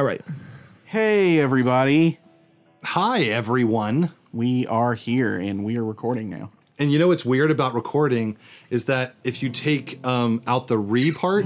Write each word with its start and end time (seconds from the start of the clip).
All 0.00 0.06
right. 0.06 0.22
Hey, 0.86 1.38
everybody. 1.40 2.20
Hi, 2.84 3.24
everyone. 3.24 4.12
We 4.32 4.66
are 4.66 4.94
here 4.94 5.38
and 5.38 5.62
we 5.62 5.76
are 5.76 5.84
recording 5.84 6.30
now. 6.30 6.48
And 6.78 6.90
you 6.90 6.98
know 6.98 7.08
what's 7.08 7.26
weird 7.26 7.50
about 7.50 7.74
recording 7.74 8.38
is 8.70 8.86
that 8.86 9.14
if 9.24 9.42
you 9.42 9.50
take 9.50 10.02
um, 10.06 10.42
out 10.46 10.68
the 10.68 10.78
re 10.78 11.12
part, 11.12 11.44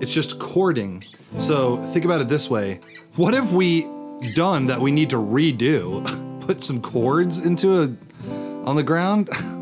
it's 0.00 0.14
just 0.14 0.38
chording. 0.38 1.02
So 1.38 1.78
think 1.78 2.04
about 2.04 2.20
it 2.20 2.28
this 2.28 2.48
way: 2.48 2.78
What 3.16 3.34
have 3.34 3.54
we 3.54 3.88
done 4.34 4.68
that 4.68 4.80
we 4.80 4.92
need 4.92 5.10
to 5.10 5.16
redo? 5.16 6.40
Put 6.46 6.62
some 6.62 6.80
chords 6.80 7.44
into 7.44 7.82
a 7.82 7.96
on 8.68 8.76
the 8.76 8.84
ground. 8.84 9.30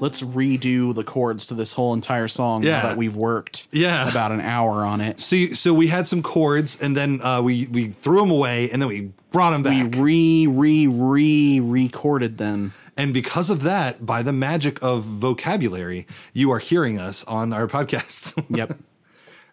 Let's 0.00 0.22
redo 0.22 0.94
the 0.94 1.02
chords 1.04 1.46
to 1.46 1.54
this 1.54 1.72
whole 1.72 1.92
entire 1.92 2.28
song 2.28 2.60
now 2.62 2.68
Yeah. 2.68 2.82
that 2.82 2.96
we've 2.96 3.16
worked 3.16 3.66
Yeah. 3.72 4.08
about 4.08 4.30
an 4.32 4.40
hour 4.40 4.84
on 4.84 5.00
it. 5.00 5.20
So, 5.20 5.36
so 5.48 5.74
we 5.74 5.88
had 5.88 6.06
some 6.06 6.22
chords, 6.22 6.80
and 6.80 6.96
then 6.96 7.20
uh, 7.22 7.42
we 7.42 7.66
we 7.66 7.86
threw 7.88 8.20
them 8.20 8.30
away, 8.30 8.70
and 8.70 8.80
then 8.80 8.88
we 8.88 9.10
brought 9.32 9.50
them 9.50 9.62
back. 9.64 9.72
We 9.84 9.88
back. 9.88 10.00
re, 10.00 10.46
re, 10.46 10.86
re 10.86 11.60
recorded 11.60 12.38
them. 12.38 12.72
and 12.96 13.12
because 13.14 13.48
of 13.50 13.62
that, 13.62 14.04
by 14.06 14.22
the 14.22 14.32
magic 14.32 14.78
of 14.82 15.04
vocabulary, 15.04 16.06
you 16.32 16.50
are 16.52 16.58
hearing 16.58 16.98
us 16.98 17.24
on 17.24 17.52
our 17.52 17.66
podcast. 17.66 18.34
Yep. 18.56 18.78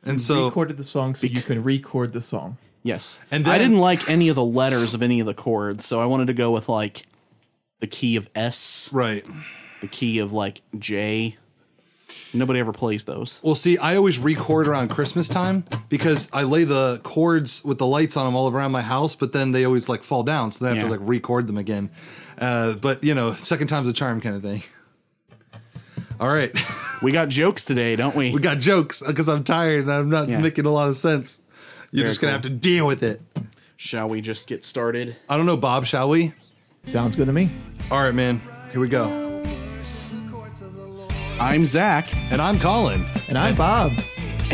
and 0.03 0.21
so 0.21 0.39
we 0.41 0.45
recorded 0.45 0.77
the 0.77 0.83
song 0.83 1.15
so 1.15 1.25
you 1.27 1.41
can 1.41 1.63
record 1.63 2.13
the 2.13 2.21
song. 2.21 2.57
Yes. 2.83 3.19
And 3.31 3.47
I 3.47 3.57
didn't 3.57 3.79
like 3.79 4.07
any 4.07 4.29
of 4.29 4.35
the 4.35 4.45
letters 4.45 4.93
of 4.93 5.01
any 5.01 5.19
of 5.19 5.25
the 5.25 5.33
chords, 5.33 5.83
so 5.85 5.99
I 5.99 6.05
wanted 6.05 6.27
to 6.27 6.33
go 6.33 6.51
with 6.51 6.69
like 6.69 7.03
the 7.79 7.87
key 7.87 8.15
of 8.15 8.29
S, 8.35 8.89
right. 8.93 9.25
The 9.81 9.87
key 9.87 10.19
of 10.19 10.33
like 10.33 10.61
J. 10.77 11.37
Nobody 12.33 12.59
ever 12.59 12.73
plays 12.73 13.05
those. 13.05 13.39
Well, 13.43 13.55
see, 13.55 13.77
I 13.77 13.95
always 13.95 14.19
record 14.19 14.67
around 14.67 14.89
Christmas 14.89 15.29
time 15.29 15.63
because 15.87 16.27
I 16.33 16.43
lay 16.43 16.65
the 16.65 16.99
cords 17.03 17.63
with 17.63 17.77
the 17.77 17.85
lights 17.85 18.17
on 18.17 18.25
them 18.25 18.35
all 18.35 18.49
around 18.49 18.71
my 18.73 18.81
house, 18.81 19.15
but 19.15 19.31
then 19.31 19.53
they 19.53 19.63
always 19.63 19.87
like 19.87 20.03
fall 20.03 20.23
down, 20.23 20.51
so 20.51 20.65
then 20.65 20.73
I 20.73 20.75
have 20.75 20.83
Yeah. 20.89 20.95
to 20.95 20.99
like 20.99 21.07
record 21.09 21.47
them 21.47 21.57
again. 21.57 21.91
Uh, 22.37 22.73
but 22.73 23.03
you 23.03 23.15
know, 23.15 23.33
second 23.35 23.67
time's 23.67 23.87
a 23.87 23.93
charm 23.93 24.19
kind 24.19 24.35
of 24.35 24.41
thing. 24.43 24.63
All 26.19 26.29
right, 26.29 26.51
We 27.01 27.11
got 27.11 27.27
jokes 27.29 27.63
today, 27.65 27.95
don't 27.95 28.15
we? 28.15 28.31
we 28.31 28.39
got 28.41 28.59
jokes 28.59 29.01
because 29.05 29.27
I'm 29.29 29.43
tired 29.43 29.81
and 29.83 29.91
I'm 29.91 30.09
not 30.09 30.27
Yeah. 30.29 30.39
making 30.39 30.65
a 30.65 30.71
lot 30.71 30.89
of 30.89 30.95
sense. 30.97 31.41
You're 31.91 32.03
Very 32.03 32.09
just 32.09 32.21
gonna 32.21 32.31
cool. 32.31 32.35
have 32.35 32.41
to 32.43 32.49
deal 32.49 32.87
with 32.87 33.03
it. 33.03 33.21
Shall 33.77 34.07
we 34.09 34.21
just 34.21 34.47
get 34.47 34.63
started? 34.63 35.15
I 35.29 35.37
don't 35.37 35.45
know, 35.45 35.57
Bob. 35.57 35.85
Shall 35.85 36.09
we? 36.09 36.33
Sounds 36.83 37.15
good 37.15 37.27
to 37.27 37.33
me. 37.33 37.49
All 37.91 37.99
right, 38.01 38.13
man. 38.15 38.41
Here 38.71 38.79
we 38.81 38.87
go. 38.89 39.24
I'm 41.39 41.65
Zach, 41.65 42.09
And 42.31 42.41
I'm 42.41 42.59
Colin. 42.59 43.05
And 43.27 43.37
I'm 43.37 43.55
Bob. 43.55 43.91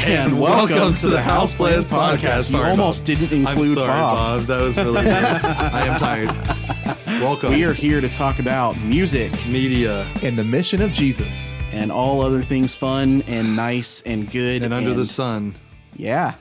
and, 0.06 0.40
welcome 0.40 0.94
to 0.96 1.10
the 1.10 1.18
Houseplants 1.18 1.92
Podcast. 1.92 2.38
You 2.38 2.58
Sorry, 2.58 2.70
almost 2.72 3.02
Bob. 3.02 3.06
didn't 3.20 3.46
I'm 3.46 3.58
include 3.58 3.76
sorry, 3.78 3.88
Bob. 3.88 4.40
Bob. 4.40 4.48
That 4.48 4.62
was 4.62 4.78
really. 4.78 5.08
I 5.10 5.88
am 5.88 6.00
tired. 6.00 6.98
Welcome. 7.22 7.54
We 7.54 7.64
are 7.66 7.74
here 7.74 8.02
to 8.02 8.10
talk 8.10 8.40
about 8.40 8.80
music 8.80 9.32
media 9.48 10.06
and 10.24 10.38
the 10.38 10.44
mission 10.44 10.82
of 10.82 10.92
Jesus. 10.92 11.54
and 11.72 11.92
all 11.92 12.22
other 12.22 12.42
things 12.42 12.74
fun 12.74 13.22
and 13.28 13.56
nice 13.56 14.02
and 14.02 14.30
good 14.32 14.64
and 14.64 14.74
under 14.74 14.94
the 14.94 15.06
sun. 15.06 15.56
Yeah. 15.96 16.36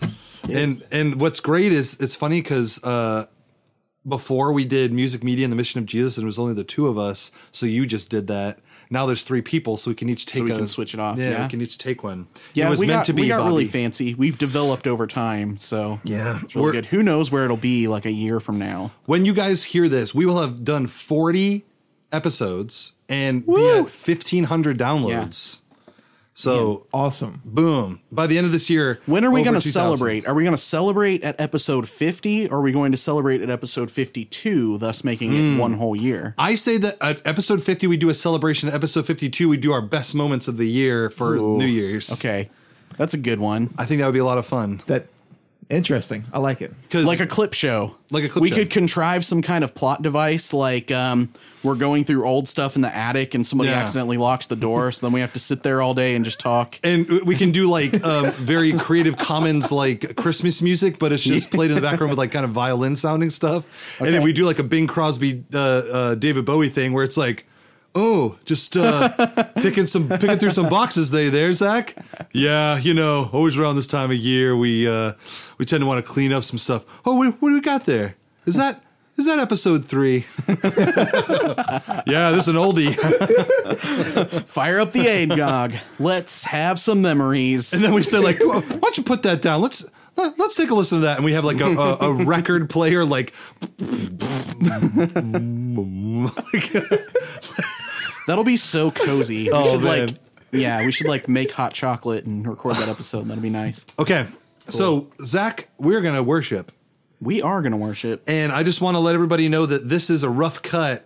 And 0.48 0.82
and 0.90 1.20
what's 1.20 1.40
great 1.40 1.72
is 1.72 1.98
it's 2.00 2.16
funny 2.16 2.40
because 2.40 2.82
uh, 2.82 3.26
before 4.08 4.52
we 4.52 4.64
did 4.64 4.92
music 4.92 5.22
media 5.22 5.44
and 5.44 5.52
the 5.52 5.56
mission 5.56 5.80
of 5.80 5.86
Jesus, 5.86 6.16
and 6.16 6.24
it 6.24 6.26
was 6.26 6.38
only 6.38 6.54
the 6.54 6.64
two 6.64 6.86
of 6.88 6.96
us. 6.98 7.30
So 7.52 7.66
you 7.66 7.84
just 7.84 8.10
did 8.10 8.26
that. 8.28 8.58
Now 8.92 9.06
there's 9.06 9.22
three 9.22 9.40
people, 9.42 9.76
so 9.76 9.90
we 9.90 9.94
can 9.94 10.08
each 10.08 10.26
take. 10.26 10.42
we 10.42 10.50
a, 10.52 10.56
can 10.56 10.66
switch 10.66 10.94
it 10.94 11.00
off, 11.00 11.16
Yeah, 11.16 11.30
yeah. 11.30 11.42
we 11.44 11.48
can 11.50 11.60
each 11.60 11.78
take 11.78 12.02
one. 12.02 12.26
Yeah, 12.54 12.66
it 12.66 12.70
was 12.70 12.80
we 12.80 12.88
meant 12.88 12.98
got, 12.98 13.04
to 13.06 13.12
be. 13.12 13.22
we 13.22 13.28
got 13.28 13.46
really 13.46 13.66
fancy. 13.66 14.14
We've 14.14 14.36
developed 14.36 14.86
over 14.88 15.06
time, 15.06 15.58
so 15.58 16.00
Yeah, 16.04 16.40
it's 16.42 16.54
really 16.56 16.64
We're- 16.64 16.76
good. 16.78 16.86
Who 16.86 17.02
knows 17.02 17.30
where 17.30 17.44
it'll 17.44 17.56
be 17.56 17.86
like 17.88 18.04
a 18.04 18.10
year 18.10 18.40
from 18.40 18.58
now? 18.58 18.90
When 19.06 19.24
you 19.24 19.32
guys 19.32 19.62
hear 19.64 19.88
this, 19.88 20.12
we 20.14 20.26
will 20.26 20.40
have 20.40 20.64
done 20.64 20.88
40 20.88 21.64
episodes 22.12 22.94
and 23.08 23.46
be 23.46 23.52
at 23.70 23.82
1,500 23.84 24.76
downloads. 24.78 25.60
So 26.40 26.86
Awesome. 26.92 27.42
boom! 27.44 28.00
By 28.10 28.26
the 28.26 28.38
end 28.38 28.46
of 28.46 28.52
this 28.52 28.70
year, 28.70 29.00
When 29.06 29.24
are 29.24 29.30
we 29.30 29.42
going 29.42 29.54
to 29.54 29.60
celebrate? 29.60 30.26
Are 30.26 30.34
we 30.34 30.42
going 30.42 30.54
to 30.56 30.60
celebrate 30.62 31.22
at 31.22 31.38
episode 31.40 31.88
50 31.88 32.48
or 32.48 32.58
are 32.58 32.62
we 32.62 32.72
going 32.72 32.92
to 32.92 32.96
celebrate 32.98 33.40
at 33.42 33.50
episode 33.50 33.90
52, 33.90 34.78
thus 34.78 35.04
making 35.04 35.32
Hmm. 35.32 35.56
it 35.56 35.60
one 35.60 35.74
whole 35.74 35.94
year? 35.94 36.34
I 36.38 36.54
say 36.54 36.78
that 36.78 36.96
at 37.00 37.26
episode 37.26 37.62
50, 37.62 37.86
we 37.86 37.96
do 37.96 38.08
a 38.08 38.14
celebration. 38.14 38.68
At 38.68 38.74
episode 38.74 39.06
52, 39.06 39.48
we 39.48 39.56
do 39.56 39.72
our 39.72 39.82
best 39.82 40.14
moments 40.14 40.48
of 40.48 40.56
the 40.56 40.66
year 40.68 41.10
for 41.10 41.34
Ooh. 41.36 41.58
New 41.58 41.66
Year's. 41.66 42.10
Okay. 42.12 42.48
That's 42.96 43.14
a 43.14 43.18
good 43.18 43.38
one. 43.40 43.70
I 43.78 43.84
think 43.84 44.00
that 44.00 44.06
would 44.06 44.12
be 44.14 44.18
a 44.18 44.24
lot 44.24 44.38
of 44.38 44.46
fun. 44.46 44.82
That 44.86 45.06
interesting. 45.70 46.24
I 46.32 46.38
like 46.38 46.60
it. 46.60 46.72
Because 46.82 47.04
Like 47.06 47.20
a 47.20 47.26
clip 47.26 47.54
show. 47.54 47.96
Like 48.10 48.24
a 48.24 48.28
clip 48.28 48.42
we 48.42 48.48
show. 48.50 48.56
could 48.56 48.70
contrive 48.70 49.24
some 49.24 49.40
kind 49.40 49.62
of 49.62 49.74
plot 49.74 50.02
device 50.02 50.52
like 50.52 50.90
um, 50.90 51.28
we're 51.62 51.76
going 51.76 52.02
through 52.04 52.26
old 52.26 52.48
stuff 52.48 52.74
in 52.76 52.82
the 52.82 52.94
attic 52.94 53.34
and 53.34 53.46
somebody 53.46 53.70
Yeah. 53.70 53.76
accidentally 53.78 54.16
locks 54.16 54.48
the 54.48 54.56
door, 54.56 54.90
so 54.92 55.06
then 55.06 55.12
we 55.12 55.20
have 55.20 55.32
to 55.34 55.38
sit 55.38 55.62
there 55.62 55.80
all 55.80 55.94
day 55.94 56.14
and 56.16 56.24
just 56.24 56.40
talk. 56.40 56.78
and 56.82 57.08
we 57.24 57.36
can 57.36 57.52
do 57.52 57.70
like 57.70 58.04
um, 58.04 58.30
very 58.32 58.72
creative 58.72 59.16
commons 59.16 59.70
like 59.70 60.16
Christmas 60.16 60.60
music, 60.60 60.98
but 60.98 61.12
it's 61.12 61.22
just 61.22 61.50
played 61.52 61.70
in 61.70 61.76
the 61.76 61.82
background 61.82 62.10
with 62.10 62.18
like 62.18 62.32
kind 62.32 62.44
of 62.44 62.50
violin 62.50 62.96
sounding 62.96 63.30
stuff. 63.30 63.64
And 64.00 64.08
then 64.08 64.22
we 64.22 64.32
do 64.32 64.44
like 64.46 64.58
a 64.58 64.64
Bing 64.64 64.86
Crosby, 64.88 65.44
uh, 65.54 65.58
uh, 65.58 66.14
David 66.16 66.44
Bowie 66.44 66.68
thing 66.68 66.92
where 66.92 67.04
it's 67.04 67.16
like, 67.16 67.46
oh, 67.94 68.38
just 68.44 68.76
uh, 68.76 69.08
picking 69.56 69.86
some 69.86 70.08
picking 70.08 70.38
through 70.38 70.50
some 70.50 70.68
boxes. 70.68 71.10
They 71.10 71.28
there, 71.28 71.52
Zach? 71.52 71.96
Yeah, 72.32 72.78
you 72.78 72.94
know, 72.94 73.30
always 73.32 73.56
around 73.56 73.76
this 73.76 73.86
time 73.86 74.10
of 74.10 74.16
year, 74.16 74.56
we 74.56 74.88
uh, 74.88 75.12
we 75.58 75.64
tend 75.64 75.82
to 75.82 75.86
want 75.86 76.04
to 76.04 76.10
clean 76.10 76.32
up 76.32 76.44
some 76.44 76.58
stuff. 76.58 76.84
Oh, 77.04 77.14
what, 77.14 77.40
what 77.40 77.48
do 77.48 77.54
we 77.54 77.60
got 77.60 77.84
there? 77.84 78.16
Is 78.46 78.54
that 78.56 78.82
is 79.20 79.26
that 79.26 79.38
episode 79.38 79.84
three? 79.84 80.24
yeah, 82.06 82.30
this 82.30 82.46
is 82.46 82.48
an 82.48 82.56
oldie. 82.56 82.94
Fire 84.46 84.80
up 84.80 84.92
the 84.92 85.08
eggnog. 85.08 85.74
Let's 85.98 86.44
have 86.44 86.80
some 86.80 87.02
memories. 87.02 87.74
And 87.74 87.84
then 87.84 87.92
we 87.92 88.02
said, 88.02 88.20
like, 88.20 88.38
"Why 88.40 88.60
don't 88.62 88.96
you 88.96 89.04
put 89.04 89.22
that 89.24 89.42
down? 89.42 89.60
Let's 89.60 89.84
let, 90.16 90.38
let's 90.38 90.56
take 90.56 90.70
a 90.70 90.74
listen 90.74 91.00
to 91.00 91.04
that." 91.04 91.16
And 91.16 91.24
we 91.26 91.34
have 91.34 91.44
like 91.44 91.60
a, 91.60 91.66
a, 91.66 91.96
a 91.98 92.24
record 92.24 92.70
player, 92.70 93.04
like, 93.04 93.34
That'll 98.26 98.44
be 98.44 98.56
so 98.56 98.90
cozy. 98.90 99.44
We 99.44 99.50
Oh, 99.52 99.70
should 99.72 99.82
man. 99.82 100.06
like 100.08 100.16
Yeah, 100.52 100.84
we 100.84 100.92
should 100.92 101.06
like 101.08 101.28
make 101.28 101.52
hot 101.52 101.72
chocolate 101.72 102.24
and 102.26 102.46
record 102.46 102.76
that 102.76 102.88
episode. 102.88 103.26
That'd 103.28 103.42
be 103.42 103.50
nice. 103.50 103.86
okay. 103.98 104.26
So 104.68 105.08
Zach, 105.24 105.68
we're 105.78 106.00
gonna 106.00 106.22
worship, 106.22 106.70
We 107.20 107.42
are 107.42 107.60
gonna 107.62 107.76
worship. 107.76 108.22
and 108.28 108.52
I 108.52 108.62
just 108.62 108.80
want 108.80 108.94
to 108.96 108.98
let 109.00 109.14
everybody 109.14 109.48
know 109.48 109.66
that 109.66 109.88
this 109.88 110.10
is 110.10 110.22
a 110.22 110.30
rough 110.30 110.62
cut. 110.62 111.04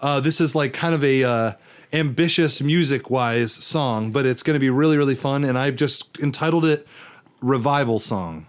Uh, 0.00 0.20
this 0.20 0.40
is 0.40 0.54
like 0.54 0.72
kind 0.72 0.94
of 0.94 1.04
a 1.04 1.22
uh, 1.24 1.52
ambitious 1.92 2.60
music 2.62 3.10
wise 3.10 3.52
song, 3.52 4.12
but 4.12 4.24
it's 4.26 4.42
gonna 4.42 4.58
be 4.58 4.70
really 4.70 4.96
really 4.96 5.14
fun. 5.14 5.44
And 5.44 5.58
I've 5.58 5.76
just 5.76 6.18
entitled 6.20 6.64
it 6.64 6.86
"Revival 7.40 7.98
Song," 7.98 8.46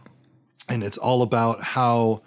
and 0.70 0.84
it's 0.84 0.98
all 0.98 1.22
about 1.22 1.62
how. 1.62 2.22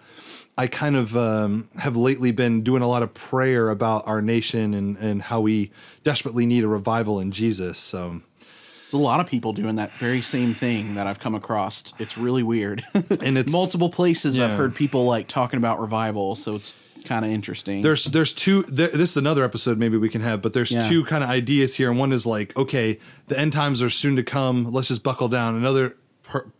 I 0.58 0.66
kind 0.68 0.96
of 0.96 1.16
um, 1.16 1.68
have 1.78 1.96
lately 1.96 2.32
been 2.32 2.62
doing 2.62 2.82
a 2.82 2.88
lot 2.88 3.02
of 3.02 3.12
prayer 3.12 3.68
about 3.68 4.06
our 4.06 4.22
nation 4.22 4.72
and, 4.72 4.96
and 4.96 5.22
how 5.22 5.40
we 5.42 5.70
desperately 6.02 6.46
need 6.46 6.64
a 6.64 6.68
revival 6.68 7.20
in 7.20 7.30
Jesus. 7.30 7.78
So, 7.78 8.22
There's 8.40 8.94
a 8.94 8.96
lot 8.96 9.20
of 9.20 9.26
people 9.26 9.52
doing 9.52 9.76
that 9.76 9.94
very 9.98 10.22
same 10.22 10.54
thing 10.54 10.94
that 10.94 11.06
I've 11.06 11.20
come 11.20 11.34
across. 11.34 11.92
It's 11.98 12.16
really 12.16 12.42
weird. 12.42 12.82
and 12.94 13.36
it's 13.36 13.52
Multiple 13.52 13.90
places 13.90 14.40
I've 14.40 14.56
heard 14.56 14.74
people 14.74 15.04
like 15.04 15.28
talking 15.28 15.58
about 15.58 15.78
revival, 15.78 16.36
so 16.36 16.54
it's 16.54 16.74
kind 17.04 17.24
of 17.24 17.30
interesting. 17.30 17.82
there's 17.82 18.06
there's 18.06 18.32
two. 18.32 18.62
There, 18.62 18.88
this 18.88 19.10
is 19.10 19.16
another 19.16 19.44
episode 19.44 19.78
maybe 19.78 19.96
we 19.98 20.08
can 20.08 20.22
have, 20.22 20.40
but 20.42 20.54
there's 20.54 20.72
Yeah. 20.72 20.80
two 20.80 21.04
kind 21.04 21.22
of 21.22 21.28
ideas 21.30 21.76
here, 21.76 21.90
and 21.90 21.98
one 21.98 22.12
is 22.12 22.24
like, 22.26 22.56
okay, 22.56 22.98
the 23.28 23.38
end 23.38 23.52
times 23.52 23.82
are 23.82 23.90
soon 23.90 24.16
to 24.16 24.22
come. 24.24 24.72
Let's 24.72 24.88
just 24.88 25.02
buckle 25.02 25.28
down. 25.28 25.54
Another 25.54 25.96
per, 26.24 26.50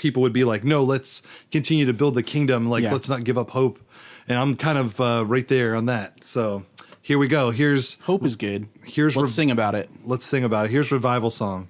people 0.00 0.22
would 0.22 0.32
be 0.32 0.44
like, 0.44 0.64
no, 0.64 0.82
let's 0.82 1.22
continue 1.52 1.84
to 1.86 1.92
build 1.92 2.14
the 2.16 2.22
kingdom. 2.22 2.68
Like, 2.68 2.82
Yeah. 2.82 2.92
let's 2.92 3.08
not 3.08 3.22
give 3.22 3.36
up 3.38 3.50
hope. 3.50 3.78
And 4.26 4.38
I'm 4.38 4.56
kind 4.56 4.78
of 4.78 5.00
uh, 5.00 5.24
right 5.26 5.46
there 5.46 5.76
on 5.76 5.86
that. 5.86 6.24
So 6.24 6.64
here 7.02 7.18
we 7.18 7.28
go. 7.28 7.50
Here's 7.50 8.00
Hope 8.00 8.24
is 8.24 8.36
good. 8.36 8.66
Here's 8.84 9.14
Let's 9.16 9.30
rev- 9.30 9.34
sing 9.34 9.50
about 9.50 9.74
it. 9.74 9.90
let's 10.04 10.24
sing 10.24 10.42
about 10.44 10.66
it. 10.66 10.70
Here's 10.70 10.90
revival 10.90 11.30
song. 11.30 11.68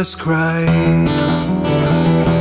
Jesus 0.00 0.14
Christ. 0.14 2.39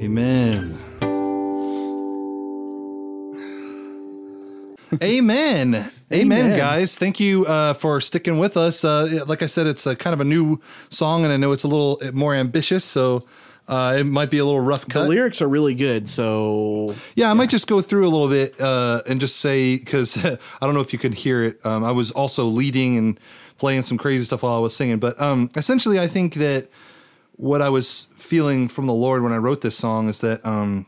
Amen. 0.00 0.78
Amen. 5.02 5.74
Amen. 5.74 5.92
Amen. 6.12 6.56
guys. 6.56 6.96
Thank 6.96 7.18
you 7.18 7.44
uh, 7.46 7.74
for 7.74 8.00
sticking 8.00 8.38
with 8.38 8.56
us. 8.56 8.84
Uh, 8.84 9.24
like 9.26 9.42
I 9.42 9.46
said, 9.46 9.66
it's 9.66 9.86
a 9.86 9.96
kind 9.96 10.14
of 10.14 10.20
a 10.20 10.24
new 10.24 10.60
song, 10.88 11.24
and 11.24 11.32
I 11.32 11.36
know 11.36 11.50
it's 11.50 11.64
a 11.64 11.68
little 11.68 12.00
more 12.12 12.32
ambitious, 12.34 12.84
so 12.84 13.26
uh, 13.66 13.96
it 13.98 14.04
might 14.04 14.30
be 14.30 14.38
a 14.38 14.44
little 14.44 14.60
rough 14.60 14.86
cut. 14.88 15.02
The 15.02 15.08
lyrics 15.08 15.42
are 15.42 15.48
really 15.48 15.74
good, 15.74 16.08
so 16.08 16.94
Yeah, 17.16 17.30
I 17.30 17.34
might 17.34 17.50
just 17.50 17.66
go 17.66 17.80
through 17.80 18.06
a 18.06 18.10
little 18.10 18.28
bit 18.28 18.60
uh, 18.60 19.02
and 19.08 19.18
just 19.18 19.36
say 19.36 19.78
because 19.78 20.16
I 20.24 20.38
don't 20.60 20.74
know 20.74 20.80
if 20.80 20.92
you 20.92 20.98
could 21.00 21.14
hear 21.14 21.42
it. 21.42 21.66
Um, 21.66 21.82
I 21.82 21.90
was 21.90 22.12
also 22.12 22.44
leading 22.44 22.96
and 22.96 23.20
playing 23.58 23.82
some 23.82 23.98
crazy 23.98 24.24
stuff 24.24 24.44
while 24.44 24.54
I 24.54 24.60
was 24.60 24.76
singing, 24.76 25.00
but 25.00 25.20
um, 25.20 25.50
essentially, 25.56 25.98
I 25.98 26.06
think 26.06 26.34
that 26.34 26.68
what 27.38 27.62
I 27.62 27.70
was 27.70 28.08
feeling 28.16 28.68
from 28.68 28.86
the 28.86 28.92
Lord 28.92 29.22
when 29.22 29.32
I 29.32 29.36
wrote 29.36 29.62
this 29.62 29.76
song 29.76 30.08
is 30.08 30.20
that 30.20 30.44
um, 30.44 30.86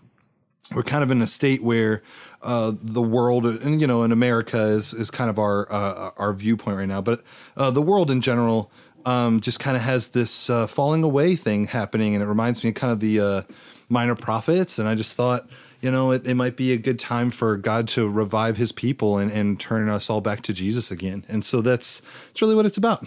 we're 0.75 0.83
kind 0.83 1.02
of 1.02 1.11
in 1.11 1.23
a 1.23 1.26
state 1.26 1.62
where 1.62 2.02
uh, 2.42 2.73
the 2.80 3.02
world 3.02 3.47
and 3.47 3.80
you 3.80 3.87
know 3.87 4.02
in 4.02 4.12
America 4.12 4.59
is 4.59 4.92
is 4.92 5.11
kind 5.11 5.30
of 5.30 5.38
our 5.38 5.71
uh, 5.73 6.11
our 6.16 6.33
viewpoint 6.33 6.76
right 6.76 6.88
now, 6.88 7.00
but 7.00 7.23
uh, 7.57 7.71
the 7.71 7.83
world 7.83 8.11
in 8.11 8.21
general 8.21 8.71
um, 9.07 9.40
just 9.40 9.61
kind 9.61 9.76
of 9.76 9.83
has 9.83 10.09
this 10.09 10.50
uh, 10.50 10.66
falling 10.66 11.04
away 11.04 11.37
thing 11.37 11.66
happening, 11.66 12.14
and 12.14 12.23
it 12.23 12.26
reminds 12.26 12.62
me 12.62 12.71
of 12.71 12.76
kind 12.76 12.92
of 12.92 13.00
the 13.00 13.21
uh, 13.21 13.42
minor 13.88 14.14
prophets. 14.14 14.78
And 14.78 14.88
I 14.88 14.95
just 14.95 15.16
thought, 15.16 15.49
you 15.80 15.90
know, 15.90 16.11
it, 16.11 16.26
it 16.26 16.35
might 16.35 16.57
be 16.57 16.73
a 16.73 16.78
good 16.78 16.99
time 16.99 17.30
for 17.30 17.57
God 17.57 17.88
to 17.88 18.09
revive 18.09 18.57
His 18.57 18.73
people 18.73 19.19
and, 19.19 19.30
and 19.30 19.59
turn 19.59 19.88
us 19.88 20.11
all 20.11 20.21
back 20.21 20.42
to 20.42 20.52
Jesus 20.52 20.90
again. 20.90 21.25
And 21.28 21.45
so 21.45 21.62
that's 21.62 22.00
that's 22.28 22.42
really 22.42 22.54
what 22.54 22.66
it's 22.66 22.78
about. 22.78 23.07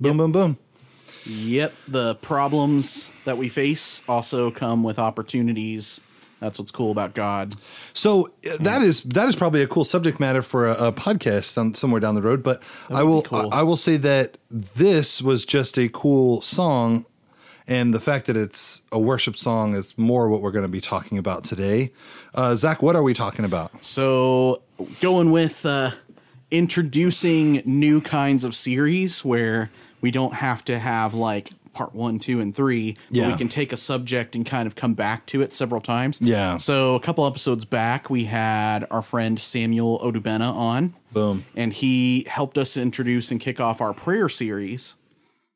Boom, 0.00 0.16
boom, 0.16 0.32
boom. 0.32 0.58
Yep, 1.26 1.74
the 1.88 2.14
problems 2.16 3.10
that 3.24 3.38
we 3.38 3.48
face 3.48 4.02
also 4.08 4.50
come 4.50 4.82
with 4.82 4.98
opportunities. 4.98 6.00
That's 6.40 6.58
what's 6.58 6.72
cool 6.72 6.90
about 6.90 7.14
God. 7.14 7.54
So 7.92 8.26
uh, 8.44 8.56
that 8.60 8.82
is 8.82 9.04
that 9.04 9.28
is 9.28 9.36
probably 9.36 9.62
a 9.62 9.68
cool 9.68 9.84
subject 9.84 10.18
matter 10.18 10.42
for 10.42 10.66
a, 10.66 10.88
a 10.88 10.92
podcast 10.92 11.56
on, 11.56 11.74
somewhere 11.74 12.00
down 12.00 12.16
the 12.16 12.22
road. 12.22 12.42
But 12.42 12.60
I 12.90 13.04
would 13.04 13.08
be 13.08 13.08
will 13.08 13.22
cool. 13.22 13.54
I, 13.54 13.60
I 13.60 13.62
will 13.62 13.76
say 13.76 13.96
that 13.98 14.38
this 14.50 15.22
was 15.22 15.44
just 15.44 15.78
a 15.78 15.88
cool 15.88 16.42
song, 16.42 17.06
and 17.68 17.94
the 17.94 18.00
fact 18.00 18.26
that 18.26 18.36
it's 18.36 18.82
a 18.90 18.98
worship 18.98 19.36
song 19.36 19.74
is 19.74 19.96
more 19.96 20.28
what 20.28 20.42
we're 20.42 20.50
going 20.50 20.64
to 20.64 20.68
be 20.68 20.80
talking 20.80 21.16
about 21.16 21.44
today. 21.44 21.92
Uh, 22.34 22.56
Zach, 22.56 22.82
what 22.82 22.96
are 22.96 23.04
we 23.04 23.14
talking 23.14 23.44
about? 23.44 23.84
So, 23.84 24.62
going 25.00 25.30
with 25.30 25.64
uh, 25.64 25.92
introducing 26.50 27.62
new 27.64 28.00
kinds 28.00 28.42
of 28.42 28.56
series 28.56 29.24
where 29.24 29.70
we 30.02 30.10
don't 30.10 30.34
have 30.34 30.62
to 30.66 30.78
have 30.78 31.14
like 31.14 31.50
part 31.72 31.94
one, 31.94 32.18
two, 32.18 32.38
and 32.38 32.54
three. 32.54 32.98
But 33.08 33.16
Yeah. 33.16 33.28
we 33.28 33.38
can 33.38 33.48
take 33.48 33.72
a 33.72 33.78
subject 33.78 34.36
and 34.36 34.44
kind 34.44 34.66
of 34.66 34.76
come 34.76 34.92
back 34.92 35.24
to 35.26 35.40
it 35.40 35.54
several 35.54 35.80
times. 35.80 36.18
Yeah. 36.20 36.58
So 36.58 36.94
a 36.96 37.00
couple 37.00 37.26
episodes 37.26 37.64
back, 37.64 38.10
we 38.10 38.24
had 38.24 38.86
our 38.90 39.00
friend 39.00 39.40
Samuel 39.40 39.98
Odubena 40.00 40.52
on. 40.52 40.92
Boom. 41.12 41.44
And 41.56 41.72
he 41.72 42.26
helped 42.28 42.58
us 42.58 42.76
introduce 42.76 43.30
and 43.30 43.40
kick 43.40 43.58
off 43.58 43.80
our 43.80 43.94
prayer 43.94 44.28
series 44.28 44.96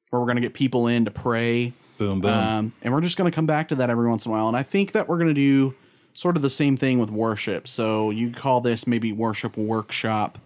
where 0.09 0.19
we're 0.21 0.27
going 0.27 0.37
to 0.37 0.43
get 0.43 0.55
people 0.55 0.87
in 0.87 1.05
to 1.05 1.11
pray. 1.11 1.75
Boom, 1.99 2.23
boom. 2.23 2.31
Um, 2.31 2.73
and 2.83 2.95
we're 2.95 3.01
just 3.03 3.19
going 3.19 3.31
to 3.31 3.35
come 3.35 3.47
back 3.47 3.69
to 3.69 3.75
that 3.75 3.91
every 3.91 4.09
once 4.09 4.25
in 4.25 4.31
a 4.31 4.35
while. 4.35 4.49
And 4.49 4.57
I 4.57 4.63
think 4.63 4.93
that 4.93 5.09
we're 5.09 5.19
going 5.19 5.29
to 5.29 5.35
do 5.35 5.75
sort 6.15 6.37
of 6.37 6.41
the 6.43 6.49
same 6.51 6.79
thing 6.79 6.99
with 6.99 7.11
worship. 7.11 7.69
So 7.69 8.09
you 8.11 8.31
call 8.31 8.63
this 8.63 8.87
maybe 8.87 9.13
worship 9.13 9.57
workshop. 9.59 10.39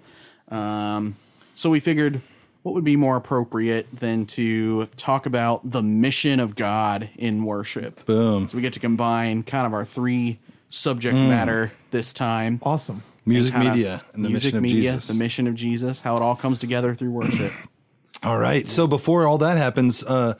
Um, 0.49 1.15
so 1.55 1.71
we 1.71 1.79
figured 1.79 2.23
what 2.63 2.75
would 2.75 2.85
be 2.85 2.97
more 2.97 3.17
appropriate 3.17 3.87
than 3.93 4.27
to 4.27 4.87
talk 4.97 5.27
about 5.27 5.71
the 5.71 5.83
mission 5.83 6.41
of 6.41 6.55
God 6.57 7.09
in 7.17 7.45
worship. 7.45 8.05
Boom. 8.07 8.49
So 8.49 8.57
we 8.57 8.63
get 8.63 8.75
to 8.75 8.81
combine 8.81 9.43
kind 9.43 9.67
of 9.67 9.73
our 9.73 9.85
three 9.85 10.39
subject 10.69 11.17
matter 11.17 11.73
this 11.91 12.13
time. 12.13 12.61
Awesome. 12.63 13.03
Music 13.27 13.53
Kinda 13.53 13.71
media 13.71 14.03
and 14.13 14.25
the 14.25 14.29
music 14.29 14.55
mission 14.55 14.57
of 14.59 14.63
media, 14.63 14.93
Jesus. 14.93 15.09
the 15.09 15.15
mission 15.15 15.47
of 15.47 15.55
Jesus, 15.55 16.01
how 16.01 16.17
it 16.17 16.23
all 16.23 16.37
comes 16.37 16.59
together 16.59 16.95
through 16.95 17.11
worship. 17.11 17.53
All 18.23 18.39
right. 18.39 18.69
So 18.69 18.87
before 18.87 19.27
all 19.27 19.39
that 19.39 19.57
happens, 19.57 20.05
uh, 20.05 20.35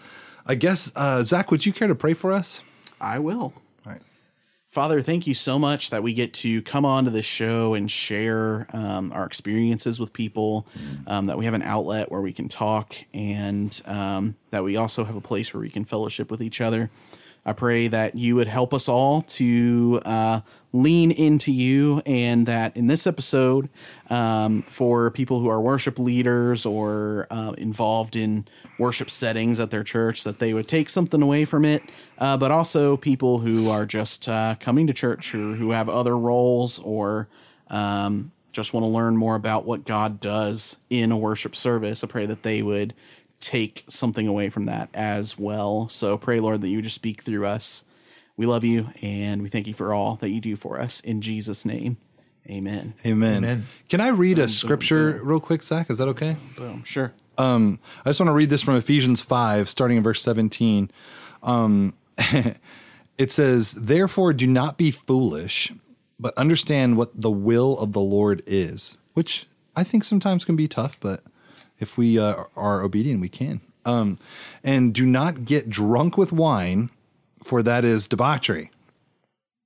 I 0.47 0.55
guess 0.55 0.93
uh, 0.95 1.23
Zach, 1.23 1.51
would 1.51 1.65
you 1.65 1.73
care 1.73 1.89
to 1.89 1.95
pray 1.95 2.13
for 2.13 2.31
us? 2.31 2.61
I 3.01 3.19
will. 3.19 3.55
Father, 4.71 5.01
thank 5.01 5.27
you 5.27 5.35
so 5.35 5.59
much 5.59 5.91
that 5.91 6.05
we 6.05 6.15
get 6.15 6.33
to 6.33 6.63
come 6.63 6.85
onto 6.85 7.11
this 7.11 7.27
show 7.27 7.75
and 7.75 7.91
share 7.91 8.69
um, 8.73 9.11
our 9.11 9.27
experiences 9.27 9.99
with 9.99 10.13
people, 10.13 10.65
um, 11.09 11.27
that 11.27 11.37
we 11.37 11.45
have 11.45 11.55
an 11.55 11.63
outlet 11.63 12.09
where 12.09 12.21
we 12.21 12.33
can 12.33 12.49
talk, 12.49 12.95
and 13.13 13.83
um, 13.87 14.37
that 14.53 14.63
we 14.63 14.77
also 14.77 15.03
have 15.03 15.17
a 15.17 15.21
place 15.21 15.53
where 15.53 15.61
we 15.61 15.71
can 15.71 15.85
fellowship 15.85 16.31
with 16.31 16.41
each 16.41 16.61
other. 16.61 16.89
I 17.45 17.53
pray 17.53 17.89
that 17.89 18.17
you 18.17 18.37
would 18.37 18.49
help 18.49 18.75
us 18.75 18.89
all 18.89 19.23
to 19.23 20.01
uh, 20.05 20.41
lean 20.73 21.11
into 21.11 21.51
you, 21.53 22.03
and 22.05 22.47
that 22.47 22.77
in 22.77 22.87
this 22.87 23.07
episode, 23.07 23.69
um, 24.09 24.63
for 24.63 25.11
people 25.11 25.41
who 25.41 25.49
are 25.49 25.61
worship 25.61 25.99
leaders 25.99 26.67
or 26.67 27.27
uh, 27.31 27.53
involved 27.59 28.15
in 28.15 28.47
worship 28.79 29.11
settings 29.11 29.59
at 29.59 29.71
their 29.71 29.85
church, 29.85 30.23
that 30.25 30.39
they 30.39 30.55
would 30.55 30.69
take 30.69 30.89
something 30.89 31.23
away 31.23 31.45
from 31.45 31.65
it, 31.65 31.83
uh, 32.19 32.37
but 32.37 32.51
also 32.51 32.97
people 32.97 33.39
who 33.39 33.71
are 33.71 33.87
just 33.87 34.29
uh, 34.29 34.55
coming 34.61 34.87
to 34.87 34.93
church 34.93 35.35
or 35.35 35.55
who 35.55 35.71
have 35.71 35.89
other 35.89 36.17
roles 36.17 36.79
or 36.81 37.29
um, 37.69 38.33
just 38.53 38.75
want 38.75 38.85
to 38.85 38.89
learn 38.89 39.17
more 39.17 39.35
about 39.35 39.65
what 39.65 39.85
God 39.85 40.21
does 40.21 40.79
in 40.89 41.13
a 41.13 41.17
worship 41.17 41.55
service. 41.55 42.03
I 42.03 42.07
pray 42.07 42.27
that 42.27 42.43
they 42.43 42.63
would 42.63 42.95
take 43.41 43.85
something 43.89 44.29
away 44.29 44.51
from 44.51 44.67
that 44.67 44.91
as 44.95 45.39
well. 45.39 45.89
So 45.89 46.17
pray, 46.19 46.41
Lord, 46.41 46.61
that 46.61 46.69
you 46.69 46.77
would 46.77 46.85
just 46.85 46.97
speak 46.97 47.23
through 47.23 47.47
us. 47.47 47.85
We 48.37 48.47
love 48.47 48.65
you 48.65 48.91
and 49.03 49.43
we 49.43 49.49
thank 49.49 49.67
you 49.67 49.75
for 49.75 49.93
all 49.93 50.17
that 50.17 50.31
you 50.31 50.41
do 50.41 50.57
for 50.57 50.81
us. 50.81 51.01
In 51.01 51.21
Jesus' 51.21 51.65
name, 51.65 51.99
amen. 52.49 52.95
Amen. 53.05 53.39
Amen. 53.39 53.67
Can 53.89 54.01
I 54.01 54.09
read 54.09 54.39
a 54.39 54.49
scripture 54.49 55.21
real 55.23 55.41
quick, 55.41 55.63
Zach? 55.63 55.91
Is 55.91 55.99
that 55.99 56.09
okay? 56.09 56.37
Boom. 56.57 56.85
Sure. 56.85 57.13
I 58.05 58.11
just 58.11 58.21
want 58.21 58.29
to 58.29 58.35
read 58.35 58.51
this 58.51 58.63
from 58.63 58.77
Ephesians 58.77 59.23
5, 59.23 59.69
starting 59.69 59.97
in 59.97 60.03
verse 60.03 60.23
17. 60.23 60.91
Um, 61.43 61.95
it 63.19 63.33
says, 63.33 63.73
Therefore, 63.73 64.33
do 64.33 64.47
not 64.47 64.77
be 64.77 64.91
foolish, 64.91 65.73
but 66.19 66.37
understand 66.37 66.97
what 66.99 67.19
the 67.19 67.31
will 67.31 67.79
of 67.79 67.93
the 67.93 68.01
Lord 68.01 68.43
is, 68.47 68.99
which 69.15 69.47
I 69.75 69.85
think 69.85 70.05
sometimes 70.05 70.45
can 70.45 70.57
be 70.57 70.69
tough, 70.69 71.01
but 71.01 71.23
if 71.81 71.99
we 71.99 72.19
uh, 72.19 72.45
are 72.57 72.83
obedient, 72.83 73.21
we 73.21 73.29
can. 73.29 73.61
Um, 73.85 74.19
and 74.63 74.95
do 74.95 75.07
not 75.07 75.45
get 75.45 75.71
drunk 75.71 76.19
with 76.19 76.33
wine, 76.33 76.91
for 77.43 77.63
that 77.63 77.85
is 77.85 78.07
debauchery 78.07 78.71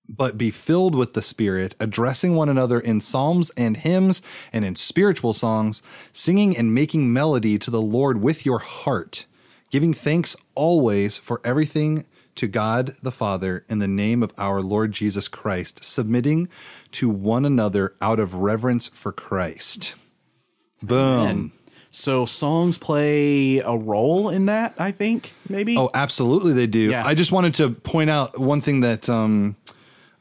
but 0.08 0.36
be 0.36 0.50
filled 0.50 0.94
with 0.94 1.14
the 1.14 1.22
Spirit, 1.22 1.74
addressing 1.80 2.34
one 2.34 2.48
another 2.48 2.78
in 2.78 3.00
psalms 3.00 3.50
and 3.56 3.76
hymns 3.76 4.22
and 4.52 4.64
in 4.64 4.76
spiritual 4.76 5.32
songs, 5.32 5.82
singing 6.12 6.56
and 6.56 6.74
making 6.74 7.12
melody 7.12 7.58
to 7.58 7.70
the 7.70 7.80
Lord 7.80 8.20
with 8.20 8.44
your 8.44 8.58
heart, 8.58 9.26
giving 9.70 9.94
thanks 9.94 10.36
always 10.54 11.18
for 11.18 11.40
everything 11.44 12.04
to 12.34 12.48
God 12.48 12.96
the 13.02 13.12
Father 13.12 13.64
in 13.68 13.78
the 13.78 13.88
name 13.88 14.22
of 14.22 14.34
our 14.36 14.60
Lord 14.60 14.92
Jesus 14.92 15.28
Christ, 15.28 15.84
submitting 15.84 16.48
to 16.92 17.08
one 17.08 17.44
another 17.44 17.94
out 18.00 18.20
of 18.20 18.34
reverence 18.34 18.88
for 18.88 19.12
Christ. 19.12 19.94
Boom. 20.82 21.26
And 21.26 21.50
so 21.94 22.26
songs 22.26 22.76
play 22.76 23.58
a 23.58 23.76
role 23.76 24.28
in 24.28 24.46
that, 24.46 24.74
I 24.78 24.90
think, 24.90 25.32
maybe. 25.48 25.76
Oh, 25.78 25.90
absolutely, 25.94 26.52
they 26.52 26.66
do. 26.66 26.90
Yeah. 26.90 27.06
I 27.06 27.14
just 27.14 27.30
wanted 27.30 27.54
to 27.54 27.70
point 27.70 28.10
out 28.10 28.36
one 28.36 28.60
thing 28.60 28.80
that 28.80 29.08
um, 29.08 29.54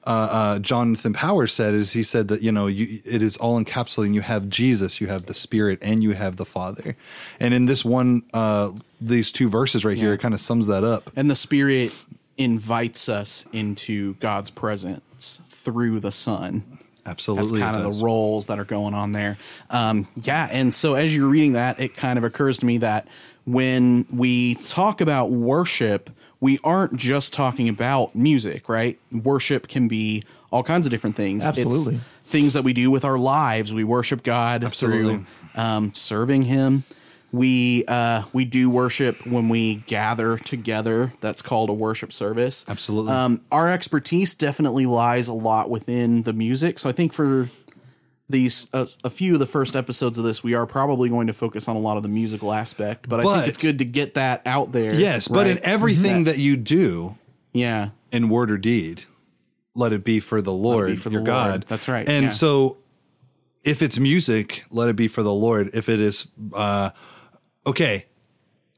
uh, 0.05 0.09
uh, 0.09 0.59
Jonathan 0.59 1.13
Powers 1.13 1.51
said 1.51 1.73
is 1.73 1.93
he 1.93 2.03
said 2.03 2.27
that 2.27 2.43
you 2.43 2.51
know 2.51 2.67
you, 2.67 2.99
it 3.05 3.23
is 3.23 3.37
all 3.37 3.59
encapsulating. 3.59 4.13
You 4.13 4.21
have 4.21 4.49
Jesus, 4.49 5.01
you 5.01 5.07
have 5.07 5.25
the 5.25 5.33
Spirit, 5.33 5.79
and 5.81 6.03
you 6.03 6.11
have 6.11 6.35
the 6.37 6.45
Father. 6.45 6.95
And 7.39 7.55
in 7.55 7.65
this 7.65 7.83
one, 7.83 8.21
uh, 8.35 8.71
these 9.01 9.31
two 9.31 9.49
verses 9.49 9.83
right 9.83 9.97
here, 9.97 10.13
it 10.13 10.19
kind 10.19 10.35
of 10.35 10.41
sums 10.41 10.67
that 10.67 10.83
up. 10.83 11.09
And 11.15 11.27
the 11.27 11.35
Spirit 11.35 11.91
invites 12.37 13.09
us 13.09 13.45
into 13.51 14.13
God's 14.15 14.51
presence 14.51 15.41
through 15.49 16.01
the 16.01 16.11
Son. 16.11 16.82
That's 17.03 17.27
Absolutely, 17.27 17.59
kind 17.59 17.75
of 17.75 17.83
the 17.83 18.03
roles 18.03 18.45
that 18.47 18.59
are 18.59 18.65
going 18.65 18.93
on 18.93 19.11
there. 19.11 19.37
Um, 19.69 20.07
yeah, 20.15 20.47
and 20.51 20.73
so 20.73 20.95
as 20.95 21.15
you're 21.15 21.27
reading 21.27 21.53
that, 21.53 21.79
it 21.79 21.95
kind 21.95 22.17
of 22.17 22.23
occurs 22.23 22.59
to 22.59 22.65
me 22.65 22.77
that 22.77 23.07
when 23.45 24.05
we 24.11 24.55
talk 24.55 25.01
about 25.01 25.31
worship, 25.31 26.09
we 26.39 26.59
aren't 26.63 26.95
just 26.95 27.33
talking 27.33 27.67
about 27.67 28.15
music, 28.15 28.69
right? 28.69 28.99
Worship 29.11 29.67
can 29.67 29.87
be 29.87 30.23
all 30.51 30.63
kinds 30.63 30.85
of 30.85 30.91
different 30.91 31.15
things. 31.15 31.45
Absolutely. 31.45 31.95
It's 31.95 32.03
things 32.29 32.53
that 32.53 32.63
we 32.63 32.73
do 32.73 32.89
with 32.89 33.03
our 33.05 33.17
lives. 33.17 33.73
We 33.73 33.83
worship 33.83 34.23
God 34.23 34.63
Absolutely. 34.63 35.25
through 35.53 35.61
um, 35.61 35.93
serving 35.93 36.43
Him. 36.43 36.83
We 37.33 37.83
uh, 37.87 38.23
we 38.31 38.45
do 38.45 38.69
worship 38.69 39.25
when 39.25 39.49
we 39.49 39.77
gather 39.87 40.37
together. 40.37 41.13
That's 41.19 41.41
called 41.41 41.71
a 41.71 41.73
worship 41.73 42.13
service. 42.13 42.63
Absolutely. 42.67 43.11
Um, 43.11 43.41
our 43.51 43.67
expertise 43.69 44.35
definitely 44.35 44.85
lies 44.85 45.27
a 45.27 45.33
lot 45.33 45.67
within 45.67 46.21
the 46.21 46.31
music. 46.31 46.77
So 46.77 46.89
I 46.89 46.91
think 46.91 47.11
for 47.11 47.49
these 48.29 48.67
uh, 48.71 48.85
a 49.03 49.09
few 49.09 49.33
of 49.33 49.39
the 49.39 49.47
first 49.47 49.75
episodes 49.75 50.19
of 50.19 50.23
this, 50.23 50.43
we 50.43 50.53
are 50.53 50.67
probably 50.67 51.09
going 51.09 51.25
to 51.25 51.33
focus 51.33 51.67
on 51.67 51.75
a 51.75 51.79
lot 51.79 51.97
of 51.97 52.03
the 52.03 52.09
musical 52.09 52.53
aspect. 52.53 53.09
But, 53.09 53.21
I 53.21 53.23
think 53.23 53.47
it's 53.47 53.57
good 53.57 53.79
to 53.79 53.85
get 53.85 54.13
that 54.13 54.43
out 54.45 54.71
there. 54.71 54.93
yes, 54.93 55.27
but 55.27 55.47
in 55.47 55.55
right? 55.55 55.63
everything 55.63 56.25
that 56.25 56.37
you 56.37 56.55
do 56.55 57.17
yeah, 57.51 57.89
in 58.11 58.29
word 58.29 58.51
or 58.51 58.59
deed, 58.59 59.05
let 59.75 59.91
it 59.91 60.03
be 60.03 60.19
for 60.19 60.39
the 60.39 60.53
Lord, 60.53 61.01
for 61.01 61.09
your 61.09 61.23
the 61.23 61.31
Lord. 61.31 61.51
God. 61.61 61.65
That's 61.67 61.87
right, 61.87 62.07
And 62.07 62.25
yeah. 62.25 62.29
so, 62.29 62.77
if 63.63 63.81
it's 63.81 63.97
music, 63.97 64.65
let 64.69 64.89
it 64.89 64.95
be 64.95 65.07
for 65.07 65.23
the 65.23 65.33
Lord. 65.33 65.71
If 65.73 65.89
it 65.89 65.99
is, 65.99 66.27
uh, 66.53 66.91
okay, 67.65 68.05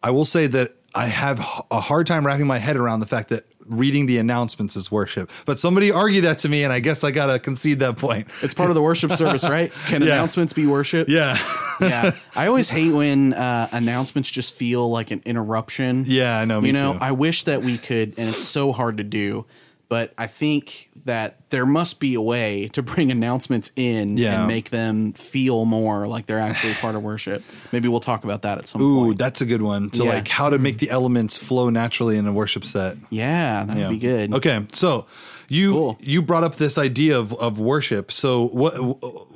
I 0.04 0.12
will 0.12 0.25
say 0.25 0.48
that 0.48 0.75
I 0.94 1.08
have 1.08 1.39
a 1.72 1.80
hard 1.82 2.08
time 2.08 2.25
wrapping 2.25 2.48
my 2.48 2.58
head 2.58 2.77
around 2.77 3.01
the 3.01 3.06
fact 3.06 3.30
that 3.30 3.44
reading 3.68 4.06
the 4.06 4.18
announcements 4.20 4.75
is 4.75 4.92
worship. 4.92 5.30
But 5.46 5.60
somebody 5.60 5.92
argue 5.92 6.22
that 6.22 6.39
to 6.39 6.50
me, 6.50 6.63
and 6.63 6.72
I 6.72 6.80
guess 6.80 7.04
I 7.04 7.10
gotta 7.12 7.39
concede 7.39 7.80
that 7.80 7.98
point. 7.98 8.27
it's 8.44 8.54
part 8.54 8.70
of 8.70 8.75
the 8.75 8.82
worship 8.82 9.12
service, 9.18 9.44
right? 9.44 9.72
Can 9.88 10.01
Yeah. 10.04 10.13
announcements 10.13 10.54
be 10.54 10.68
worship? 10.68 11.10
Yeah, 11.10 11.36
yeah. 11.82 12.12
I 12.36 12.48
always 12.48 12.70
hate 12.70 12.92
when 12.94 13.34
uh, 13.34 13.68
announcements 13.72 14.30
just 14.30 14.54
feel 14.56 14.89
like 14.89 15.10
an 15.12 15.22
interruption. 15.25 16.06
yeah, 16.08 16.39
I 16.39 16.46
know. 16.46 16.62
Me 16.62 16.68
you 16.68 16.74
know, 16.74 16.94
too. 16.94 17.00
I 17.01 17.12
wish 17.12 17.44
that 17.46 17.63
we 17.63 17.77
could, 17.80 18.13
and 18.18 18.30
it's 18.30 18.44
so 18.44 18.72
hard 18.72 18.98
to 18.98 19.04
do. 19.04 19.46
But 19.88 20.13
I 20.18 20.25
think 20.27 20.89
that 21.06 21.38
there 21.51 21.65
must 21.65 22.00
be 22.00 22.15
a 22.15 22.22
way 22.22 22.68
to 22.74 22.82
bring 22.82 23.12
announcements 23.12 23.70
in 23.75 24.18
Yeah. 24.18 24.39
and 24.39 24.48
make 24.48 24.72
them 24.72 25.13
feel 25.13 25.65
more 25.65 26.08
like 26.08 26.25
they're 26.25 26.39
actually 26.39 26.74
part 26.75 26.96
of 26.96 27.04
worship. 27.04 27.44
Maybe 27.72 27.88
we'll 27.88 28.00
talk 28.00 28.24
about 28.24 28.42
that 28.42 28.58
at 28.58 28.68
some 28.68 28.80
point. 28.82 28.89
Ooh, 28.92 29.06
point. 29.08 29.18
that's 29.20 29.42
a 29.42 29.46
good 29.46 29.62
one. 29.62 29.92
To 29.92 30.04
Yeah. 30.04 30.10
like 30.13 30.27
how 30.27 30.50
to 30.50 30.58
make 30.58 30.80
the 30.80 30.89
elements 30.89 31.38
flow 31.38 31.70
naturally 31.70 32.18
in 32.18 32.25
a 32.25 32.34
worship 32.34 32.65
set. 32.65 32.98
yeah, 33.12 33.63
that'd 33.65 33.80
Yeah. 33.80 33.89
be 33.89 33.98
good. 34.00 34.34
Okay, 34.34 34.65
so 34.74 35.06
you 35.48 35.74
Cool. 35.74 35.98
you 36.01 36.24
brought 36.24 36.44
up 36.44 36.56
this 36.56 36.80
idea 36.80 37.20
of, 37.20 37.32
of 37.34 37.60
worship. 37.60 38.12
So 38.12 38.48
what 38.48 38.74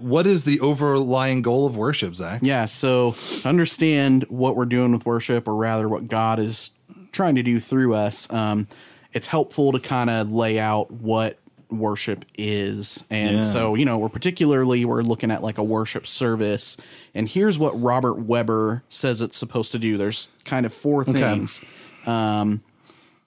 what 0.01 0.25
is 0.25 0.44
the 0.46 0.60
overlying 0.62 1.44
goal 1.44 1.68
of 1.68 1.77
worship, 1.77 2.15
Zach? 2.15 2.39
Yeah, 2.41 2.65
so 2.65 3.15
to 3.41 3.48
understand 3.48 4.25
what 4.29 4.56
we're 4.56 4.65
doing 4.65 4.91
with 4.91 5.06
worship, 5.06 5.48
or 5.48 5.56
rather 5.56 5.88
what 5.88 6.08
God 6.08 6.39
is 6.39 6.72
trying 7.12 7.36
to 7.36 7.44
do 7.44 7.60
through 7.60 7.94
us, 7.94 8.27
um, 8.34 8.68
it's 9.13 9.27
helpful 9.27 9.71
to 9.71 9.79
kind 9.79 10.09
of 10.09 10.31
lay 10.31 10.59
out 10.59 10.91
what 10.91 11.37
worship 11.71 12.25
is. 12.37 13.03
And 13.09 13.37
Yeah. 13.37 13.43
so, 13.43 13.75
you 13.75 13.85
know, 13.85 13.97
we're 13.97 14.09
particularly 14.09 14.85
we're 14.85 15.01
looking 15.03 15.29
at 15.31 15.43
like 15.43 15.57
a 15.57 15.63
worship 15.63 16.07
service. 16.07 16.77
And 17.13 17.29
here's 17.29 17.59
what 17.59 17.79
Robert 17.79 18.19
Webber 18.19 18.83
says 18.89 19.21
it's 19.21 19.37
supposed 19.37 19.71
to 19.73 19.79
do. 19.79 19.97
There's 19.97 20.29
kind 20.45 20.65
of 20.65 20.73
four 20.73 21.03
things. 21.03 21.61
Um, 22.05 22.61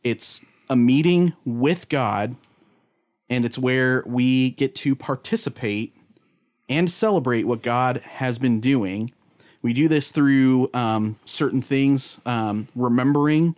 it's 0.02 0.44
a 0.68 0.74
meeting 0.74 1.34
with 1.44 1.88
God, 1.88 2.34
and 3.30 3.44
it's 3.44 3.58
where 3.58 4.02
we 4.06 4.50
get 4.50 4.74
to 4.76 4.96
participate 4.96 5.94
and 6.68 6.90
celebrate 6.90 7.44
what 7.44 7.62
God 7.62 7.98
has 7.98 8.38
been 8.38 8.58
doing. 8.60 9.12
We 9.60 9.72
do 9.72 9.86
this 9.86 10.10
through 10.10 10.70
um, 10.74 11.16
certain 11.24 11.62
things, 11.62 12.20
um, 12.26 12.66
remembering 12.74 13.54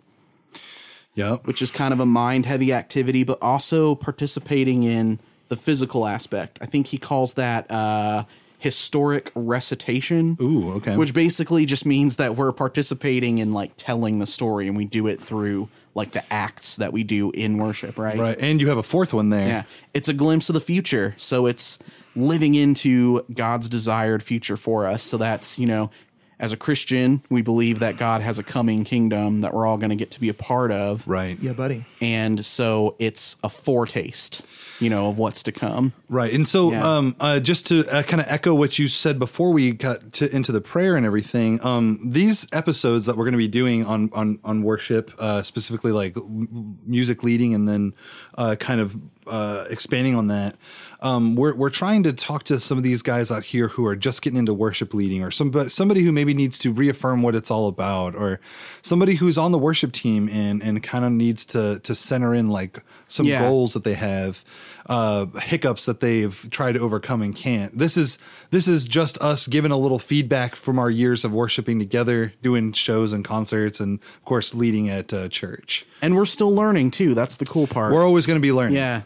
Yep. 1.15 1.47
which 1.47 1.61
is 1.61 1.71
kind 1.71 1.93
of 1.93 1.99
a 1.99 2.05
mind 2.05 2.45
heavy 2.45 2.71
activity, 2.73 3.23
but 3.23 3.37
also 3.41 3.95
participating 3.95 4.83
in 4.83 5.19
the 5.47 5.55
physical 5.55 6.05
aspect. 6.05 6.57
I 6.61 6.65
think 6.65 6.87
he 6.87 6.97
calls 6.97 7.35
that 7.35 7.69
uh, 7.71 8.25
historic 8.57 9.31
recitation. 9.35 10.37
Ooh, 10.41 10.73
okay. 10.73 10.97
Which 10.97 11.13
basically 11.13 11.65
just 11.65 11.85
means 11.85 12.17
that 12.17 12.35
we're 12.35 12.51
participating 12.51 13.37
in 13.37 13.53
like 13.53 13.73
telling 13.77 14.19
the 14.19 14.27
story, 14.27 14.67
and 14.67 14.75
we 14.75 14.85
do 14.85 15.07
it 15.07 15.19
through 15.21 15.69
like 15.93 16.11
the 16.11 16.23
acts 16.33 16.75
that 16.75 16.91
we 16.91 17.03
do 17.03 17.31
in 17.31 17.57
worship, 17.57 17.97
right? 17.97 18.17
Right. 18.17 18.37
And 18.39 18.59
you 18.59 18.67
have 18.67 18.77
a 18.77 18.83
fourth 18.83 19.13
one 19.13 19.29
there. 19.29 19.47
Yeah. 19.47 19.63
It's 19.93 20.09
a 20.09 20.13
glimpse 20.13 20.49
of 20.49 20.55
the 20.55 20.61
future. 20.61 21.13
So 21.17 21.45
it's 21.45 21.79
living 22.17 22.53
into 22.53 23.23
God's 23.33 23.69
desired 23.69 24.21
future 24.21 24.57
for 24.57 24.87
us. 24.87 25.03
So 25.03 25.15
that's, 25.17 25.57
you 25.57 25.65
know, 25.65 25.89
as 26.39 26.51
a 26.53 26.57
Christian, 26.57 27.21
we 27.29 27.41
believe 27.41 27.79
that 27.79 27.97
God 27.97 28.21
has 28.21 28.37
a 28.39 28.43
coming 28.43 28.83
kingdom 28.83 29.41
that 29.41 29.53
we're 29.53 29.65
all 29.65 29.77
going 29.77 29.89
to 29.89 29.95
get 29.95 30.11
to 30.11 30.19
be 30.19 30.29
a 30.29 30.33
part 30.33 30.71
of. 30.71 31.07
Right. 31.07 31.37
Yeah, 31.41 31.53
buddy. 31.53 31.85
And 32.01 32.45
so 32.45 32.95
it's 32.99 33.37
a 33.43 33.49
foretaste, 33.49 34.45
you 34.81 34.89
know, 34.89 35.09
of 35.09 35.17
what's 35.17 35.43
to 35.43 35.51
come. 35.51 35.93
Right. 36.09 36.33
And 36.33 36.47
so, 36.47 36.71
Yeah. 36.71 36.97
um, 36.97 37.15
uh, 37.19 37.39
just 37.39 37.67
to 37.67 37.85
uh, 37.89 38.03
kind 38.03 38.19
of 38.21 38.27
echo 38.29 38.53
what 38.53 38.77
you 38.77 38.87
said 38.89 39.17
before 39.17 39.51
we 39.53 39.71
got 39.71 40.13
to, 40.13 40.35
into 40.35 40.51
the 40.51 40.61
prayer 40.61 40.95
and 40.97 41.05
everything, 41.05 41.63
um, 41.65 41.99
these 42.03 42.47
episodes 42.51 43.05
that 43.05 43.15
we're 43.15 43.25
going 43.25 43.31
to 43.33 43.37
be 43.37 43.47
doing 43.47 43.85
on, 43.85 44.09
on, 44.13 44.39
on 44.43 44.61
worship, 44.63 45.11
uh, 45.19 45.41
specifically 45.43 45.91
like 45.93 46.17
m- 46.17 46.79
music 46.85 47.23
leading 47.23 47.53
and 47.55 47.67
then, 47.67 47.93
uh, 48.37 48.55
kind 48.59 48.81
of, 48.81 48.95
uh, 49.27 49.65
expanding 49.69 50.15
on 50.15 50.27
that. 50.27 50.55
Um, 51.01 51.35
we're, 51.35 51.55
we're 51.55 51.69
trying 51.69 52.03
to 52.03 52.13
talk 52.13 52.43
to 52.45 52.59
some 52.59 52.77
of 52.77 52.83
these 52.83 53.01
guys 53.01 53.31
out 53.31 53.43
here 53.43 53.67
who 53.69 53.85
are 53.85 53.95
just 53.95 54.21
getting 54.21 54.39
into 54.39 54.53
worship 54.53 54.93
leading 54.93 55.23
or 55.23 55.31
somebody, 55.31 55.69
somebody 55.69 56.01
who 56.03 56.11
maybe 56.11 56.33
needs 56.33 56.57
to 56.59 56.71
reaffirm 56.71 57.21
what 57.21 57.35
it's 57.35 57.51
all 57.51 57.67
about 57.67 58.15
or 58.15 58.39
somebody 58.81 59.15
who's 59.15 59.37
on 59.37 59.51
the 59.51 59.57
worship 59.59 59.91
team 59.91 60.29
and, 60.29 60.63
and 60.63 60.81
kind 60.83 61.05
of 61.05 61.11
needs 61.11 61.45
to, 61.47 61.79
to 61.79 61.93
center 61.95 62.33
in 62.33 62.49
like 62.49 62.83
some 63.07 63.25
Yeah. 63.25 63.41
goals 63.41 63.73
that 63.73 63.83
they 63.83 63.93
have, 63.93 64.43
uh, 64.87 65.25
hiccups 65.39 65.85
that 65.85 65.99
they've 65.99 66.47
tried 66.51 66.73
to 66.73 66.79
overcome 66.79 67.21
and 67.21 67.35
can't. 67.35 67.77
This 67.77 67.97
is 67.97 68.17
this 68.51 68.67
is 68.67 68.85
just 68.87 69.17
us 69.17 69.47
giving 69.47 69.71
a 69.71 69.77
little 69.77 69.99
feedback 69.99 70.55
from 70.55 70.77
our 70.79 70.89
years 70.89 71.25
of 71.25 71.33
worshiping 71.33 71.77
together, 71.79 72.33
doing 72.41 72.71
shows 72.71 73.11
and 73.11 73.25
concerts, 73.25 73.79
and 73.79 73.99
of 73.99 74.25
course 74.25 74.53
leading 74.53 74.87
at 74.89 75.11
uh, 75.11 75.27
church. 75.29 75.85
And 76.01 76.15
we're 76.15 76.25
still 76.25 76.53
learning 76.53 76.91
too. 76.91 77.13
That's 77.15 77.37
the 77.37 77.45
cool 77.45 77.67
part. 77.67 77.93
We're 77.93 78.05
always 78.05 78.25
going 78.25 78.37
to 78.37 78.41
be 78.41 78.51
learning. 78.51 78.75
yeah. 78.75 79.01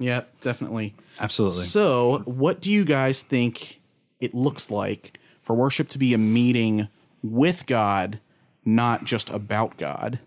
Yeah, 0.00 0.22
definitely. 0.40 0.94
Absolutely. 1.20 1.64
So, 1.64 2.22
what 2.24 2.60
do 2.60 2.70
you 2.70 2.84
guys 2.84 3.22
think 3.22 3.80
it 4.20 4.34
looks 4.34 4.70
like 4.70 5.18
for 5.42 5.54
worship 5.54 5.88
to 5.90 5.98
be 5.98 6.14
a 6.14 6.18
meeting 6.18 6.88
with 7.22 7.66
God, 7.66 8.20
not 8.64 9.04
just 9.04 9.30
about 9.30 9.76
God? 9.76 10.18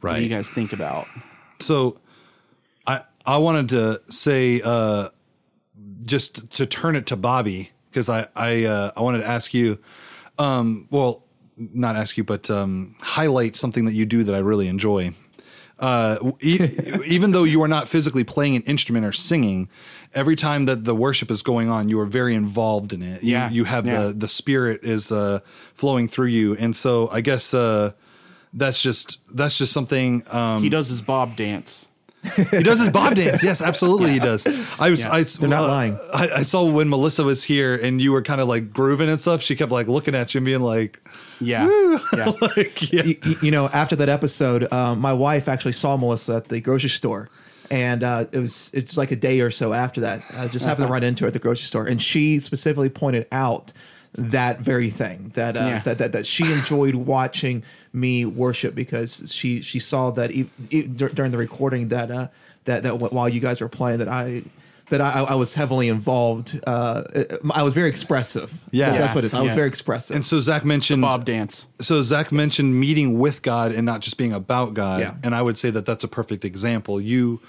Right. 0.00 0.12
What 0.12 0.16
do 0.16 0.22
you 0.22 0.28
guys 0.28 0.50
think 0.50 0.72
about? 0.72 1.06
So, 1.60 2.00
I 2.86 3.02
I 3.24 3.38
wanted 3.38 3.68
to 3.70 4.00
say 4.12 4.60
uh, 4.64 5.08
just 6.04 6.50
to 6.52 6.66
turn 6.66 6.96
it 6.96 7.06
to 7.06 7.16
Bobby 7.16 7.70
because 7.90 8.08
I 8.08 8.26
I 8.34 8.64
uh, 8.64 8.90
I 8.96 9.00
wanted 9.02 9.18
to 9.18 9.28
ask 9.28 9.54
you, 9.54 9.78
um, 10.38 10.88
well, 10.90 11.24
not 11.56 11.96
ask 11.96 12.16
you, 12.16 12.24
but 12.24 12.50
um, 12.50 12.96
highlight 13.00 13.56
something 13.56 13.84
that 13.84 13.94
you 13.94 14.06
do 14.06 14.24
that 14.24 14.34
I 14.34 14.38
really 14.38 14.68
enjoy. 14.68 15.12
Uh, 15.78 16.32
e- 16.40 16.58
even 17.06 17.32
though 17.32 17.44
you 17.44 17.62
are 17.62 17.68
not 17.68 17.88
physically 17.88 18.24
playing 18.24 18.56
an 18.56 18.62
instrument 18.62 19.04
or 19.04 19.12
singing, 19.12 19.68
every 20.14 20.36
time 20.36 20.66
that 20.66 20.84
the 20.84 20.94
worship 20.94 21.30
is 21.30 21.42
going 21.42 21.68
on, 21.70 21.88
you 21.88 21.98
are 21.98 22.06
very 22.06 22.34
involved 22.34 22.92
in 22.92 23.02
it. 23.02 23.22
You- 23.22 23.32
Yeah, 23.32 23.50
you, 23.50 23.64
have 23.64 23.86
yeah. 23.86 24.06
the 24.08 24.12
the 24.12 24.28
spirit 24.28 24.84
is 24.84 25.10
uh, 25.10 25.40
flowing 25.74 26.08
through 26.08 26.26
you, 26.28 26.56
and 26.56 26.76
so 26.76 27.08
I 27.10 27.20
guess 27.20 27.52
uh, 27.54 27.92
that's 28.52 28.80
just 28.82 29.18
that's 29.34 29.58
just 29.58 29.72
something. 29.72 30.22
Um, 30.30 30.62
He 30.62 30.68
does 30.68 30.88
his 30.88 31.02
Bob 31.02 31.36
dance. 31.36 31.88
He 32.50 32.62
does 32.62 32.78
his 32.78 32.88
bob 32.88 33.14
dance. 33.16 33.42
Yes, 33.42 33.60
absolutely, 33.60 34.12
he 34.12 34.18
does. 34.18 34.46
I 34.80 34.90
was, 34.90 35.04
Yeah. 35.04 35.12
I, 35.12 35.22
They're 35.24 35.48
not 35.48 35.66
lying. 35.68 35.98
I, 36.14 36.28
I 36.36 36.42
saw 36.42 36.64
when 36.64 36.88
Melissa 36.88 37.24
was 37.24 37.42
here 37.44 37.74
and 37.74 38.00
you 38.00 38.12
were 38.12 38.22
kind 38.22 38.40
of 38.40 38.48
like 38.48 38.72
grooving 38.72 39.08
and 39.08 39.20
stuff. 39.20 39.42
She 39.42 39.56
kept 39.56 39.72
like 39.72 39.88
looking 39.88 40.14
at 40.14 40.32
you 40.34 40.38
and 40.38 40.44
being 40.44 40.60
like, 40.60 41.00
Yeah. 41.40 41.66
yeah. 42.16 42.32
like 42.56 42.92
yeah, 42.92 43.02
you, 43.02 43.16
you 43.42 43.50
know, 43.50 43.68
after 43.72 43.96
that 43.96 44.08
episode, 44.08 44.72
um, 44.72 45.00
my 45.00 45.12
wife 45.12 45.48
actually 45.48 45.72
saw 45.72 45.96
Melissa 45.96 46.36
at 46.36 46.48
the 46.48 46.60
grocery 46.60 46.90
store, 46.90 47.28
and 47.70 48.04
uh, 48.04 48.26
it 48.32 48.38
was 48.38 48.70
it's 48.72 48.96
like 48.96 49.10
a 49.10 49.16
day 49.16 49.40
or 49.40 49.50
so 49.50 49.72
after 49.72 50.00
that. 50.02 50.22
I 50.36 50.46
just 50.46 50.64
happened 50.64 50.86
to 50.86 50.92
run 50.92 51.02
into 51.02 51.24
her 51.24 51.28
at 51.28 51.32
the 51.32 51.38
grocery 51.40 51.66
store, 51.66 51.86
and 51.86 52.00
she 52.00 52.38
specifically 52.38 52.88
pointed 52.88 53.26
out 53.32 53.72
that 54.14 54.60
very 54.60 54.90
thing 54.90 55.30
that 55.34 55.56
uh, 55.56 55.60
Yeah. 55.60 55.78
that, 55.80 55.98
that 55.98 56.12
that 56.12 56.26
she 56.26 56.52
enjoyed 56.52 56.94
watching 56.94 57.62
me 57.92 58.24
worship 58.24 58.74
because 58.74 59.32
she 59.32 59.62
she 59.62 59.78
saw 59.78 60.10
that 60.10 60.30
e- 60.32 60.48
e- 60.70 60.82
during 60.86 61.30
the 61.32 61.38
recording 61.38 61.88
that 61.88 62.10
uh, 62.10 62.28
that 62.64 62.82
that 62.82 62.96
while 62.96 63.28
you 63.28 63.40
guys 63.40 63.60
were 63.60 63.68
playing 63.68 63.98
that 63.98 64.08
I. 64.08 64.42
That 64.88 65.00
I, 65.00 65.22
I 65.22 65.34
was 65.36 65.54
heavily 65.54 65.88
involved. 65.88 66.60
Uh, 66.66 67.04
I 67.54 67.62
was 67.62 67.72
very 67.72 67.88
expressive. 67.88 68.62
Yeah. 68.72 68.90
that's 68.98 69.14
what 69.14 69.24
it 69.24 69.28
is. 69.28 69.32
I 69.34 69.40
was 69.40 69.52
very 69.54 69.68
expressive. 69.68 70.14
And 70.16 70.26
so 70.26 70.38
Zach 70.38 70.66
mentioned 70.66 71.00
Bob 71.00 71.24
dance. 71.24 71.66
So 71.80 72.02
Zach 72.02 72.30
mentioned 72.30 72.78
meeting 72.78 73.18
with 73.18 73.40
God 73.40 73.72
and 73.72 73.86
not 73.86 74.02
just 74.02 74.18
being 74.18 74.34
about 74.34 74.74
God. 74.74 75.00
Yeah. 75.00 75.14
And 75.22 75.34
I 75.34 75.40
would 75.40 75.56
say 75.56 75.70
that 75.70 75.86
that's 75.86 76.04
a 76.04 76.08
perfect 76.08 76.44
example. 76.44 77.00
You 77.00 77.40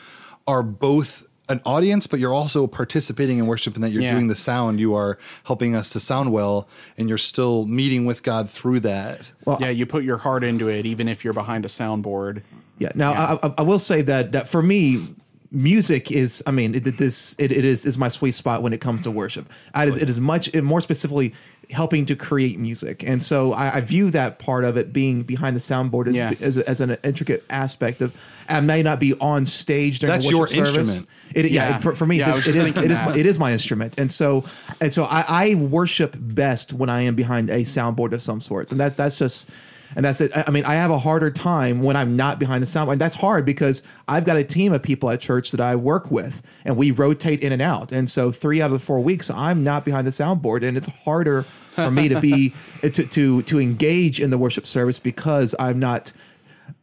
are 0.47 0.63
both 0.63 1.27
an 1.49 1.59
audience, 1.65 2.07
but 2.07 2.19
you're 2.19 2.33
also 2.33 2.67
participating 2.67 3.37
in 3.37 3.47
worship 3.47 3.75
and 3.75 3.83
that 3.83 3.91
you're 3.91 4.01
Yeah. 4.01 4.13
doing 4.13 4.27
the 4.27 4.35
sound. 4.35 4.79
You 4.79 4.95
are 4.95 5.17
helping 5.43 5.75
us 5.75 5.89
to 5.89 5.99
sound 5.99 6.31
well 6.31 6.67
and 6.97 7.09
you're 7.09 7.17
still 7.17 7.65
meeting 7.65 8.05
with 8.05 8.23
God 8.23 8.49
through 8.49 8.79
that. 8.81 9.21
Well, 9.45 9.57
Yeah, 9.59 9.69
you 9.69 9.85
put 9.85 10.03
your 10.05 10.17
heart 10.19 10.43
into 10.43 10.69
it, 10.69 10.85
even 10.85 11.07
if 11.09 11.23
you're 11.23 11.33
behind 11.33 11.65
a 11.65 11.67
soundboard. 11.67 12.43
Yeah. 12.79 12.91
Now, 12.95 13.11
I, 13.11 13.47
I, 13.47 13.53
I 13.59 13.61
will 13.63 13.79
say 13.79 14.01
that 14.03 14.31
that 14.31 14.47
for 14.47 14.61
me, 14.61 15.05
music 15.53 16.11
is. 16.11 16.43
I 16.47 16.51
mean, 16.51 16.75
it, 16.75 16.97
this 16.97 17.35
it, 17.39 17.51
it 17.51 17.63
is 17.63 17.85
is 17.85 17.97
my 17.97 18.09
sweet 18.09 18.33
spot 18.33 18.61
when 18.63 18.73
it 18.73 18.81
comes 18.81 19.03
to 19.03 19.11
worship. 19.11 19.49
I, 19.73 19.85
it 19.87 20.09
is 20.09 20.19
much 20.19 20.53
more 20.61 20.81
specifically 20.81 21.33
helping 21.69 22.05
to 22.07 22.15
create 22.15 22.59
music, 22.59 23.03
and 23.07 23.23
so 23.23 23.53
I, 23.53 23.75
I 23.75 23.81
view 23.81 24.11
that 24.11 24.39
part 24.39 24.65
of 24.65 24.75
it 24.77 24.91
being 24.91 25.23
behind 25.23 25.55
the 25.55 25.61
soundboard 25.61 26.07
as 26.07 26.15
Yeah. 26.17 26.33
as, 26.41 26.57
as 26.57 26.81
an 26.81 26.97
intricate 27.03 27.45
aspect 27.49 28.01
of. 28.01 28.15
I 28.49 28.59
may 28.59 28.83
not 28.83 28.99
be 28.99 29.13
on 29.21 29.45
stage 29.45 29.99
during 29.99 30.13
That's 30.13 30.29
your 30.29 30.47
service. 30.47 30.75
instrument. 30.75 31.09
It, 31.33 31.51
yeah, 31.51 31.69
Yeah. 31.69 31.77
for, 31.79 31.95
for 31.95 32.05
me, 32.05 32.19
Yeah, 32.19 32.35
it- 32.35 32.45
it 32.47 32.55
is 32.57 32.75
it 32.75 32.91
is 32.91 33.01
my, 33.01 33.15
it 33.15 33.25
is 33.25 33.39
my 33.39 33.53
instrument, 33.53 33.97
and 33.99 34.11
so 34.11 34.43
and 34.81 34.91
so 34.91 35.03
I, 35.05 35.23
I 35.27 35.55
worship 35.55 36.17
best 36.19 36.73
when 36.73 36.89
I 36.89 37.03
am 37.03 37.15
behind 37.15 37.49
a 37.49 37.59
soundboard 37.61 38.11
of 38.11 38.21
some 38.21 38.41
sorts, 38.41 38.71
and 38.71 38.81
that 38.81 38.97
that's 38.97 39.17
just 39.17 39.49
and 39.95 40.03
that's 40.05 40.21
it. 40.21 40.31
I 40.35 40.45
I 40.47 40.51
mean, 40.51 40.65
I 40.65 40.75
have 40.75 40.91
a 40.91 40.99
harder 40.99 41.29
time 41.31 41.81
when 41.81 41.95
I'm 41.95 42.15
not 42.15 42.39
behind 42.39 42.61
the 42.63 42.67
soundboard. 42.67 42.93
And 42.93 43.01
that's 43.01 43.15
hard 43.15 43.45
because 43.45 43.83
I've 44.07 44.25
got 44.25 44.37
a 44.37 44.43
team 44.43 44.73
of 44.73 44.81
people 44.83 45.09
at 45.09 45.19
church 45.21 45.51
that 45.51 45.61
I 45.61 45.75
work 45.75 46.09
with, 46.11 46.41
and 46.65 46.77
we 46.77 46.91
rotate 46.91 47.41
in 47.41 47.51
and 47.51 47.61
out. 47.61 47.91
And 47.91 48.09
so 48.09 48.31
three 48.31 48.61
out 48.61 48.67
of 48.67 48.73
the 48.73 48.79
four 48.79 48.99
weeks, 48.99 49.29
I'm 49.29 49.63
not 49.63 49.85
behind 49.85 50.07
the 50.07 50.11
soundboard, 50.11 50.63
and 50.67 50.75
it's 50.77 50.87
harder 50.89 51.43
for 51.75 51.89
me 51.91 52.07
to 52.09 52.19
be 52.19 52.53
to 52.81 52.89
to 52.91 53.41
to 53.43 53.59
engage 53.59 54.19
in 54.19 54.29
the 54.29 54.37
worship 54.37 54.65
service 54.67 54.99
because 54.99 55.55
I'm 55.59 55.79
not. 55.79 56.11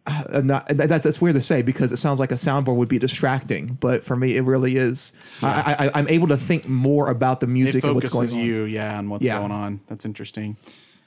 I'm 0.07 0.47
not 0.47 0.67
that's 0.69 1.05
that's 1.05 1.21
weird 1.21 1.37
to 1.37 1.43
say 1.43 1.61
because 1.63 1.93
it 1.93 1.99
sounds 1.99 2.19
like 2.19 2.33
a 2.33 2.37
soundboard 2.37 2.77
would 2.77 2.89
be 2.89 2.99
distracting, 2.99 3.75
but 3.81 4.03
for 4.03 4.17
me 4.17 4.37
it 4.37 4.43
really 4.43 4.77
is. 4.77 5.13
I, 5.43 5.91
I 5.95 5.99
I'm 5.99 6.09
able 6.09 6.29
to 6.29 6.37
think 6.39 6.67
more 6.67 7.09
about 7.11 7.41
the 7.41 7.47
It 7.47 7.51
music 7.51 7.85
and 7.85 7.95
what's 7.95 8.09
going 8.09 8.27
focuses 8.27 8.35
on. 8.35 8.45
you, 8.45 8.65
yeah, 8.65 8.97
on 8.99 9.11
what's 9.11 9.25
Yeah. 9.25 9.39
going 9.39 9.53
on. 9.53 9.81
That's 9.89 10.05
interesting. 10.07 10.57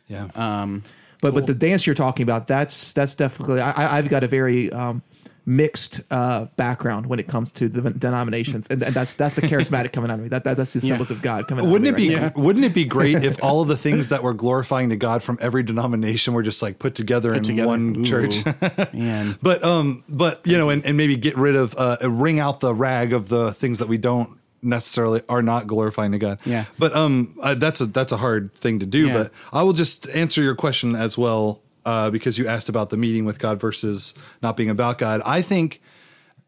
Yeah. 0.07 0.27
Um, 0.35 0.83
But 1.23 1.33
but 1.33 1.47
the 1.47 1.55
dance 1.55 1.87
you're 1.87 1.95
talking 1.95 2.23
about, 2.23 2.47
that's 2.47 2.93
that's 2.93 3.15
definitely. 3.15 3.61
I, 3.61 3.71
I- 3.71 3.97
I've 3.97 4.09
got 4.09 4.23
a 4.23 4.27
very 4.27 4.71
um, 4.71 5.01
mixed 5.45 5.99
uh, 6.09 6.45
background 6.55 7.05
when 7.07 7.19
it 7.19 7.27
comes 7.27 7.51
to 7.51 7.67
the 7.67 7.81
denominations, 7.91 8.65
and, 8.69 8.81
and 8.81 8.93
that's 8.95 9.13
that's 9.13 9.35
the 9.35 9.41
charismatic 9.41 9.91
coming 9.91 10.09
out 10.09 10.15
of 10.19 10.23
me. 10.23 10.29
That, 10.29 10.43
that 10.45 10.57
that's 10.57 10.73
the 10.73 10.79
Assemblies 10.79 11.11
of 11.11 11.21
God 11.21 11.47
coming. 11.47 11.69
Wouldn't 11.69 11.85
out 11.87 11.89
it 11.89 11.91
of 11.91 11.97
be 11.97 12.09
me 12.09 12.15
right 12.15 12.35
now. 12.37 12.43
wouldn't 12.43 12.63
it 12.65 12.73
be 12.73 12.85
great 12.85 13.23
if 13.23 13.37
all 13.43 13.61
of 13.61 13.67
the 13.67 13.75
things 13.77 14.07
that 14.09 14.23
were 14.23 14.33
glorifying 14.33 14.89
to 14.89 14.95
God 14.95 15.21
from 15.23 15.37
every 15.41 15.63
denomination 15.63 16.33
were 16.33 16.43
just 16.43 16.61
like 16.61 16.79
put 16.79 16.95
together 16.95 17.33
in 17.33 17.43
together. 17.43 17.67
one 17.67 17.95
Ooh, 17.97 18.05
church? 18.05 18.43
But 19.41 19.63
um, 19.63 20.03
but 20.07 20.41
you 20.45 20.57
know, 20.57 20.69
and, 20.69 20.85
and 20.85 20.95
maybe 20.97 21.15
get 21.15 21.35
rid 21.37 21.55
of 21.55 21.75
uh, 21.77 21.97
wring 22.03 22.39
out 22.39 22.59
the 22.59 22.73
rag 22.73 23.13
of 23.13 23.29
the 23.29 23.53
things 23.53 23.79
that 23.79 23.87
we 23.87 23.97
don't 23.97 24.37
necessarily 24.63 25.21
are 25.29 25.41
not 25.41 25.67
glorifying 25.67 26.11
to 26.13 26.19
God. 26.19 26.39
Yeah. 26.45 26.65
But 26.79 26.95
um, 26.95 27.33
uh, 27.41 27.55
that's 27.55 27.81
a 27.81 27.85
that's 27.85 28.11
a 28.11 28.17
hard 28.17 28.53
thing 28.55 28.79
to 28.79 28.85
do. 28.85 29.07
Yeah. 29.07 29.13
But 29.13 29.31
I 29.51 29.63
will 29.63 29.73
just 29.73 30.09
answer 30.09 30.41
your 30.41 30.55
question 30.55 30.95
as 30.95 31.17
well 31.17 31.61
uh, 31.85 32.09
because 32.11 32.37
you 32.37 32.47
asked 32.47 32.69
about 32.69 32.89
the 32.89 32.97
meeting 32.97 33.25
with 33.25 33.39
God 33.39 33.59
versus 33.59 34.13
not 34.41 34.55
being 34.57 34.69
about 34.69 34.97
God. 34.97 35.21
I 35.25 35.41
think 35.41 35.81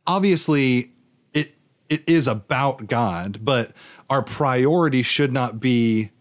obviously 0.08 0.92
it 1.34 1.56
it 1.90 2.04
is 2.08 2.28
about 2.28 2.88
God, 2.88 3.40
but 3.44 3.72
our 4.10 4.22
priority 4.22 5.02
should 5.02 5.32
not 5.32 5.60
be 5.60 6.12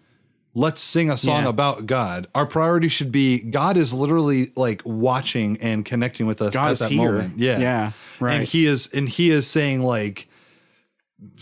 let's 0.54 0.80
sing 0.80 1.10
a 1.10 1.16
song 1.16 1.42
Yeah. 1.42 1.48
about 1.48 1.86
God. 1.86 2.28
Our 2.34 2.46
priority 2.46 2.88
should 2.88 3.10
be 3.10 3.40
God 3.42 3.76
is 3.76 3.92
literally 3.92 4.52
like 4.56 4.82
watching 4.84 5.58
and 5.60 5.84
connecting 5.84 6.26
with 6.26 6.40
us 6.40 6.54
God 6.54 6.72
at 6.72 6.78
that 6.78 6.90
here. 6.90 7.12
moment. 7.12 7.38
Yeah. 7.38 7.58
Yeah, 7.58 7.92
right. 8.20 8.34
And 8.34 8.44
he 8.44 8.66
is 8.66 8.88
and 8.92 9.08
he 9.08 9.30
is 9.30 9.46
saying 9.46 9.82
like 9.82 10.28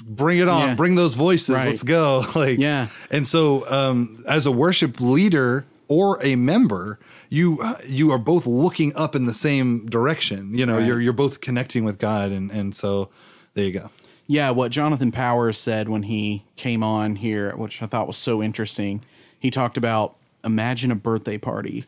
bring 0.05 0.39
it 0.39 0.49
on, 0.49 0.69
Yeah. 0.69 0.75
bring 0.75 0.95
those 0.95 1.15
voices, 1.15 1.51
Right. 1.55 1.69
let's 1.69 1.83
go. 1.83 2.25
Like 2.35 2.59
Yeah. 2.59 2.89
And 3.11 3.27
so 3.27 3.69
um 3.71 4.23
as 4.29 4.47
a 4.47 4.51
worship 4.53 5.01
leader 5.01 5.65
or 5.89 6.19
a 6.23 6.37
member, 6.37 6.99
you 7.29 7.59
uh, 7.63 7.75
you 7.87 8.11
are 8.11 8.19
both 8.19 8.47
looking 8.47 8.95
up 8.97 9.15
in 9.15 9.27
the 9.27 9.35
same 9.35 9.87
direction. 9.87 10.55
You 10.55 10.67
know, 10.67 10.77
Right. 10.79 10.87
you're 10.87 11.01
you're 11.01 11.13
both 11.13 11.41
connecting 11.41 11.85
with 11.85 11.99
God, 11.99 12.31
and 12.33 12.51
and 12.51 12.75
so 12.75 13.09
there 13.55 13.65
you 13.65 13.73
go. 13.73 13.91
Yeah, 14.27 14.51
what 14.51 14.71
Jonathan 14.71 15.13
Powers 15.13 15.59
said 15.59 15.89
when 15.89 16.05
he 16.05 16.45
came 16.57 16.83
on 16.83 17.17
here, 17.17 17.53
which 17.57 17.83
I 17.83 17.87
thought 17.87 18.07
was 18.07 18.17
so 18.17 18.43
interesting, 18.43 19.03
he 19.39 19.51
talked 19.51 19.77
about 19.77 20.17
imagine 20.45 20.91
a 20.91 20.95
birthday 20.95 21.37
party, 21.39 21.85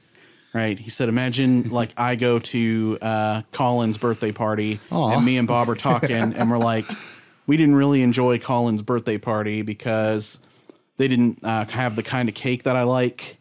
right? 0.53 0.79
He 0.79 0.91
said, 0.91 1.09
imagine 1.09 1.71
like 1.71 1.93
I 1.97 2.17
go 2.17 2.39
to 2.39 2.99
uh, 3.01 3.43
Colin's 3.53 3.97
birthday 3.99 4.33
party 4.33 4.81
and 4.91 5.25
me 5.25 5.39
and 5.39 5.47
Bob 5.49 5.69
are 5.71 5.75
talking 5.77 6.11
and 6.37 6.51
we're 6.51 6.59
like, 6.59 6.85
we 7.47 7.57
didn't 7.57 7.77
really 7.77 8.03
enjoy 8.03 8.39
Colin's 8.39 8.83
birthday 8.83 9.19
party 9.19 9.63
because 9.63 10.39
they 10.97 11.09
didn't 11.09 11.41
uh, 11.43 11.67
have 11.67 11.97
the 11.97 12.03
kind 12.03 12.29
of 12.29 12.35
cake 12.35 12.65
that 12.65 12.77
I 12.77 12.83
like. 12.83 13.39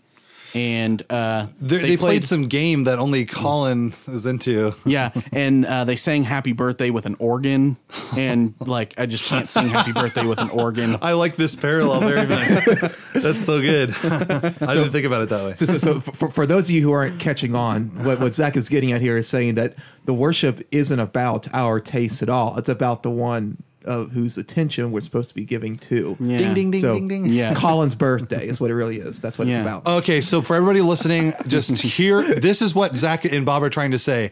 And 0.56 1.02
uh, 1.10 1.48
They, 1.60 1.80
they, 1.80 1.98
played, 1.98 2.28
some 2.28 2.48
game 2.48 2.84
that 2.84 3.00
only 3.00 3.26
Colin 3.26 3.92
is 4.08 4.28
into. 4.28 4.76
yeah, 4.86 5.10
and 5.32 5.66
uh, 5.66 5.84
they 5.84 5.96
sang 5.96 6.22
"Happy 6.24 6.54
Birthday" 6.54 6.92
with 6.92 7.08
an 7.08 7.16
organ, 7.18 7.76
and 8.16 8.54
like 8.60 8.94
I 9.00 9.08
just 9.08 9.26
can't 9.28 9.50
sing 9.50 9.70
"Happy 9.70 9.94
Birthday" 9.94 10.28
with 10.28 10.38
an 10.38 10.52
organ. 10.52 10.98
I 11.02 11.14
like 11.14 11.38
this 11.38 11.56
parallel 11.56 12.02
very 12.02 12.28
much. 12.28 12.94
That's 13.16 13.44
so 13.44 13.62
good. 13.62 13.96
I 14.04 14.76
didn't 14.76 14.92
think 14.92 15.08
about 15.08 15.24
it 15.24 15.30
that 15.30 15.44
way. 15.44 15.54
So, 15.54 15.66
so, 15.66 15.78
so 15.80 16.00
for, 16.00 16.30
for 16.30 16.46
those 16.46 16.70
of 16.70 16.76
you 16.76 16.84
who 16.84 16.92
aren't 16.92 17.20
catching 17.20 17.56
on, 17.56 18.04
what, 18.04 18.20
what 18.20 18.36
Zach 18.36 18.56
is 18.56 18.70
getting 18.70 18.92
at 18.92 19.02
here 19.02 19.18
is 19.18 19.28
saying 19.28 19.56
that 19.56 19.74
the 20.06 20.14
worship 20.14 20.68
isn't 20.72 21.00
about 21.00 21.52
our 21.52 21.80
taste 21.80 22.22
at 22.22 22.30
all. 22.30 22.60
It's 22.60 22.70
about 22.70 23.02
the 23.02 23.10
one 23.10 23.58
uh, 23.86 24.06
whose 24.06 24.38
attention 24.38 24.92
we're 24.92 25.02
supposed 25.02 25.30
to 25.30 25.36
be 25.36 25.46
giving 25.46 25.76
to. 25.78 26.16
Yeah. 26.20 26.38
Ding 26.40 26.54
ding 26.54 26.72
ding 26.72 26.82
So, 26.82 26.94
ding 26.94 27.08
ding. 27.08 27.26
Yeah. 27.26 27.54
Colin's 27.54 27.96
birthday 27.96 28.48
is 28.48 28.60
what 28.62 28.70
it 28.72 28.76
really 28.76 28.98
is. 29.00 29.20
That's 29.20 29.38
what 29.38 29.48
Yeah. 29.48 29.56
it's 29.62 29.62
about. 29.62 29.88
Okay, 30.00 30.22
so 30.22 30.42
for 30.42 30.56
everybody 30.56 30.82
listening, 30.82 31.34
just 31.48 31.82
hear 31.82 32.22
this 32.36 32.62
is 32.62 32.74
what 32.76 32.96
Zach 32.98 33.26
and 33.26 33.46
Bob 33.46 33.64
are 33.64 33.70
trying 33.70 33.92
to 33.92 34.00
say. 34.00 34.32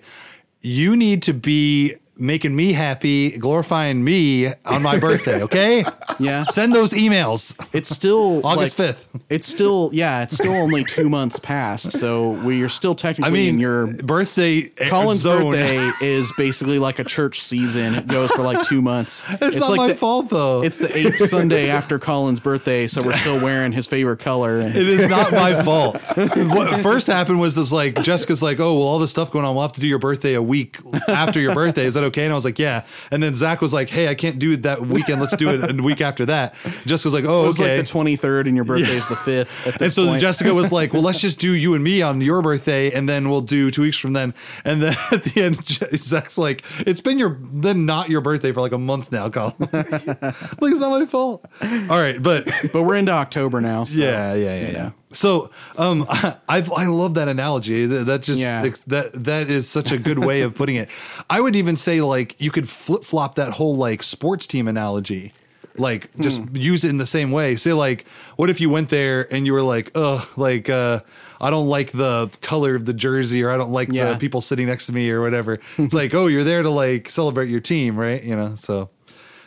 You 0.61 0.95
need 0.95 1.23
to 1.23 1.33
be 1.33 1.95
making 2.21 2.55
me 2.55 2.71
happy, 2.71 3.31
glorifying 3.31 4.03
me 4.03 4.47
on 4.65 4.83
my 4.83 4.99
birthday, 4.99 5.41
okay? 5.43 5.83
Yeah. 6.19 6.43
Send 6.45 6.75
those 6.75 6.91
emails. 6.93 7.57
It's 7.73 7.89
still 7.89 8.41
August 8.45 8.77
like, 8.77 8.95
5th. 8.95 9.21
It's 9.29 9.47
still 9.47 9.89
yeah. 9.91 10.21
It's 10.21 10.35
still 10.35 10.53
only 10.53 10.83
two 10.83 11.09
months 11.09 11.39
past, 11.39 11.93
so 11.93 12.31
we 12.31 12.61
are 12.61 12.69
still 12.69 12.93
technically 12.93 13.31
I 13.31 13.33
mean, 13.33 13.55
in 13.55 13.59
your. 13.59 13.87
birthday 14.03 14.69
eh, 14.77 14.89
Colin's 14.89 15.21
zone. 15.21 15.53
birthday 15.53 15.89
is 16.01 16.31
basically 16.37 16.77
like 16.77 16.99
a 16.99 17.03
church 17.03 17.39
season. 17.39 17.95
It 17.95 18.07
goes 18.07 18.29
for 18.31 18.43
like 18.43 18.67
two 18.67 18.83
months. 18.83 19.23
It's, 19.41 19.57
not 19.57 19.69
like 19.69 19.77
my 19.77 19.87
the, 19.87 19.95
fault 19.95 20.29
though. 20.29 20.61
It's 20.61 20.77
the 20.77 20.95
eighth 20.95 21.17
Sunday 21.17 21.69
after 21.69 21.97
Colin's 21.97 22.39
birthday, 22.39 22.85
so 22.85 23.01
we're 23.01 23.13
still 23.13 23.41
wearing 23.41 23.71
his 23.71 23.87
favorite 23.87 24.19
color. 24.19 24.59
And, 24.59 24.75
It 24.75 24.87
is 24.87 25.07
not 25.07 25.31
my 25.31 25.53
fault. 25.53 25.95
What 26.15 26.81
first 26.81 27.07
happened 27.07 27.39
was 27.39 27.55
this 27.55 27.71
like 27.71 28.01
Jessica's 28.03 28.43
like, 28.43 28.59
oh 28.59 28.77
well, 28.77 28.87
all 28.87 28.99
this 28.99 29.11
stuff 29.11 29.31
going 29.31 29.45
on. 29.45 29.55
We'll 29.55 29.63
have 29.63 29.73
to 29.73 29.81
do 29.81 29.87
your 29.87 29.99
birthday 29.99 30.35
a 30.35 30.41
week 30.41 30.77
after 31.07 31.39
your 31.39 31.55
birthday. 31.55 31.85
Is 31.85 31.95
that 31.95 32.03
okay? 32.03 32.10
And 32.17 32.31
I 32.31 32.35
was 32.35 32.45
like, 32.45 32.59
yeah. 32.59 32.85
And 33.11 33.21
then 33.21 33.35
Zach 33.35 33.61
was 33.61 33.73
like, 33.73 33.89
hey, 33.89 34.07
I 34.07 34.15
can't 34.15 34.39
do 34.39 34.51
it 34.51 34.63
that 34.63 34.81
weekend. 34.81 35.21
Let's 35.21 35.35
do 35.35 35.49
it 35.49 35.79
a 35.79 35.83
week 35.83 36.01
after 36.01 36.25
that. 36.27 36.53
Jessica 36.85 37.07
was 37.07 37.13
like, 37.13 37.25
oh, 37.25 37.43
it 37.43 37.47
was 37.47 37.59
okay. 37.59 37.77
like 37.77 37.85
the 37.85 37.91
twenty 37.91 38.15
third, 38.15 38.47
and 38.47 38.55
your 38.55 38.65
birthday 38.65 38.95
is 38.95 39.07
the 39.07 39.15
fifth. 39.15 39.81
And 39.81 39.91
so 39.91 40.07
point. 40.07 40.21
Jessica 40.21 40.53
was 40.53 40.71
like, 40.71 40.93
well, 40.93 41.01
let's 41.01 41.19
just 41.27 41.39
do 41.39 41.53
you 41.53 41.73
and 41.73 41.83
me 41.83 42.01
on 42.01 42.21
your 42.21 42.41
birthday, 42.41 42.91
and 42.91 43.07
then 43.07 43.29
we'll 43.29 43.41
do 43.41 43.71
two 43.71 43.83
weeks 43.83 43.97
from 43.97 44.13
then. 44.13 44.33
And 44.65 44.81
then 44.81 44.95
at 45.11 45.23
the 45.23 45.41
end, 45.43 45.63
Zach's 46.01 46.37
like, 46.37 46.63
it's 46.79 47.01
been 47.01 47.19
your 47.19 47.37
then 47.53 47.85
not 47.85 48.09
your 48.09 48.21
birthday 48.21 48.51
for 48.51 48.61
like 48.61 48.71
a 48.71 48.77
month 48.77 49.11
now, 49.11 49.29
Colin. 49.29 49.53
like 49.59 49.71
it's 49.73 50.79
not 50.79 50.91
my 50.91 51.05
fault. 51.05 51.45
All 51.61 51.99
right, 51.99 52.21
but 52.21 52.47
but 52.73 52.83
we're 52.83 52.95
into 52.95 53.11
October 53.11 53.61
now. 53.61 53.83
So, 53.83 54.01
yeah, 54.01 54.33
yeah, 54.33 54.59
yeah, 54.59 54.71
yeah. 54.71 54.91
So, 55.13 55.51
um, 55.77 56.05
I 56.09 56.35
I 56.49 56.85
love 56.87 57.15
that 57.15 57.27
analogy. 57.27 57.85
That, 57.85 58.05
that 58.05 58.21
just 58.23 58.41
Yeah. 58.41 58.61
that 58.87 59.11
that 59.13 59.49
is 59.49 59.67
such 59.69 59.91
a 59.91 59.97
good 59.97 60.19
way 60.19 60.41
of 60.41 60.55
putting 60.55 60.75
it. 60.75 60.95
I 61.29 61.41
would 61.41 61.55
even 61.55 61.77
say 61.77 62.01
like 62.01 62.35
you 62.41 62.51
could 62.51 62.67
flip 62.69 63.03
flop 63.03 63.35
that 63.35 63.53
whole 63.53 63.75
like 63.75 64.03
sports 64.03 64.47
team 64.47 64.67
analogy. 64.67 65.33
Like 65.77 66.09
just 66.19 66.41
Hmm. 66.41 66.55
use 66.55 66.83
it 66.83 66.89
in 66.89 66.97
the 66.97 67.05
same 67.05 67.31
way. 67.31 67.55
Say 67.55 67.71
like, 67.73 68.05
what 68.35 68.49
if 68.49 68.59
you 68.59 68.69
went 68.69 68.89
there 68.89 69.33
and 69.33 69.45
you 69.45 69.53
were 69.53 69.61
like, 69.63 69.91
ugh, 69.95 70.27
like 70.37 70.69
uh, 70.69 70.99
I 71.39 71.49
don't 71.49 71.67
like 71.67 71.91
the 71.91 72.29
color 72.41 72.75
of 72.75 72.85
the 72.85 72.93
jersey, 72.93 73.41
or 73.41 73.49
I 73.49 73.57
don't 73.57 73.71
like 73.71 73.89
Yeah. 73.91 74.11
the 74.11 74.17
people 74.19 74.41
sitting 74.41 74.67
next 74.67 74.87
to 74.87 74.93
me, 74.93 75.09
or 75.09 75.21
whatever. 75.21 75.59
It's 75.77 75.93
like, 75.93 76.13
oh, 76.13 76.27
you're 76.27 76.43
there 76.43 76.61
to 76.61 76.69
like 76.69 77.09
celebrate 77.09 77.49
your 77.49 77.61
team, 77.61 77.95
right? 77.97 78.21
You 78.21 78.35
know. 78.35 78.55
So, 78.55 78.89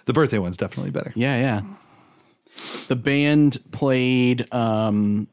the 0.07 0.13
birthday 0.15 0.39
one's 0.39 0.57
definitely 0.57 0.91
better. 0.93 1.13
Yeah, 1.15 1.37
yeah. 1.37 1.63
The 2.89 2.97
band 2.97 3.59
played 3.71 4.47
um 4.53 5.29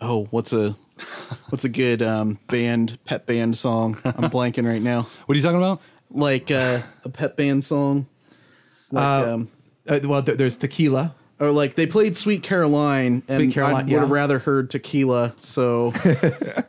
oh, 0.00 0.26
what's 0.30 0.52
a 0.52 0.76
what's 1.48 1.64
a 1.64 1.68
good 1.68 2.02
um 2.02 2.38
band 2.48 2.98
pet 3.04 3.26
band 3.26 3.56
song? 3.56 3.98
I'm 4.04 4.30
blanking 4.30 4.66
right 4.66 4.82
now. 4.82 5.02
What 5.26 5.34
are 5.34 5.38
you 5.38 5.42
talking 5.42 5.58
about? 5.58 5.80
Like 6.10 6.50
uh, 6.50 6.82
a 7.04 7.08
pet 7.08 7.36
band 7.36 7.64
song. 7.64 8.06
Like 8.90 9.04
um 9.26 9.48
Uh, 9.88 10.00
well, 10.04 10.22
there, 10.22 10.36
there's 10.36 10.56
tequila. 10.56 11.14
Or 11.38 11.50
like 11.50 11.74
they 11.74 11.86
played 11.86 12.16
Sweet 12.16 12.42
Caroline 12.42 13.22
and 13.28 13.36
Sweet 13.36 13.52
Caroline, 13.54 13.88
I 13.88 13.92
would 13.92 14.00
have 14.00 14.10
rather 14.10 14.38
heard 14.38 14.70
tequila, 14.70 15.34
so 15.38 15.92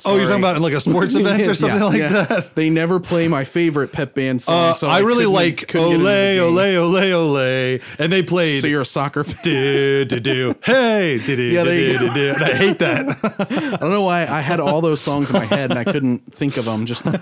Oh, 0.05 0.15
you're 0.15 0.25
talking 0.27 0.39
about 0.39 0.59
like 0.61 0.73
a 0.73 0.81
sports 0.81 1.15
event 1.15 1.47
or 1.47 1.53
something 1.53 1.79
like 1.81 1.99
yeah. 1.99 2.23
that. 2.25 2.55
They 2.55 2.69
never 2.69 2.99
play 2.99 3.27
my 3.27 3.43
favorite 3.43 3.91
pep 3.93 4.13
band 4.13 4.41
song. 4.41 4.71
Uh, 4.71 4.73
so 4.73 4.87
I 4.89 4.99
really 4.99 5.25
like 5.25 5.73
ole, 5.75 5.91
get 5.91 5.93
into 5.93 6.03
the 6.03 6.09
game. 6.09 6.43
ole, 6.43 6.59
ole, 6.95 7.37
ole, 7.37 7.79
and 7.99 8.11
they 8.11 8.23
played. 8.23 8.61
So 8.61 8.67
you're 8.67 8.81
a 8.81 8.85
soccer 8.85 9.23
fan. 9.23 9.37
do 9.43 10.05
do 10.05 10.19
do. 10.19 10.55
Hey, 10.63 11.19
do 11.25 11.35
do 11.35 11.43
Yeah, 11.43 11.63
do 11.63 11.97
do 11.97 12.13
do. 12.13 12.35
I 12.37 12.53
hate 12.53 12.79
that. 12.79 13.07
I 13.73 13.77
don't 13.77 13.89
know 13.89 14.03
why 14.03 14.21
I 14.27 14.41
had 14.41 14.59
all 14.59 14.81
those 14.81 15.01
songs 15.01 15.29
in 15.29 15.35
my 15.35 15.45
head 15.45 15.69
and 15.71 15.79
I 15.79 15.83
couldn't 15.83 16.33
think 16.33 16.57
of 16.57 16.65
them 16.65 16.85
just 16.85 17.05
now. 17.05 17.19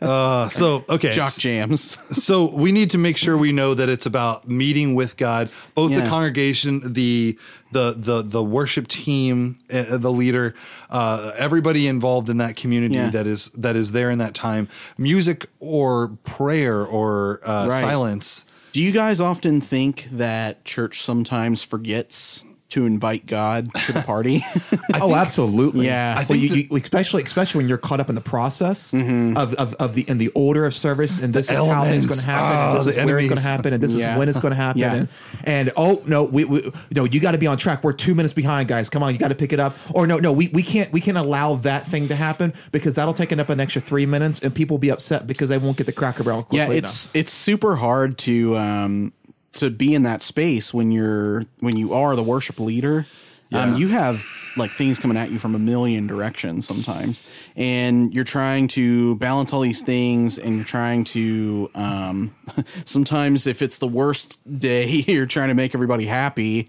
Uh, 0.00 0.48
so 0.48 0.84
okay, 0.88 1.12
Jock 1.12 1.34
jams. 1.34 1.82
so 2.16 2.54
we 2.54 2.72
need 2.72 2.90
to 2.90 2.98
make 2.98 3.16
sure 3.16 3.36
we 3.36 3.52
know 3.52 3.74
that 3.74 3.88
it's 3.88 4.06
about 4.06 4.48
meeting 4.48 4.94
with 4.94 5.16
God, 5.16 5.50
both 5.74 5.90
the 5.92 5.98
Yeah. 5.98 6.08
Congregation, 6.12 6.92
the 6.92 7.38
the 7.72 7.94
the 7.96 8.22
the 8.22 8.42
worship 8.44 8.86
team, 8.88 9.58
uh, 9.72 9.96
the 9.96 10.10
leader, 10.12 10.54
uh, 10.90 11.32
everybody 11.38 11.86
involved 11.86 12.28
in 12.28 12.38
that 12.38 12.54
community 12.56 12.94
Yeah. 12.96 13.10
that 13.10 13.26
is 13.26 13.48
that 13.50 13.76
is 13.76 13.92
there 13.92 14.10
in 14.10 14.18
that 14.18 14.34
time, 14.34 14.68
music 14.98 15.46
or 15.58 16.08
prayer 16.24 16.84
or 16.84 17.40
uh, 17.44 17.66
Right. 17.68 17.80
silence. 17.80 18.44
Do 18.72 18.82
you 18.82 18.92
guys 18.92 19.20
often 19.20 19.60
think 19.60 20.08
that 20.12 20.64
church 20.64 21.00
sometimes 21.02 21.62
forgets 21.62 22.44
to 22.72 22.86
invite 22.86 23.26
God 23.26 23.72
to 23.86 23.92
the 23.92 24.02
party? 24.02 24.42
oh, 24.94 25.14
absolutely. 25.14 25.86
Yeah. 25.86 26.16
I 26.18 26.24
well, 26.28 26.38
you, 26.38 26.48
that- 26.50 26.70
you, 26.70 26.76
especially 26.76 27.22
especially 27.22 27.58
when 27.60 27.68
you're 27.68 27.78
caught 27.78 28.00
up 28.00 28.08
in 28.08 28.14
the 28.14 28.20
process 28.20 28.92
Mm-hmm. 28.92 29.36
of, 29.36 29.54
of, 29.54 29.74
of 29.74 29.94
the 29.94 30.02
in 30.08 30.18
the 30.18 30.28
order 30.34 30.64
of 30.64 30.74
service, 30.74 31.20
and 31.20 31.32
this 31.34 31.50
is 31.50 31.56
how 31.58 31.84
it's 31.84 32.06
going 32.06 32.18
to 32.20 32.26
happen, 32.26 32.56
Ah, 32.56 32.68
and 32.70 32.76
this 32.78 32.84
the 32.94 33.00
is 33.00 33.06
where 33.06 33.18
it's 33.18 33.28
going 33.28 33.40
to 33.40 33.46
happen, 33.46 33.72
and 33.72 33.82
this 33.82 33.94
Yeah. 33.94 34.12
is 34.14 34.18
when 34.18 34.28
it's 34.28 34.40
going 34.40 34.52
to 34.52 34.56
happen, 34.56 34.80
Yeah. 34.80 34.94
and, 34.94 35.08
and 35.44 35.72
oh 35.76 36.02
no, 36.06 36.24
we, 36.24 36.44
we 36.44 36.70
no, 36.94 37.04
you 37.04 37.20
got 37.20 37.32
to 37.32 37.38
be 37.38 37.46
on 37.46 37.56
track. 37.56 37.82
We're 37.84 37.92
two 37.92 38.14
minutes 38.14 38.34
behind, 38.34 38.68
guys. 38.68 38.90
Come 38.90 39.02
on, 39.02 39.12
you 39.12 39.18
got 39.18 39.28
to 39.28 39.34
pick 39.34 39.52
it 39.52 39.60
up. 39.60 39.76
Or 39.94 40.06
no, 40.06 40.18
no, 40.18 40.32
we, 40.32 40.48
we 40.48 40.62
can't 40.62 40.92
we 40.92 41.00
can't 41.00 41.16
allow 41.18 41.56
that 41.56 41.86
thing 41.86 42.08
to 42.08 42.14
happen 42.14 42.52
because 42.72 42.94
that'll 42.94 43.14
take 43.14 43.32
up 43.32 43.48
an 43.48 43.60
extra 43.60 43.80
three 43.82 44.06
minutes, 44.06 44.40
and 44.42 44.54
people 44.54 44.74
will 44.74 44.80
be 44.80 44.90
upset 44.90 45.26
because 45.26 45.48
they 45.48 45.58
won't 45.58 45.76
get 45.76 45.86
the 45.86 45.92
Cracker 45.92 46.22
Barrel 46.22 46.42
quickly 46.42 46.58
yeah, 46.58 46.64
enough. 46.66 46.76
it's 46.78 47.08
it's 47.14 47.32
super 47.32 47.76
hard 47.76 48.18
to 48.18 48.56
um 48.56 49.12
to 49.52 49.70
be 49.70 49.94
in 49.94 50.02
that 50.04 50.22
space 50.22 50.72
when 50.72 50.90
you're 50.90 51.44
when 51.60 51.76
you 51.76 51.92
are 51.94 52.16
the 52.16 52.22
worship 52.22 52.58
leader. 52.60 53.06
Um, 53.54 53.76
you 53.76 53.88
have 53.88 54.24
like 54.56 54.70
things 54.70 54.98
coming 54.98 55.18
at 55.18 55.30
you 55.30 55.38
from 55.38 55.54
a 55.54 55.58
million 55.58 56.06
directions 56.06 56.66
sometimes, 56.66 57.22
and 57.54 58.12
you're 58.14 58.24
trying 58.24 58.66
to 58.68 59.14
balance 59.16 59.52
all 59.52 59.60
these 59.60 59.82
things, 59.82 60.38
and 60.38 60.56
you're 60.56 60.64
trying 60.64 61.04
to 61.04 61.70
um, 61.74 62.34
sometimes 62.86 63.46
if 63.46 63.60
it's 63.60 63.76
the 63.78 63.86
worst 63.88 64.40
day, 64.58 64.86
you're 65.06 65.26
trying 65.26 65.48
to 65.48 65.54
make 65.54 65.74
everybody 65.74 66.06
happy. 66.06 66.62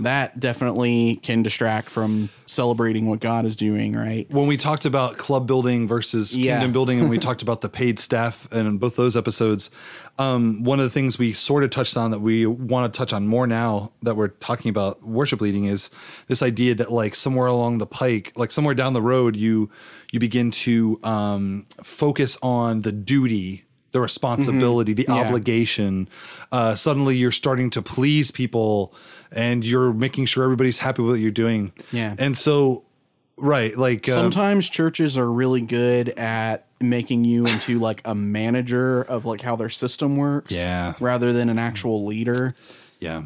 That 0.00 0.40
definitely 0.40 1.16
can 1.22 1.42
distract 1.42 1.90
from 1.90 2.30
celebrating 2.46 3.06
what 3.06 3.20
God 3.20 3.44
is 3.44 3.54
doing. 3.54 3.94
Right? 3.94 4.26
when 4.30 4.46
we 4.46 4.56
talked 4.56 4.86
about 4.86 5.18
club 5.18 5.46
building 5.46 5.86
versus 5.86 6.34
Yeah. 6.36 6.54
kingdom 6.54 6.72
building 6.72 7.00
and 7.00 7.10
we 7.10 7.18
talked 7.28 7.42
about 7.42 7.60
the 7.60 7.68
paid 7.68 7.98
staff 7.98 8.50
and 8.50 8.66
in 8.66 8.78
both 8.78 8.96
those 8.96 9.14
episodes 9.14 9.70
um, 10.20 10.62
one 10.64 10.78
of 10.80 10.84
the 10.84 10.90
things 10.90 11.18
we 11.18 11.32
sort 11.32 11.64
of 11.64 11.70
touched 11.70 11.96
on 11.96 12.10
that 12.10 12.20
we 12.20 12.44
want 12.46 12.92
to 12.92 12.96
touch 12.98 13.12
on 13.12 13.26
more 13.26 13.46
now 13.46 13.92
that 14.02 14.14
we're 14.16 14.28
talking 14.28 14.68
about 14.68 15.02
worship 15.02 15.40
leading 15.40 15.64
is 15.64 15.90
this 16.28 16.42
idea 16.42 16.74
that 16.74 16.92
like 16.92 17.14
somewhere 17.14 17.46
along 17.46 17.78
the 17.78 17.86
pike 17.86 18.32
like 18.36 18.50
somewhere 18.52 18.74
down 18.74 18.92
the 18.92 19.02
road 19.02 19.34
you 19.36 19.70
you 20.12 20.20
begin 20.20 20.50
to 20.50 21.00
um, 21.04 21.66
focus 21.82 22.36
on 22.42 22.82
the 22.82 22.92
duty 22.92 23.64
the 23.92 24.00
responsibility 24.00 24.92
the 24.92 25.04
Mm-hmm. 25.04 25.16
Yeah. 25.16 25.26
obligation 25.26 26.08
uh, 26.52 26.74
suddenly 26.76 27.16
you're 27.16 27.32
starting 27.32 27.70
to 27.70 27.82
please 27.82 28.30
people 28.30 28.94
and 29.32 29.64
you're 29.64 29.92
making 29.94 30.26
sure 30.26 30.44
everybody's 30.44 30.80
happy 30.80 31.02
with 31.02 31.12
what 31.14 31.20
you're 31.20 31.30
doing 31.32 31.72
Yeah. 31.92 32.14
and 32.18 32.36
so 32.36 32.84
right 33.38 33.76
like 33.76 34.08
uh, 34.08 34.12
Sometimes 34.12 34.68
churches 34.68 35.16
are 35.16 35.30
really 35.30 35.62
good 35.62 36.10
at 36.10 36.66
making 36.80 37.24
you 37.24 37.46
into 37.46 37.78
like 37.78 38.00
a 38.04 38.14
manager 38.14 39.02
of 39.02 39.26
like 39.26 39.40
how 39.42 39.56
their 39.56 39.68
system 39.68 40.16
works. 40.16 40.52
Yeah. 40.52 40.94
Rather 41.00 41.32
than 41.32 41.48
an 41.48 41.58
actual 41.58 42.06
leader. 42.06 42.54
Yeah. 42.98 43.22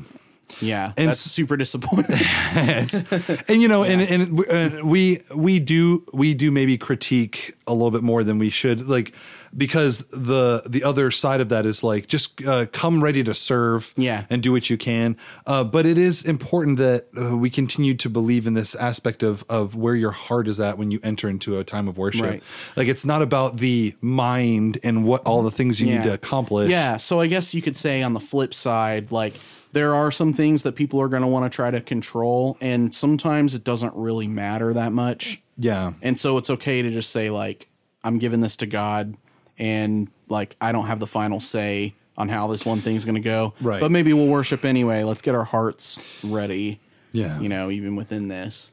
Yeah, 0.60 0.92
And 0.96 1.08
that's 1.08 1.18
super 1.18 1.56
disappointing. 1.56 2.14
It's- 2.16 3.02
and 3.48 3.60
you 3.60 3.66
know, 3.66 3.82
and 3.82 4.00
and 4.02 4.40
uh, 4.48 4.86
we 4.86 5.18
we 5.34 5.58
do 5.58 6.04
we 6.12 6.32
do 6.34 6.52
maybe 6.52 6.78
critique 6.78 7.54
a 7.66 7.72
little 7.72 7.90
bit 7.90 8.04
more 8.04 8.22
than 8.22 8.38
we 8.38 8.50
should, 8.50 8.86
like 8.88 9.14
because 9.56 9.98
the 10.08 10.62
the 10.66 10.82
other 10.84 11.10
side 11.10 11.40
of 11.40 11.48
that 11.50 11.66
is 11.66 11.82
like 11.82 12.06
just 12.08 12.44
uh, 12.46 12.66
come 12.72 13.02
ready 13.02 13.22
to 13.24 13.34
serve, 13.34 13.92
Yeah. 13.96 14.24
and 14.30 14.42
do 14.42 14.52
what 14.52 14.68
you 14.70 14.76
can. 14.76 15.16
Uh, 15.46 15.64
but 15.64 15.86
it 15.86 15.96
is 15.98 16.24
important 16.24 16.78
that 16.78 17.06
uh, 17.16 17.36
we 17.36 17.50
continue 17.50 17.94
to 17.94 18.08
believe 18.10 18.46
in 18.46 18.54
this 18.54 18.74
aspect 18.74 19.22
of 19.22 19.44
of 19.48 19.76
where 19.76 19.94
your 19.94 20.10
heart 20.10 20.48
is 20.48 20.58
at 20.60 20.78
when 20.78 20.90
you 20.90 20.98
enter 21.02 21.28
into 21.28 21.58
a 21.58 21.64
time 21.64 21.88
of 21.88 21.96
worship. 21.98 22.22
Right. 22.22 22.42
Like 22.76 22.88
it's 22.88 23.04
not 23.04 23.22
about 23.22 23.58
the 23.58 23.94
mind 24.00 24.78
and 24.82 25.04
what 25.04 25.22
all 25.26 25.42
the 25.42 25.50
things 25.50 25.80
you 25.80 25.86
need 25.86 26.02
to 26.04 26.12
accomplish. 26.14 26.68
Yeah, 26.70 26.96
so 26.96 27.20
I 27.20 27.26
guess 27.26 27.54
you 27.54 27.62
could 27.62 27.76
say 27.76 28.02
on 28.02 28.12
the 28.12 28.20
flip 28.20 28.54
side, 28.54 29.12
like 29.12 29.34
there 29.72 29.94
are 29.94 30.10
some 30.12 30.32
things 30.32 30.62
that 30.62 30.76
people 30.76 31.00
are 31.00 31.08
going 31.08 31.22
to 31.22 31.28
want 31.28 31.50
to 31.50 31.54
try 31.54 31.70
to 31.70 31.80
control, 31.80 32.56
and 32.60 32.94
sometimes 32.94 33.54
it 33.54 33.64
doesn't 33.64 33.94
really 33.96 34.28
matter 34.28 34.72
that 34.72 34.92
much. 34.92 35.42
yeah. 35.58 35.92
And 36.02 36.18
so 36.18 36.38
it's 36.38 36.50
okay 36.50 36.82
to 36.82 36.90
just 36.90 37.10
say 37.10 37.30
like 37.30 37.68
I'm 38.04 38.18
giving 38.18 38.40
this 38.40 38.56
to 38.58 38.66
God 38.66 39.16
and 39.58 40.08
like 40.28 40.56
I 40.60 40.72
don't 40.72 40.86
have 40.86 41.00
the 41.00 41.06
final 41.06 41.40
say 41.40 41.94
on 42.16 42.28
how 42.28 42.46
this 42.46 42.64
one 42.64 42.80
thing's 42.80 43.04
going 43.04 43.16
to 43.16 43.20
go. 43.20 43.54
Right. 43.60 43.80
But 43.80 43.90
maybe 43.90 44.12
we'll 44.12 44.26
worship 44.28 44.64
anyway. 44.64 45.02
Let's 45.02 45.22
get 45.22 45.34
our 45.34 45.44
hearts 45.44 46.18
ready. 46.22 46.80
Yeah. 47.12 47.40
You 47.40 47.48
know, 47.48 47.70
even 47.70 47.96
within 47.96 48.28
this. 48.28 48.72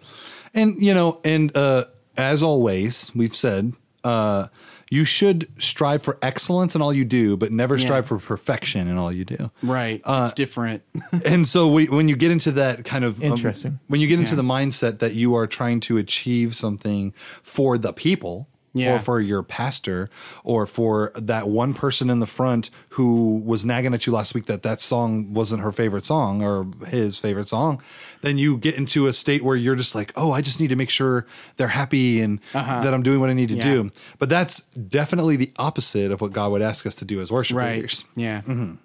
And 0.54 0.76
you 0.82 0.94
know, 0.94 1.20
and 1.24 1.56
uh, 1.56 1.86
as 2.17 2.44
always, 2.44 3.12
we've 3.15 3.36
said 3.36 3.74
uh, 4.04 4.48
you 4.89 5.06
should 5.06 5.48
strive 5.62 6.02
for 6.04 6.17
excellence 6.22 6.76
in 6.76 6.82
all 6.82 6.91
you 6.94 7.06
do, 7.06 7.38
but 7.38 7.52
never 7.52 7.80
strive 7.80 8.06
for 8.08 8.17
perfection 8.17 8.88
in 8.89 8.98
all 8.98 9.12
you 9.12 9.24
do. 9.26 9.50
Right. 9.63 10.02
Uh, 10.04 10.24
it's 10.26 10.34
different. 10.34 10.84
and 11.26 11.48
so 11.48 11.72
we, 11.72 11.86
when 11.86 12.10
you 12.10 12.15
get 12.17 12.30
into 12.32 12.52
that 12.54 12.84
kind 12.84 13.06
of 13.06 13.20
um, 13.20 13.32
Interesting. 13.32 13.80
when 13.88 14.02
you 14.02 14.08
get 14.08 14.20
into 14.20 14.32
Yeah. 14.34 14.38
the 14.38 14.44
mindset 14.44 15.00
that 15.00 15.13
you 15.13 15.34
are 15.36 15.48
trying 15.48 15.80
to 15.82 15.98
achieve 15.98 16.56
something 16.56 17.13
for 17.41 17.78
the 17.78 17.94
people. 17.94 18.50
Yeah. 18.74 18.96
Or 18.96 19.00
for 19.00 19.20
your 19.20 19.44
pastor, 19.44 20.10
or 20.46 20.66
for 20.66 21.12
that 21.16 21.50
one 21.50 21.74
person 21.74 22.10
in 22.10 22.22
the 22.22 22.26
front 22.26 22.70
who 22.92 23.42
was 23.46 23.66
nagging 23.66 23.94
at 23.94 24.08
you 24.08 24.14
last 24.14 24.34
week 24.34 24.46
that 24.46 24.64
that 24.64 24.80
song 24.80 25.34
wasn't 25.34 25.62
her 25.62 25.74
favorite 25.74 26.06
song 26.06 26.42
or 26.42 26.68
his 26.88 27.20
favorite 27.20 27.50
song, 27.50 27.82
then 28.22 28.38
you 28.38 28.58
get 28.58 28.76
into 28.78 29.08
a 29.08 29.14
state 29.14 29.44
where 29.44 29.58
you're 29.58 29.76
just 29.76 29.94
like, 29.94 30.14
oh, 30.16 30.32
I 30.32 30.40
just 30.40 30.62
need 30.62 30.70
to 30.70 30.78
make 30.78 30.90
sure 30.90 31.26
they're 31.58 31.68
happy 31.68 32.22
and 32.22 32.40
that 32.54 32.94
I'm 32.94 33.04
doing 33.04 33.20
what 33.20 33.30
I 33.30 33.34
need 33.34 33.50
to 33.50 33.60
Uh-huh. 33.60 33.68
Yeah. 33.70 33.76
do. 33.84 33.92
But 34.20 34.30
that's 34.30 34.62
definitely 34.62 35.36
the 35.36 35.52
opposite 35.58 36.10
of 36.14 36.22
what 36.22 36.32
God 36.32 36.52
would 36.54 36.62
ask 36.62 36.86
us 36.86 36.96
to 36.96 37.06
do 37.06 37.20
as 37.20 37.30
worship 37.30 37.58
right. 37.58 37.76
leaders. 37.76 38.06
Yeah. 38.16 38.40
Mm-hmm. 38.42 38.76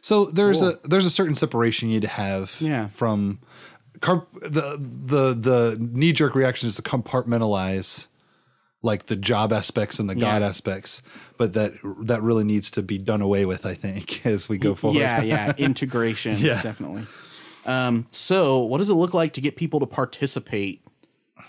So 0.00 0.26
there's 0.26 0.62
a 0.62 0.76
there's 0.84 1.06
a 1.06 1.10
certain 1.10 1.34
separation 1.34 1.88
you 1.88 1.94
need 1.96 2.02
to 2.02 2.08
have 2.08 2.54
Yeah. 2.60 2.86
from 2.86 3.40
the 4.00 4.76
the 4.80 5.34
the 5.34 5.76
knee 5.80 6.12
jerk 6.12 6.34
reaction 6.36 6.68
is 6.68 6.76
to 6.76 6.82
compartmentalize 6.82 8.06
like 8.82 9.06
the 9.06 9.16
job 9.16 9.52
aspects 9.52 9.98
and 9.98 10.10
the 10.10 10.14
God 10.14 10.42
aspects, 10.42 11.02
but 11.38 11.52
that 11.54 11.72
that 12.04 12.20
really 12.22 12.44
needs 12.44 12.70
to 12.72 12.82
be 12.82 12.98
done 12.98 13.22
away 13.22 13.44
with. 13.46 13.64
I 13.64 13.74
think 13.74 14.26
as 14.26 14.48
we 14.48 14.58
go 14.58 14.74
forward. 14.74 14.98
Yeah, 14.98 15.22
yeah, 15.22 15.52
integration, 15.58 16.36
Yeah. 16.38 16.60
definitely. 16.62 17.06
Um, 17.64 18.06
so, 18.10 18.60
what 18.60 18.78
does 18.78 18.90
it 18.90 18.94
look 18.94 19.14
like 19.14 19.34
to 19.34 19.40
get 19.40 19.54
people 19.56 19.78
to 19.80 19.86
participate? 19.86 20.82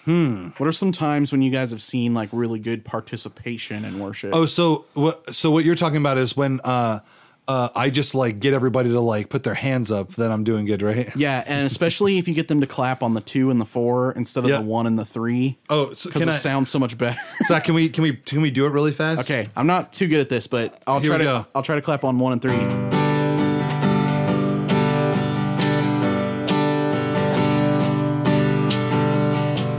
Hmm. 0.05 0.49
What 0.57 0.67
are 0.67 0.73
some 0.73 0.91
times 0.91 1.31
when 1.31 1.41
you 1.41 1.49
guys 1.49 1.71
have 1.71 1.81
seen 1.81 2.13
like 2.13 2.29
really 2.31 2.59
good 2.59 2.83
participation 2.85 3.85
in 3.85 3.99
worship? 3.99 4.31
Oh, 4.33 4.45
so 4.45 4.85
what? 4.93 5.33
So 5.33 5.49
what 5.49 5.63
you're 5.65 5.75
talking 5.75 5.97
about 5.97 6.17
is 6.17 6.35
when 6.35 6.59
uh, 6.63 6.99
uh, 7.47 7.69
I 7.75 7.89
just 7.89 8.15
like 8.15 8.39
get 8.39 8.53
everybody 8.53 8.89
to 8.91 8.99
like 8.99 9.29
put 9.29 9.43
their 9.43 9.53
hands 9.53 9.91
up, 9.91 10.13
then 10.13 10.31
I'm 10.31 10.43
doing 10.43 10.65
good, 10.65 10.81
right? 10.81 11.09
yeah, 11.15 11.43
and 11.45 11.65
especially 11.65 12.17
if 12.17 12.27
you 12.27 12.33
get 12.33 12.47
them 12.47 12.61
to 12.61 12.67
clap 12.67 13.03
on 13.03 13.13
the 13.13 13.21
two 13.21 13.51
and 13.51 13.59
the 13.59 13.65
four 13.65 14.11
instead 14.13 14.43
of 14.45 14.49
Yeah. 14.49 14.57
the 14.59 14.63
one 14.65 14.87
and 14.87 14.97
the 14.97 15.05
three. 15.05 15.57
Oh, 15.69 15.87
because 15.87 16.05
can 16.11 16.21
it 16.23 16.27
I? 16.29 16.31
sounds 16.31 16.69
so 16.69 16.79
much 16.79 16.97
better. 16.97 17.17
Zach, 17.45 17.65
can 17.65 17.75
we 17.75 17.89
can 17.89 18.03
we 18.03 18.13
can 18.13 18.41
we 18.41 18.49
do 18.51 18.65
it 18.65 18.69
really 18.69 18.91
fast? 18.93 19.29
okay, 19.29 19.49
I'm 19.55 19.67
not 19.67 19.91
too 19.93 20.07
good 20.07 20.19
at 20.21 20.29
this, 20.29 20.47
but 20.47 20.81
I'll 20.87 20.99
Here 20.99 21.09
try 21.09 21.17
to. 21.17 21.23
go. 21.23 21.45
I'll 21.53 21.63
try 21.63 21.75
to 21.75 21.81
clap 21.81 22.03
on 22.03 22.17
one 22.19 22.31
and 22.33 22.41
three. 22.41 22.57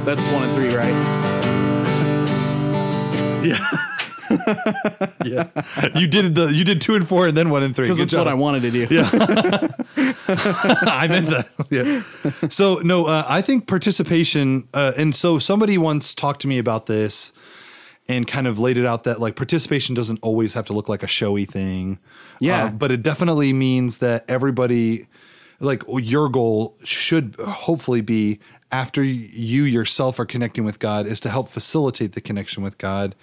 That's 0.05 0.27
one 0.29 0.43
and 0.45 0.55
three, 0.55 0.75
right? 0.75 1.21
Yeah, 3.45 3.59
you 5.95 6.07
did 6.07 6.35
the 6.35 6.51
you 6.53 6.65
did 6.65 6.81
two 6.81 6.95
and 6.95 7.09
four 7.09 7.29
and 7.29 7.37
then 7.37 7.51
one 7.51 7.63
and 7.63 7.75
three. 7.75 7.85
Because 7.85 7.99
that's 7.99 8.15
what 8.15 8.25
job. 8.25 8.29
I 8.29 8.35
wanted 8.35 8.63
to 8.63 8.71
do. 8.71 8.87
Yeah, 8.91 9.09
I 9.97 11.07
meant 11.09 11.27
that. 11.29 11.49
Yeah. 11.71 12.49
So 12.49 12.77
no, 12.77 13.07
uh, 13.07 13.25
I 13.29 13.43
think 13.43 13.67
participation, 13.67 14.69
uh, 14.75 14.93
and 14.97 15.15
so 15.15 15.39
somebody 15.39 15.79
once 15.79 16.15
talked 16.15 16.41
to 16.43 16.49
me 16.49 16.59
about 16.59 16.87
this, 16.87 17.33
and 18.09 18.27
kind 18.27 18.47
of 18.47 18.59
laid 18.59 18.77
it 18.77 18.87
out 18.87 19.05
that 19.05 19.21
like 19.21 19.37
participation 19.37 19.95
doesn't 19.95 20.19
always 20.23 20.55
have 20.55 20.65
to 20.67 20.73
look 20.73 20.89
like 20.89 21.03
a 21.03 21.09
showy 21.09 21.45
thing. 21.45 21.99
Yeah. 22.41 22.65
Uh, 22.65 22.71
but 22.71 22.93
it 22.93 23.03
definitely 23.03 23.53
means 23.53 23.99
that 23.99 24.25
everybody, 24.29 25.07
like 25.61 25.83
your 25.89 26.29
goal 26.29 26.77
should 26.85 27.37
hopefully 27.39 28.01
be 28.01 28.41
after 28.71 29.05
you 29.05 29.63
yourself 29.63 30.19
are 30.19 30.27
connecting 30.27 30.65
with 30.65 30.81
God 30.81 31.07
is 31.07 31.21
to 31.21 31.31
help 31.31 31.49
facilitate 31.49 32.15
the 32.15 32.21
connection 32.21 32.63
with 32.63 32.77
God. 32.77 33.15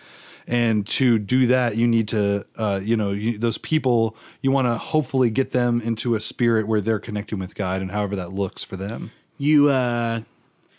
And 0.47 0.85
to 0.87 1.19
do 1.19 1.47
that, 1.47 1.77
you 1.77 1.87
need 1.87 2.07
to, 2.09 2.45
uh, 2.57 2.79
you 2.83 2.97
know, 2.97 3.11
you, 3.11 3.37
those 3.37 3.57
people, 3.57 4.15
you 4.41 4.51
want 4.51 4.67
to 4.67 4.75
hopefully 4.75 5.29
get 5.29 5.51
them 5.51 5.81
into 5.81 6.15
a 6.15 6.19
spirit 6.19 6.67
where 6.67 6.81
they're 6.81 6.99
connecting 6.99 7.39
with 7.39 7.55
God 7.55 7.81
and 7.81 7.91
however 7.91 8.15
that 8.15 8.31
looks 8.31 8.63
for 8.63 8.75
them. 8.75 9.11
you 9.37 9.69
uh 9.69 10.21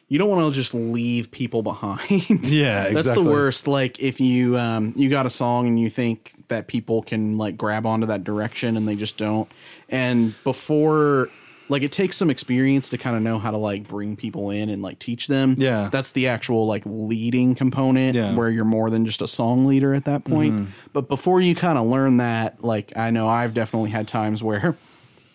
you 0.09 0.19
don't 0.19 0.29
want 0.29 0.53
to 0.53 0.55
just 0.55 0.75
leave 0.75 1.31
people 1.31 1.63
behind. 1.63 2.01
Yeah, 2.51 2.91
That's 2.91 3.13
the 3.13 3.23
worst. 3.23 3.67
Like 3.67 3.99
if 3.99 4.21
you 4.21 4.59
um 4.59 4.93
you 4.95 5.09
got 5.09 5.25
a 5.25 5.31
song 5.31 5.67
and 5.67 5.81
you 5.81 5.89
think 5.89 6.35
that 6.49 6.67
people 6.67 7.01
can 7.03 7.39
like 7.39 7.57
grab 7.57 7.87
onto 7.87 8.07
that 8.09 8.23
direction 8.23 8.77
and 8.77 8.87
they 8.87 8.95
just 8.95 9.17
don't. 9.17 9.51
And 9.89 10.35
before 10.45 11.29
like 11.73 11.83
it 11.83 11.91
takes 11.91 12.17
some 12.17 12.31
experience 12.31 12.91
to 12.91 12.99
kind 12.99 13.17
of 13.17 13.23
know 13.23 13.39
how 13.39 13.51
to 13.51 13.57
like 13.59 13.89
bring 13.89 14.15
people 14.15 14.51
in 14.51 14.69
and 14.69 14.83
like 14.83 14.99
teach 14.99 15.27
them. 15.27 15.55
Yeah. 15.59 15.89
That's 15.91 16.13
the 16.13 16.29
actual 16.29 16.67
like 16.67 16.83
leading 16.87 17.55
component 17.55 18.15
Yeah. 18.15 18.27
Mm-hmm. 18.29 18.37
where 18.37 18.51
you're 18.51 18.65
more 18.65 18.91
than 18.91 19.05
just 19.05 19.23
a 19.23 19.29
song 19.29 19.65
leader 19.65 19.95
at 19.95 20.05
that 20.05 20.25
point. 20.25 20.69
But 20.93 21.09
before 21.09 21.41
you 21.41 21.55
kind 21.55 21.79
of 21.79 21.87
learn 21.87 22.19
that, 22.19 22.63
like 22.63 22.93
I 22.97 23.11
know 23.11 23.29
I've 23.29 23.55
definitely 23.55 23.91
had 23.91 24.07
times 24.07 24.43
where 24.43 24.77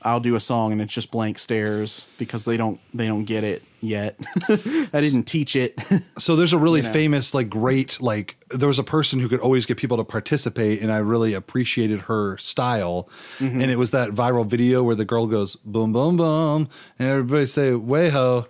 I'll 0.03 0.19
do 0.19 0.35
a 0.35 0.39
song 0.39 0.71
and 0.71 0.81
it's 0.81 0.93
just 0.93 1.11
blank 1.11 1.39
stares 1.39 2.07
because 2.17 2.45
they 2.45 2.57
don't 2.57 2.79
they 2.93 3.07
don't 3.07 3.25
get 3.25 3.43
it 3.43 3.63
yet. 3.81 4.15
I 4.49 4.99
didn't 4.99 5.23
teach 5.23 5.55
it. 5.55 5.79
So 6.17 6.35
there's 6.35 6.51
a 6.51 6.57
really 6.57 6.81
famous, 6.81 7.33
like, 7.33 7.47
great, 7.49 8.01
like, 8.01 8.35
there 8.49 8.67
was 8.67 8.79
a 8.79 8.83
person 8.83 9.19
who 9.19 9.29
could 9.29 9.39
always 9.39 9.65
get 9.65 9.77
people 9.77 9.97
to 9.97 10.03
participate, 10.03 10.81
and 10.81 10.91
I 10.91 10.97
really 10.97 11.33
appreciated 11.33 12.01
her 12.01 12.37
style. 12.37 13.07
Mm-hmm. 13.37 13.61
And 13.61 13.71
it 13.71 13.77
was 13.77 13.91
that 13.91 14.09
viral 14.09 14.45
video 14.45 14.83
where 14.83 14.95
the 14.95 15.05
girl 15.05 15.27
goes 15.27 15.55
boom, 15.57 15.93
boom, 15.93 16.17
boom, 16.17 16.69
and 16.97 17.07
everybody 17.07 17.45
say 17.45 17.73
way 17.75 18.09
ho, 18.09 18.47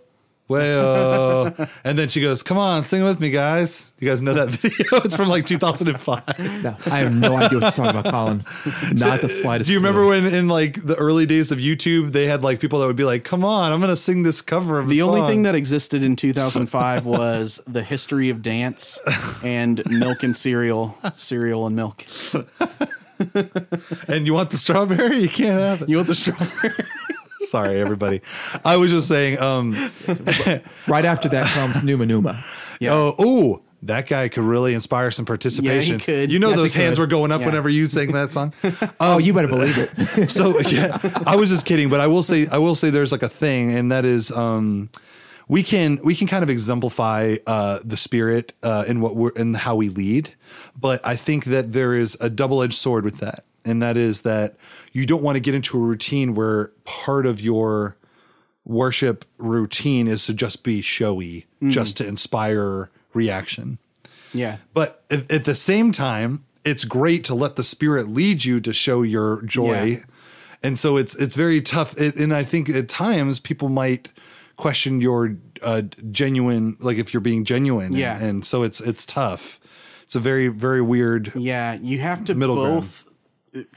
way 0.47 0.73
ho, 0.73 1.53
and 1.83 1.97
then 1.97 2.07
she 2.07 2.21
goes, 2.21 2.43
"Come 2.43 2.57
on, 2.57 2.83
sing 2.83 3.03
with 3.03 3.19
me, 3.19 3.29
guys." 3.29 3.93
You 3.99 4.07
guys 4.07 4.21
know 4.21 4.33
that 4.33 4.49
video? 4.61 5.01
It's 5.03 5.15
from 5.15 5.27
like 5.27 5.45
2005. 5.45 6.63
No, 6.63 6.75
I 6.91 6.99
have 6.99 7.13
no 7.13 7.35
idea 7.35 7.59
what 7.59 7.77
you're 7.77 7.85
talking 7.85 7.99
about, 7.99 8.11
Colin. 8.11 8.45
Not 8.93 9.21
the 9.21 9.29
slightest. 9.29 9.67
Do 9.67 9.73
you 9.73 9.79
remember 9.79 10.01
clue. 10.01 10.09
when 10.09 10.33
in 10.33 10.47
like 10.47 10.85
the 10.85 10.95
early 10.95 11.25
days 11.25 11.51
of 11.51 11.57
YouTube 11.57 12.11
they 12.11 12.27
had 12.27 12.43
like 12.43 12.59
people 12.59 12.79
that 12.79 12.87
would 12.87 12.95
be 12.95 13.03
like, 13.03 13.23
"Come 13.23 13.43
on, 13.43 13.71
I'm 13.71 13.81
gonna 13.81 13.95
sing 13.97 14.23
this 14.23 14.41
cover 14.41 14.79
of 14.79 14.87
the 14.89 14.99
a 14.99 15.05
only 15.05 15.19
song." 15.21 15.29
thing 15.29 15.43
that 15.43 15.55
existed 15.55 16.03
in 16.03 16.15
2005 16.15 17.05
was 17.05 17.61
the 17.67 17.83
history 17.83 18.29
of 18.29 18.41
dance 18.41 18.99
and 19.43 19.83
milk 19.89 20.23
and 20.23 20.35
cereal, 20.35 20.97
cereal 21.15 21.65
and 21.65 21.75
milk. 21.75 22.05
and 24.07 24.25
you 24.27 24.33
want 24.33 24.51
the 24.51 24.57
strawberry, 24.57 25.17
you 25.17 25.29
can't 25.29 25.59
have 25.59 25.81
it. 25.81 25.89
You 25.89 25.97
want 25.97 26.07
the 26.07 26.15
strawberry? 26.15 26.73
Sorry, 27.49 27.79
everybody. 27.79 28.21
I 28.65 28.77
was 28.77 28.91
just 28.91 29.07
saying. 29.07 29.39
um 29.39 29.73
Right 30.87 31.05
after 31.05 31.29
that 31.29 31.47
comes 31.53 31.83
Numa 31.83 32.05
Numa. 32.05 32.43
Yeah. 32.79 32.93
Oh, 32.93 33.15
ooh, 33.25 33.63
that 33.83 34.07
guy 34.07 34.27
could 34.29 34.43
really 34.43 34.73
inspire 34.73 35.11
some 35.11 35.25
participation. 35.25 35.93
Yeah, 35.93 35.99
he 35.99 36.03
could. 36.05 36.31
You 36.31 36.39
know, 36.39 36.49
Yes, 36.49 36.57
those 36.57 36.73
hands 36.73 36.95
could. 36.97 37.01
were 37.03 37.07
going 37.07 37.31
up 37.31 37.41
Yeah. 37.41 37.47
whenever 37.47 37.69
you 37.69 37.85
sang 37.87 38.11
that 38.13 38.31
song. 38.31 38.53
Oh, 38.99 39.17
you 39.19 39.33
better 39.33 39.47
believe 39.47 39.77
it. 39.77 40.29
so 40.31 40.59
yeah, 40.61 40.97
I 41.27 41.35
was 41.35 41.49
just 41.49 41.65
kidding, 41.65 41.89
but 41.89 41.99
I 41.99 42.07
will 42.07 42.23
say, 42.23 42.47
I 42.51 42.57
will 42.57 42.75
say, 42.75 42.89
there's 42.89 43.11
like 43.11 43.23
a 43.23 43.29
thing, 43.29 43.71
and 43.75 43.91
that 43.91 44.05
is, 44.05 44.31
um, 44.31 44.89
we 45.47 45.63
can 45.63 45.99
we 46.03 46.13
can 46.15 46.27
kind 46.27 46.43
of 46.43 46.49
exemplify 46.49 47.35
uh, 47.47 47.79
the 47.85 47.95
spirit 47.97 48.53
uh, 48.63 48.83
in 48.87 48.99
what 48.99 49.15
we're 49.15 49.29
in 49.31 49.53
how 49.53 49.75
we 49.75 49.87
lead, 49.89 50.33
but 50.79 51.05
I 51.05 51.15
think 51.15 51.45
that 51.45 51.71
there 51.73 51.93
is 51.93 52.17
a 52.19 52.29
double 52.29 52.61
edged 52.63 52.73
sword 52.73 53.05
with 53.05 53.19
that, 53.19 53.45
and 53.67 53.81
that 53.81 53.97
is 53.97 54.21
that 54.21 54.55
you 54.93 55.05
don't 55.05 55.21
want 55.21 55.35
to 55.35 55.39
get 55.41 55.53
into 55.55 55.77
a 55.77 55.81
routine 55.81 56.33
where 56.35 56.71
part 56.85 57.25
of 57.25 57.41
your 57.41 57.97
worship 58.65 59.25
routine 59.37 60.07
is 60.07 60.25
to 60.25 60.33
just 60.33 60.63
be 60.63 60.81
showy, 60.81 61.45
just 61.69 61.97
to 61.97 62.07
inspire 62.07 62.89
reaction. 63.13 63.77
Yeah. 64.33 64.57
But 64.73 65.03
at, 65.09 65.31
at 65.31 65.45
the 65.45 65.55
same 65.55 65.91
time, 65.91 66.43
it's 66.65 66.83
great 66.83 67.23
to 67.25 67.35
let 67.35 67.55
the 67.55 67.63
spirit 67.63 68.09
lead 68.09 68.43
you 68.43 68.59
to 68.59 68.73
show 68.73 69.01
your 69.01 69.41
joy 69.43 69.83
Yeah. 69.85 69.99
and 70.63 70.77
so 70.77 70.97
it's 70.97 71.15
it's 71.15 71.35
very 71.35 71.61
tough. 71.61 71.97
It, 71.99 72.15
and 72.17 72.33
I 72.33 72.43
think 72.43 72.67
at 72.69 72.89
times 72.89 73.39
people 73.39 73.69
might 73.69 74.11
question 74.57 74.99
your 75.01 75.37
uh, 75.61 75.83
genuine, 76.11 76.75
like 76.79 76.97
if 76.97 77.13
you're 77.13 77.21
being 77.21 77.45
genuine. 77.45 77.93
Yeah. 77.93 78.17
and, 78.17 78.25
and 78.25 78.45
so 78.45 78.63
it's 78.63 78.81
it's 78.81 79.05
tough. 79.05 79.59
It's 80.03 80.15
a 80.15 80.19
very 80.19 80.49
very 80.49 80.81
weird. 80.81 81.31
Yeah, 81.35 81.77
you 81.81 81.99
have 81.99 82.25
to 82.25 82.35
Middle 82.35 82.55
ground. 82.55 82.83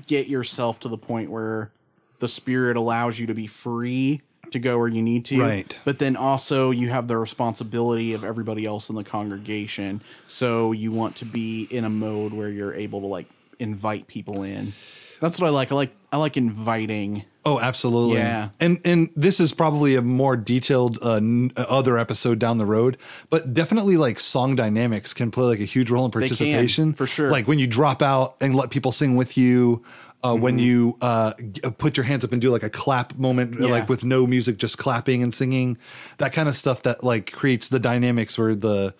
Get 0.06 0.28
yourself 0.28 0.80
to 0.80 0.88
the 0.88 0.98
point 0.98 1.30
where 1.30 1.72
the 2.18 2.28
spirit 2.28 2.76
allows 2.76 3.18
you 3.18 3.26
to 3.26 3.34
be 3.34 3.46
free 3.46 4.22
to 4.50 4.58
go 4.58 4.78
where 4.78 4.88
you 4.88 5.02
need 5.02 5.24
to. 5.26 5.40
Right. 5.40 5.78
But 5.84 5.98
then 5.98 6.16
also 6.16 6.70
you 6.70 6.88
have 6.90 7.08
the 7.08 7.16
responsibility 7.16 8.14
of 8.14 8.24
everybody 8.24 8.66
else 8.66 8.90
in 8.90 8.96
the 8.96 9.04
congregation. 9.04 10.02
So 10.26 10.72
you 10.72 10.92
want 10.92 11.16
to 11.16 11.24
be 11.24 11.68
in 11.70 11.84
a 11.84 11.90
mode 11.90 12.32
where 12.32 12.48
you're 12.48 12.74
able 12.74 13.00
to 13.00 13.06
like 13.06 13.26
invite 13.58 14.06
people 14.06 14.42
in. 14.42 14.72
That's 15.20 15.40
what 15.40 15.48
I 15.48 15.50
like. 15.50 15.70
I 15.70 15.74
like 15.74 15.92
I 16.12 16.16
like 16.16 16.36
inviting. 16.36 17.24
Oh, 17.44 17.58
absolutely. 17.58 18.18
Yeah. 18.18 18.50
And 18.60 18.80
and 18.84 19.10
this 19.16 19.40
is 19.40 19.52
probably 19.52 19.94
a 19.96 20.02
more 20.02 20.36
detailed 20.36 20.98
uh, 21.02 21.14
n- 21.14 21.50
other 21.56 21.96
episode 21.98 22.38
down 22.38 22.58
the 22.58 22.66
road, 22.66 22.98
but 23.30 23.54
definitely 23.54 23.96
like 23.96 24.20
song 24.20 24.56
dynamics 24.56 25.14
can 25.14 25.30
play 25.30 25.44
like 25.44 25.60
a 25.60 25.64
huge 25.64 25.90
role 25.90 26.04
in 26.04 26.10
can, 26.10 26.20
participation 26.20 26.92
for 26.92 27.06
sure. 27.06 27.30
Like 27.30 27.48
when 27.48 27.58
you 27.58 27.66
drop 27.66 28.02
out 28.02 28.36
and 28.40 28.54
let 28.54 28.70
people 28.70 28.92
sing 28.92 29.16
with 29.16 29.36
you. 29.38 29.84
Uh, 30.22 30.36
When 30.36 30.58
Mm-hmm. 30.58 30.64
you 30.66 30.98
uh, 31.00 31.32
g- 31.50 31.62
put 31.78 31.96
your 31.96 32.04
hands 32.04 32.26
up 32.26 32.32
and 32.32 32.42
do 32.42 32.50
like 32.50 32.62
a 32.62 32.68
clap 32.68 33.16
moment, 33.16 33.56
Yeah. 33.58 33.68
like 33.70 33.88
with 33.88 34.04
no 34.04 34.26
music, 34.26 34.58
just 34.58 34.76
clapping 34.76 35.22
and 35.22 35.32
singing, 35.32 35.78
that 36.18 36.34
kind 36.34 36.46
of 36.46 36.54
stuff 36.54 36.82
that 36.82 37.02
like 37.02 37.32
creates 37.32 37.68
the 37.68 37.78
dynamics 37.78 38.36
where 38.36 38.54
the 38.54 38.94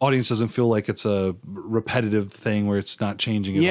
audience 0.00 0.30
doesn't 0.30 0.48
feel 0.48 0.66
like 0.66 0.88
it's 0.88 1.04
a 1.06 1.36
repetitive 1.46 2.32
thing 2.32 2.66
where 2.66 2.76
it's 2.76 3.00
not 3.00 3.18
changing. 3.18 3.54
At 3.54 3.58
all. 3.60 3.64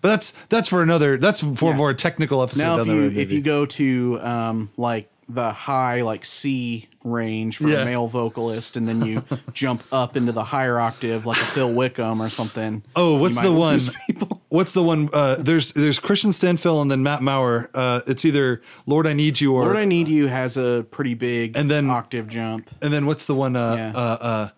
But 0.00 0.08
that's 0.10 0.32
that's 0.48 0.68
for 0.68 0.82
another. 0.82 1.18
That's 1.18 1.40
for 1.40 1.66
a 1.66 1.68
Yeah. 1.72 1.76
more 1.76 1.94
technical 1.94 2.42
episode. 2.42 2.62
Now, 2.62 2.78
if 2.80 2.86
you 2.86 3.00
road, 3.02 3.16
if 3.16 3.32
you 3.32 3.40
go 3.42 3.66
to 3.66 4.20
um, 4.20 4.70
like 4.76 5.10
the 5.28 5.50
high 5.52 6.02
like 6.02 6.24
C 6.24 6.88
range 7.02 7.56
for 7.58 7.68
Yeah. 7.68 7.82
a 7.82 7.84
male 7.84 8.06
vocalist, 8.06 8.76
and 8.76 8.86
then 8.86 9.04
you 9.04 9.24
jump 9.52 9.82
up 9.90 10.16
into 10.16 10.30
the 10.32 10.44
higher 10.44 10.78
octave 10.78 11.26
like 11.26 11.38
a 11.40 11.44
Phil 11.46 11.72
Wickham 11.72 12.22
or 12.22 12.28
something. 12.28 12.82
Oh, 12.94 13.16
what's 13.18 13.40
the 13.40 13.52
one? 13.52 13.80
What's 14.48 14.72
the 14.74 14.82
one? 14.82 15.08
Uh, 15.12 15.34
there's 15.40 15.72
there's 15.72 15.98
Kristian 15.98 16.28
Stanfill 16.30 16.80
and 16.80 16.88
then 16.90 17.02
Matt 17.02 17.20
Maher. 17.20 17.68
Uh, 17.74 18.00
it's 18.06 18.24
either 18.24 18.62
Lord 18.86 19.06
I 19.06 19.12
Need 19.12 19.40
You 19.40 19.52
or 19.54 19.62
Lord, 19.64 19.76
I 19.76 19.84
Need 19.84 20.06
You 20.06 20.28
has 20.28 20.56
a 20.56 20.86
pretty 20.92 21.14
big 21.14 21.56
And 21.56 21.68
then- 21.68 21.90
octave 21.90 22.28
jump. 22.28 22.70
and 22.80 22.92
then 22.92 23.06
what's 23.06 23.26
the 23.26 23.34
one? 23.34 23.56
Uh, 23.56 23.74
Yeah. 23.92 24.48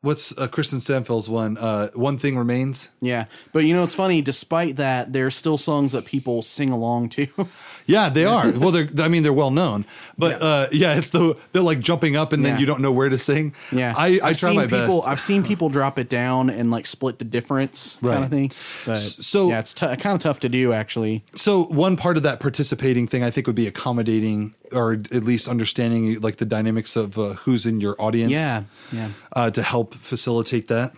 What's 0.00 0.30
uh, 0.38 0.46
Kristian 0.46 0.80
Stanfill's 0.80 1.28
one? 1.28 1.58
Uh, 1.58 1.88
one 1.94 2.18
thing 2.18 2.38
remains. 2.38 2.90
Yeah, 3.00 3.24
but 3.52 3.64
you 3.64 3.74
know 3.74 3.82
it's 3.82 3.94
funny. 3.94 4.22
Despite 4.22 4.76
that, 4.76 5.12
there's 5.12 5.34
still 5.34 5.58
songs 5.58 5.90
that 5.90 6.04
people 6.04 6.42
sing 6.42 6.70
along 6.70 7.08
to. 7.10 7.26
Yeah, 7.88 8.10
they 8.10 8.24
are. 8.26 8.50
well, 8.52 8.70
they're. 8.70 8.88
I 8.98 9.08
mean, 9.08 9.22
they're 9.22 9.32
well 9.32 9.50
known. 9.50 9.86
But 10.18 10.32
Yeah. 10.40 10.46
uh, 10.46 10.68
yeah, 10.72 10.96
it's 10.98 11.10
the 11.10 11.36
they're 11.52 11.62
like 11.62 11.80
jumping 11.80 12.16
up 12.16 12.32
and 12.34 12.44
then 12.44 12.54
Yeah. 12.54 12.60
you 12.60 12.66
don't 12.66 12.82
know 12.82 12.92
where 12.92 13.08
to 13.08 13.16
sing. 13.18 13.54
Yeah, 13.72 13.94
I, 13.96 14.20
I 14.22 14.28
I've 14.28 14.38
try 14.38 14.52
my 14.52 14.64
people. 14.66 14.98
best. 15.00 15.08
I've 15.08 15.20
seen 15.20 15.42
people 15.42 15.70
drop 15.70 15.98
it 15.98 16.08
down 16.10 16.50
and 16.50 16.70
like 16.70 16.84
split 16.86 17.18
the 17.18 17.24
difference 17.24 17.98
kind 18.02 18.22
of 18.24 18.30
thing. 18.30 18.52
But 18.86 18.98
so- 18.98 19.48
yeah, 19.48 19.58
it's 19.60 19.72
t- 19.74 19.86
kind 19.96 20.14
of 20.14 20.20
tough 20.20 20.38
to 20.40 20.48
do 20.48 20.72
actually. 20.72 21.24
So 21.34 21.64
one 21.64 21.96
part 21.96 22.16
of 22.18 22.22
that 22.24 22.40
participating 22.40 23.06
thing, 23.06 23.22
I 23.24 23.30
think, 23.30 23.46
would 23.46 23.56
be 23.56 23.66
accommodating 23.66 24.54
or 24.72 24.92
at 24.92 25.24
least 25.24 25.48
understanding 25.48 26.20
like 26.20 26.36
the 26.36 26.44
dynamics 26.44 26.94
of 26.94 27.18
uh, 27.18 27.30
who's 27.44 27.64
in 27.64 27.80
your 27.80 27.96
audience. 27.98 28.30
Yeah, 28.32 28.64
yeah. 28.92 29.08
uh, 29.34 29.50
to 29.50 29.62
help 29.62 29.94
facilitate 29.94 30.68
that. 30.68 30.92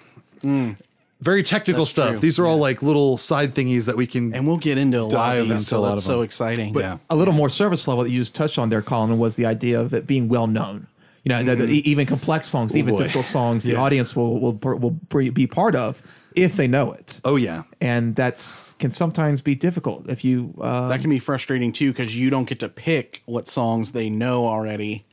Very 1.21 1.43
technical 1.43 1.83
That's 1.85 1.91
stuff. 1.91 2.11
true. 2.13 2.19
These 2.21 2.39
are 2.39 2.47
all 2.47 2.57
like 2.59 2.83
little 2.83 3.19
side 3.19 3.53
thingies 3.55 3.85
that 3.85 3.97
we 3.97 4.07
can. 4.07 4.35
And 4.35 4.47
we'll 4.47 4.57
get 4.57 4.79
into 4.79 5.01
a 5.01 5.03
lot 5.03 5.37
of 5.39 5.49
these, 5.49 5.67
so 5.67 5.83
that's 5.87 6.03
so 6.05 6.17
them. 6.17 6.25
exciting. 6.25 6.75
yeah. 6.75 6.99
a 7.11 7.17
little 7.17 7.35
more 7.35 7.51
service 7.51 7.87
level 7.87 8.05
that 8.05 8.11
you 8.11 8.19
just 8.21 8.35
touched 8.35 8.59
on 8.59 8.71
there, 8.71 8.81
Colin, 8.83 9.19
was 9.19 9.37
the 9.37 9.45
idea 9.47 9.79
of 9.81 9.93
it 9.93 10.07
being 10.07 10.29
well 10.29 10.47
known. 10.47 10.87
You 11.25 11.29
know, 11.29 11.43
that- 11.43 11.59
that 11.59 11.69
even 11.69 12.07
complex 12.07 12.49
songs, 12.49 12.75
even 12.75 12.95
boy. 12.95 13.03
difficult 13.03 13.27
songs, 13.27 13.65
the 13.65 13.77
audience 13.77 14.17
will 14.17 14.41
will 14.41 14.55
will 14.63 14.97
be 15.33 15.47
part 15.47 15.77
of 15.77 16.01
if 16.35 16.57
they 16.57 16.67
know 16.67 16.93
it. 16.93 17.21
Oh 17.25 17.37
yeah. 17.37 17.65
And 17.83 18.17
that's 18.17 18.73
can 18.79 18.91
sometimes 18.91 19.43
be 19.43 19.55
difficult 19.55 20.09
if 20.09 20.25
you. 20.25 20.55
Uh, 20.59 20.89
that 20.89 21.01
can 21.03 21.11
be 21.11 21.19
frustrating 21.19 21.73
too 21.73 21.93
because 21.93 22.17
you 22.17 22.31
don't 22.31 22.49
get 22.49 22.61
to 22.61 22.71
pick 22.71 23.23
what 23.27 23.47
songs 23.49 23.93
they 23.93 24.09
know 24.09 24.47
already. 24.47 25.05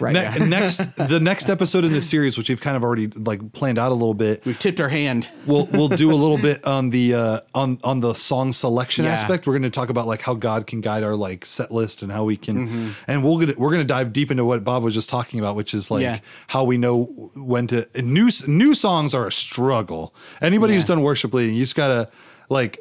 Right. 0.00 0.12
Ne- 0.12 0.46
next, 0.48 0.96
the 0.96 1.20
next 1.20 1.48
episode 1.48 1.84
in 1.84 1.92
this 1.92 2.08
series, 2.08 2.36
which 2.38 2.48
we've 2.48 2.60
kind 2.60 2.76
of 2.76 2.82
already 2.82 3.06
like 3.08 3.52
planned 3.52 3.78
out 3.78 3.90
a 3.90 3.94
little 3.94 4.14
bit, 4.14 4.44
We've 4.44 4.58
tipped 4.58 4.80
our 4.80 4.88
hand. 4.88 5.28
we'll 5.46 5.66
we'll 5.72 5.88
do 5.88 6.12
a 6.12 6.14
little 6.14 6.38
bit 6.38 6.64
on 6.66 6.90
the 6.90 7.14
uh, 7.14 7.40
on 7.54 7.78
on 7.84 8.00
the 8.00 8.14
song 8.14 8.52
selection 8.52 9.04
Yeah. 9.04 9.12
aspect. 9.12 9.46
We're 9.46 9.52
going 9.54 9.62
to 9.62 9.70
talk 9.70 9.88
about 9.90 10.06
like 10.06 10.22
how 10.22 10.34
God 10.34 10.66
can 10.66 10.80
guide 10.80 11.02
our 11.02 11.14
like 11.16 11.46
set 11.46 11.70
list 11.70 12.02
and 12.02 12.10
how 12.12 12.24
we 12.24 12.36
can, 12.36 12.54
Mm-hmm. 12.68 12.88
and 13.10 13.24
we'll 13.24 13.38
get 13.38 13.58
we're 13.58 13.70
going 13.70 13.82
to 13.82 13.86
dive 13.86 14.12
deep 14.12 14.30
into 14.30 14.44
what 14.44 14.64
Bob 14.64 14.82
was 14.82 14.94
just 14.94 15.08
talking 15.10 15.38
about, 15.40 15.56
which 15.56 15.74
is 15.74 15.90
like 15.90 16.02
Yeah. 16.02 16.18
how 16.48 16.64
we 16.64 16.76
know 16.78 17.04
when 17.36 17.66
to 17.68 17.86
new 18.02 18.30
new 18.46 18.74
songs 18.74 19.14
are 19.14 19.26
a 19.26 19.32
struggle. 19.32 20.14
Anybody 20.40 20.74
who's 20.74 20.84
done 20.84 21.02
worship 21.02 21.32
leading, 21.34 21.54
you 21.54 21.62
just 21.62 21.76
gotta 21.76 22.10
like. 22.48 22.78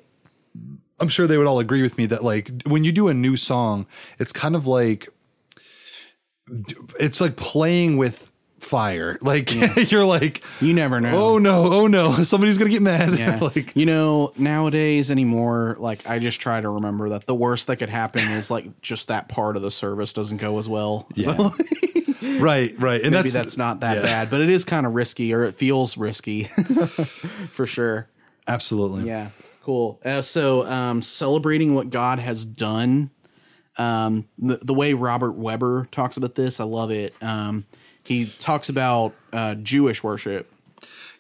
I'm 1.00 1.10
sure 1.10 1.28
they 1.28 1.38
would 1.38 1.48
all 1.48 1.60
agree 1.60 1.82
with 1.82 1.98
me 1.98 2.06
that 2.06 2.24
like 2.24 2.50
when 2.66 2.84
you 2.86 2.92
do 2.94 3.10
a 3.10 3.14
new 3.14 3.36
song, 3.36 3.88
it's 4.20 4.32
kind 4.32 4.56
of 4.56 4.66
like 4.66 5.10
it's 7.00 7.22
like 7.22 7.36
playing 7.36 7.98
with 7.98 8.32
fire. 8.60 9.18
Like 9.34 9.52
you're 9.92 10.06
like 10.06 10.44
You 10.60 10.74
never 10.74 11.00
know. 11.00 11.34
Oh 11.34 11.38
no! 11.38 11.72
Oh 11.74 11.88
no! 11.88 12.12
Somebody's 12.24 12.58
gonna 12.58 12.70
get 12.70 12.82
mad. 12.82 13.18
Yeah. 13.18 13.40
like 13.40 13.76
you 13.76 13.86
know, 13.86 14.32
nowadays 14.38 15.10
anymore, 15.10 15.78
like 15.80 16.08
I 16.08 16.20
just 16.20 16.40
try 16.42 16.60
to 16.60 16.70
remember 16.70 17.10
that 17.10 17.26
the 17.26 17.36
worst 17.36 17.68
that 17.68 17.78
could 17.78 17.90
happen 17.90 18.24
is 18.32 18.52
like 18.52 18.82
just 18.82 19.08
that 19.08 19.30
part 19.30 19.56
of 19.56 19.62
the 19.62 19.72
service 19.72 20.14
doesn't 20.14 20.38
go 20.38 20.60
as 20.60 20.68
well. 20.68 21.08
Yeah. 21.16 21.36
So 21.36 21.52
right, 22.40 22.72
right, 22.80 23.02
and 23.02 23.12
maybe 23.12 23.30
that's 23.30 23.34
that's, 23.34 23.58
not 23.58 23.80
that 23.80 23.98
yeah. 23.98 24.04
bad, 24.04 24.30
but 24.30 24.42
it 24.42 24.50
is 24.50 24.66
kind 24.66 24.86
of 24.86 24.94
risky 24.94 25.34
or 25.34 25.44
it 25.44 25.56
feels 25.56 25.98
risky 25.98 26.44
for 26.44 27.66
sure. 27.66 28.10
absolutely. 28.48 29.08
Yeah. 29.08 29.30
Cool. 29.64 30.02
Uh, 30.04 30.22
so, 30.22 30.66
um, 30.66 31.02
celebrating 31.02 31.74
what 31.74 31.90
God 31.90 32.20
has 32.20 32.46
done. 32.46 33.12
Um, 33.78 34.26
the, 34.38 34.58
the 34.58 34.74
way 34.74 34.94
Robert 34.94 35.34
Webber 35.34 35.88
talks 35.92 36.18
about 36.18 36.36
this, 36.36 36.60
I 36.60 36.64
love 36.66 36.92
it. 36.92 37.14
Um, 37.22 37.66
he 38.04 38.28
talks 38.38 38.70
about 38.70 39.14
uh, 39.32 39.56
Jewish 39.56 40.04
worship, 40.04 40.52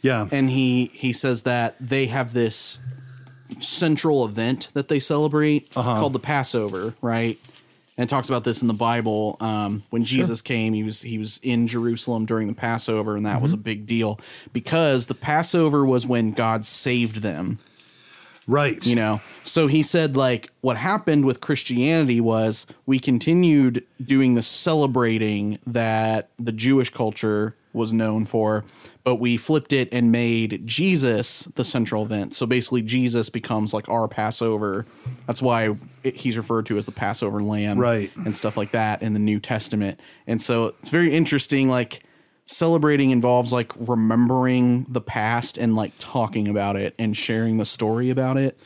yeah, 0.01 0.28
and 0.32 0.49
he 0.49 0.86
he 0.93 1.14
says 1.14 1.43
that 1.43 1.76
they 1.80 2.06
have 2.08 2.34
this 2.34 2.80
central 3.60 4.26
event 4.26 4.70
that 4.74 4.88
they 4.88 4.99
celebrate 4.99 5.70
Uh-huh. 5.76 5.99
called 5.99 6.14
the 6.14 6.20
Passover, 6.20 6.93
right? 7.01 7.38
And 7.95 8.10
talks 8.10 8.28
about 8.28 8.43
this 8.43 8.64
in 8.64 8.68
the 8.68 8.74
Bible. 8.74 9.38
Um, 9.39 9.84
when 9.91 10.04
Jesus 10.04 10.41
came, 10.41 10.74
he 10.74 10.82
was 10.84 11.04
he 11.04 11.20
was 11.20 11.39
in 11.43 11.68
Jerusalem 11.68 12.26
during 12.26 12.47
the 12.47 12.56
Passover, 12.56 13.16
and 13.16 13.26
that 13.28 13.39
was 13.41 13.54
a 13.54 13.56
Mm-hmm. 13.56 13.64
big 13.64 13.86
deal 13.86 14.20
because 14.51 15.06
the 15.06 15.14
Passover 15.16 15.86
was 15.86 16.08
when 16.08 16.32
God 16.32 16.66
saved 16.66 17.18
them 17.18 17.60
right. 18.48 18.86
you 18.86 18.96
know 18.96 19.22
so 19.44 19.68
he 19.68 19.82
said 19.84 20.16
like 20.16 20.50
what 20.62 20.78
happened 20.78 21.26
with 21.26 21.41
christianity 21.41 22.20
was 22.22 22.66
we 22.86 23.00
continued 23.00 23.84
doing 24.04 24.36
the 24.36 24.44
celebrating 24.44 25.60
that 25.66 26.30
the 26.38 26.52
jewish 26.52 26.89
culture 26.89 27.56
was 27.74 27.91
known 27.94 28.26
for 28.26 28.64
but 29.04 29.16
we 29.16 29.36
flipped 29.36 29.74
it 29.74 29.89
and 29.91 30.12
made 30.12 30.66
jesus 30.66 31.46
the 31.56 31.64
central 31.64 32.04
event 32.04 32.34
so 32.36 32.46
basically 32.46 32.82
jesus 32.82 33.30
becomes 33.30 33.74
like 33.74 33.88
our 33.89 34.08
passover 34.08 34.86
that's 35.26 35.41
why 35.41 35.76
it, 36.04 36.16
he's 36.16 36.38
referred 36.38 36.66
to 36.66 36.78
as 36.78 36.86
the 36.86 36.91
passover 36.91 37.41
lamb 37.41 37.80
Right. 37.80 38.12
and 38.16 38.36
stuff 38.36 38.58
like 38.58 38.72
that 38.72 39.02
in 39.02 39.14
the 39.14 39.20
new 39.20 39.39
testament 39.39 40.00
and 40.28 40.41
so 40.41 40.68
it's 40.80 40.89
very 40.89 41.14
interesting 41.16 41.68
like 41.70 42.04
celebrating 42.46 43.12
involves 43.12 43.54
like 43.54 43.72
remembering 43.78 44.86
the 44.89 45.02
past 45.02 45.58
and 45.58 45.76
like 45.76 45.94
talking 46.00 46.48
about 46.48 46.76
it 46.76 46.94
and 47.00 47.16
sharing 47.16 47.58
the 47.58 47.66
story 47.66 48.10
about 48.10 48.38
it 48.38 48.58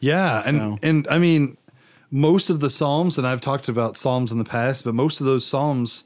Yeah, 0.00 0.42
and 0.44 0.56
So- 0.58 0.78
and 0.82 1.06
I 1.08 1.18
mean, 1.18 1.56
most 2.10 2.50
of 2.50 2.58
the 2.60 2.68
psalms, 2.68 3.16
and 3.18 3.26
I've 3.26 3.40
talked 3.40 3.68
about 3.68 3.96
psalms 3.96 4.32
in 4.32 4.38
the 4.38 4.44
past, 4.44 4.84
but 4.84 4.94
most 4.94 5.20
of 5.20 5.26
those 5.26 5.46
psalms, 5.46 6.04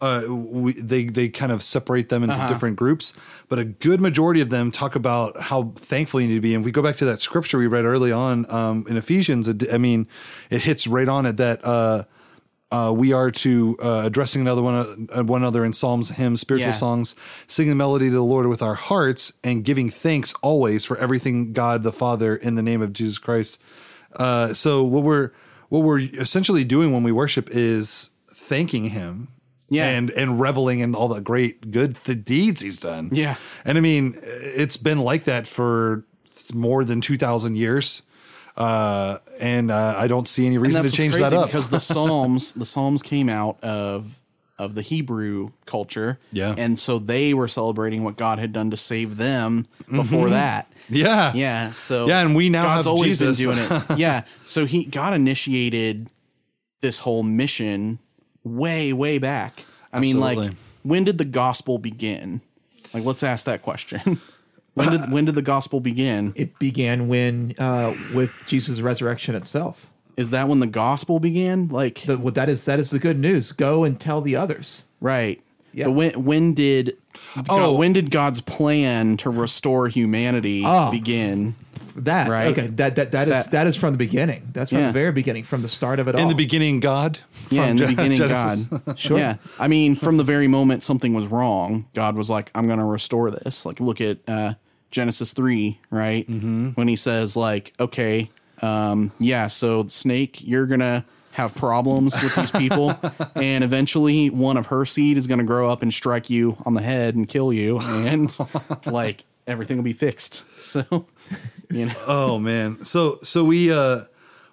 uh, 0.00 0.22
we, 0.28 0.72
they 0.72 1.04
they 1.04 1.28
kind 1.28 1.52
of 1.52 1.62
separate 1.62 2.08
them 2.08 2.22
into 2.24 2.34
different 2.48 2.76
groups. 2.76 3.12
But 3.48 3.58
a 3.58 3.64
good 3.64 4.00
majority 4.00 4.40
of 4.40 4.48
them 4.50 4.70
talk 4.70 4.96
about 4.96 5.38
how 5.38 5.72
thankful 5.76 6.20
you 6.22 6.28
need 6.28 6.34
to 6.36 6.40
be. 6.40 6.54
And 6.54 6.62
if 6.62 6.66
we 6.66 6.72
go 6.72 6.82
back 6.82 6.96
to 6.96 7.04
that 7.04 7.20
scripture 7.20 7.58
we 7.58 7.66
read 7.68 7.84
early 7.84 8.10
on 8.10 8.50
um, 8.50 8.84
in 8.88 8.96
Ephesians, 8.96 9.46
it, 9.46 9.62
I 9.72 9.78
mean, 9.78 10.08
it 10.50 10.62
hits 10.62 10.86
right 10.86 11.08
on 11.08 11.24
it 11.26 11.36
that. 11.36 11.60
Uh, 11.64 12.04
uh, 12.74 12.90
we 12.92 13.12
are 13.12 13.30
to 13.30 13.76
uh, 13.82 14.02
addressing 14.04 14.40
another 14.40 14.62
one, 14.62 15.08
uh, 15.16 15.22
one 15.24 15.42
another 15.42 15.64
in 15.64 15.72
psalms, 15.72 16.08
hymns, 16.10 16.40
spiritual 16.40 16.70
Yeah. 16.70 16.74
songs, 16.86 17.14
singing 17.46 17.70
the 17.70 17.76
melody 17.84 18.06
to 18.08 18.14
the 18.14 18.22
Lord 18.34 18.46
with 18.48 18.62
our 18.62 18.74
hearts, 18.90 19.32
and 19.42 19.64
giving 19.64 19.90
thanks 19.90 20.34
always 20.42 20.84
for 20.84 20.96
everything 20.98 21.52
God 21.52 21.82
the 21.82 21.92
Father 21.92 22.34
in 22.36 22.54
the 22.56 22.62
name 22.62 22.82
of 22.82 22.92
Jesus 22.92 23.18
Christ. 23.18 23.62
Uh, 24.16 24.54
so 24.54 24.82
what 24.82 25.02
we're 25.04 25.30
what 25.68 25.80
we're 25.86 26.00
essentially 26.00 26.64
doing 26.64 26.92
when 26.92 27.02
we 27.02 27.12
worship 27.12 27.48
is 27.50 28.10
thanking 28.28 28.86
Him, 28.90 29.28
Yeah. 29.68 29.88
and 29.88 30.10
and 30.10 30.40
reveling 30.40 30.80
in 30.80 30.94
all 30.94 31.08
the 31.08 31.20
great 31.20 31.70
good 31.70 31.94
the 32.04 32.14
deeds 32.14 32.60
He's 32.62 32.78
done. 32.80 33.08
Yeah. 33.12 33.36
and 33.64 33.78
I 33.78 33.80
mean 33.80 34.14
it's 34.62 34.76
been 34.76 35.00
like 35.00 35.24
that 35.24 35.46
for 35.46 36.04
more 36.52 36.84
than 36.84 37.00
two 37.00 37.16
thousand 37.16 37.56
years. 37.56 38.02
Uh, 38.56 39.18
and 39.40 39.70
uh, 39.70 39.94
I 39.96 40.06
don't 40.06 40.28
see 40.28 40.46
any 40.46 40.58
reason 40.58 40.82
to 40.84 40.90
change 40.90 41.14
that 41.16 41.32
up. 41.32 41.46
because 41.46 41.68
the 41.68 41.78
Psalms, 41.92 42.52
the 42.52 42.66
Psalms 42.66 43.02
came 43.02 43.28
out 43.28 43.62
of 43.62 44.20
of 44.56 44.76
the 44.76 44.82
Hebrew 44.82 45.50
culture, 45.66 46.16
Yeah. 46.30 46.54
and 46.56 46.78
so 46.78 47.00
they 47.00 47.34
were 47.34 47.48
celebrating 47.48 48.04
what 48.04 48.16
God 48.16 48.38
had 48.38 48.52
done 48.52 48.70
to 48.70 48.76
save 48.76 49.16
them 49.16 49.66
before 49.90 50.30
that. 50.30 50.70
yeah, 50.88 51.32
Yeah, 51.34 51.72
so 51.72 52.06
Yeah, 52.06 52.20
and 52.20 52.36
we 52.36 52.50
now 52.50 52.62
God's 52.62 52.86
always 52.86 53.18
Jesus. 53.18 53.36
been 53.44 53.56
doing 53.56 53.58
it. 53.68 53.84
Yeah, 53.98 54.22
so 54.44 54.64
he 54.64 54.84
God 54.84 55.12
initiated 55.12 56.08
this 56.82 57.00
whole 57.00 57.24
mission 57.24 57.98
way, 58.44 58.92
way 58.92 59.18
back. 59.18 59.64
I 59.92 59.98
mean, 59.98 60.20
like, 60.20 60.52
when 60.84 61.02
did 61.02 61.18
the 61.18 61.24
gospel 61.24 61.78
begin? 61.78 62.40
Like, 62.92 63.04
let's 63.04 63.24
ask 63.24 63.46
that 63.46 63.62
question. 63.62 64.20
when 64.74 64.90
did 64.90 65.12
when 65.12 65.24
did 65.24 65.34
the 65.34 65.42
gospel 65.42 65.80
begin? 65.80 66.32
It 66.36 66.58
began 66.58 67.08
when 67.08 67.54
uh, 67.58 67.94
with 68.14 68.44
Jesus' 68.46 68.80
resurrection 68.80 69.34
itself. 69.34 69.90
Is 70.16 70.30
that 70.30 70.46
when 70.48 70.60
the 70.60 70.66
gospel 70.68 71.18
began? 71.18 71.66
Like, 71.68 72.02
The, 72.02 72.16
well, 72.18 72.32
that 72.34 72.48
is 72.48 72.64
that 72.64 72.78
is 72.78 72.90
the 72.90 72.98
good 73.00 73.18
news. 73.18 73.50
Go 73.52 73.82
and 73.84 73.98
tell 73.98 74.20
the 74.20 74.36
others. 74.36 74.86
right? 75.00 75.40
Yeah. 75.72 75.86
But 75.86 75.92
when 75.92 76.24
when 76.24 76.54
did 76.54 76.96
Oh. 77.36 77.42
God, 77.46 77.78
when 77.78 77.92
did 77.92 78.10
God's 78.10 78.40
plan 78.40 79.16
to 79.18 79.30
restore 79.30 79.88
humanity 79.88 80.62
Oh. 80.64 80.90
begin? 80.90 81.54
That 81.96 82.28
Right. 82.28 82.46
okay. 82.48 82.66
That 82.68 82.96
that 82.96 83.12
that 83.12 83.28
is 83.28 83.32
That- 83.34 83.50
that 83.52 83.66
is 83.68 83.76
from 83.76 83.92
the 83.92 83.98
beginning. 83.98 84.48
That's 84.52 84.70
from 84.70 84.80
Yeah. 84.80 84.86
the 84.88 84.92
very 84.92 85.12
beginning, 85.12 85.44
from 85.44 85.62
the 85.62 85.68
start 85.68 85.98
of 86.00 86.06
it 86.08 86.14
all. 86.16 86.20
in 86.20 86.28
the 86.28 86.34
beginning, 86.34 86.78
God. 86.80 87.18
Yeah, 87.50 87.62
from 87.62 87.70
in 87.70 87.76
the 87.76 87.86
beginning, 87.88 88.18
Genesis. 88.18 88.64
God. 88.66 88.98
Sure. 88.98 89.18
Yeah, 89.18 89.36
I 89.60 89.66
mean, 89.68 89.94
from 89.96 90.16
the 90.16 90.24
very 90.24 90.48
moment 90.48 90.82
something 90.84 91.12
was 91.14 91.26
wrong, 91.28 91.86
God 91.94 92.16
was 92.16 92.28
like, 92.30 92.50
"I'm 92.54 92.66
going 92.66 92.78
to 92.80 92.84
restore 92.84 93.30
this." 93.30 93.64
Like, 93.66 93.78
look 93.80 94.00
at 94.00 94.18
uh, 94.28 94.54
Genesis 94.94 95.32
three, 95.32 95.80
right? 95.90 96.26
Mm-hmm. 96.28 96.68
When 96.70 96.88
He 96.88 96.96
says, 96.96 97.36
"Like, 97.36 97.72
okay, 97.78 98.30
um, 98.62 99.10
yeah, 99.18 99.48
so 99.48 99.86
snake, 99.88 100.38
you're 100.46 100.66
gonna 100.66 101.04
have 101.32 101.52
problems 101.56 102.14
with 102.22 102.34
these 102.36 102.52
people, 102.52 102.94
and 103.34 103.64
eventually 103.64 104.30
one 104.30 104.56
of 104.56 104.66
her 104.66 104.86
seed 104.86 105.18
is 105.18 105.26
going 105.26 105.38
to 105.40 105.44
grow 105.44 105.68
up 105.68 105.82
and 105.82 105.92
strike 105.92 106.30
you 106.30 106.56
on 106.64 106.74
the 106.74 106.80
head 106.82 107.16
and 107.16 107.28
kill 107.28 107.52
you, 107.52 107.80
and 107.80 108.30
like 108.86 109.24
everything 109.46 109.76
will 109.76 109.84
be 109.84 109.92
fixed." 109.92 110.44
So, 110.58 111.06
you 111.70 111.86
know, 111.86 111.94
Oh 112.06 112.38
man. 112.38 112.84
So 112.84 113.18
so 113.22 113.44
we 113.44 113.72
uh 113.72 114.02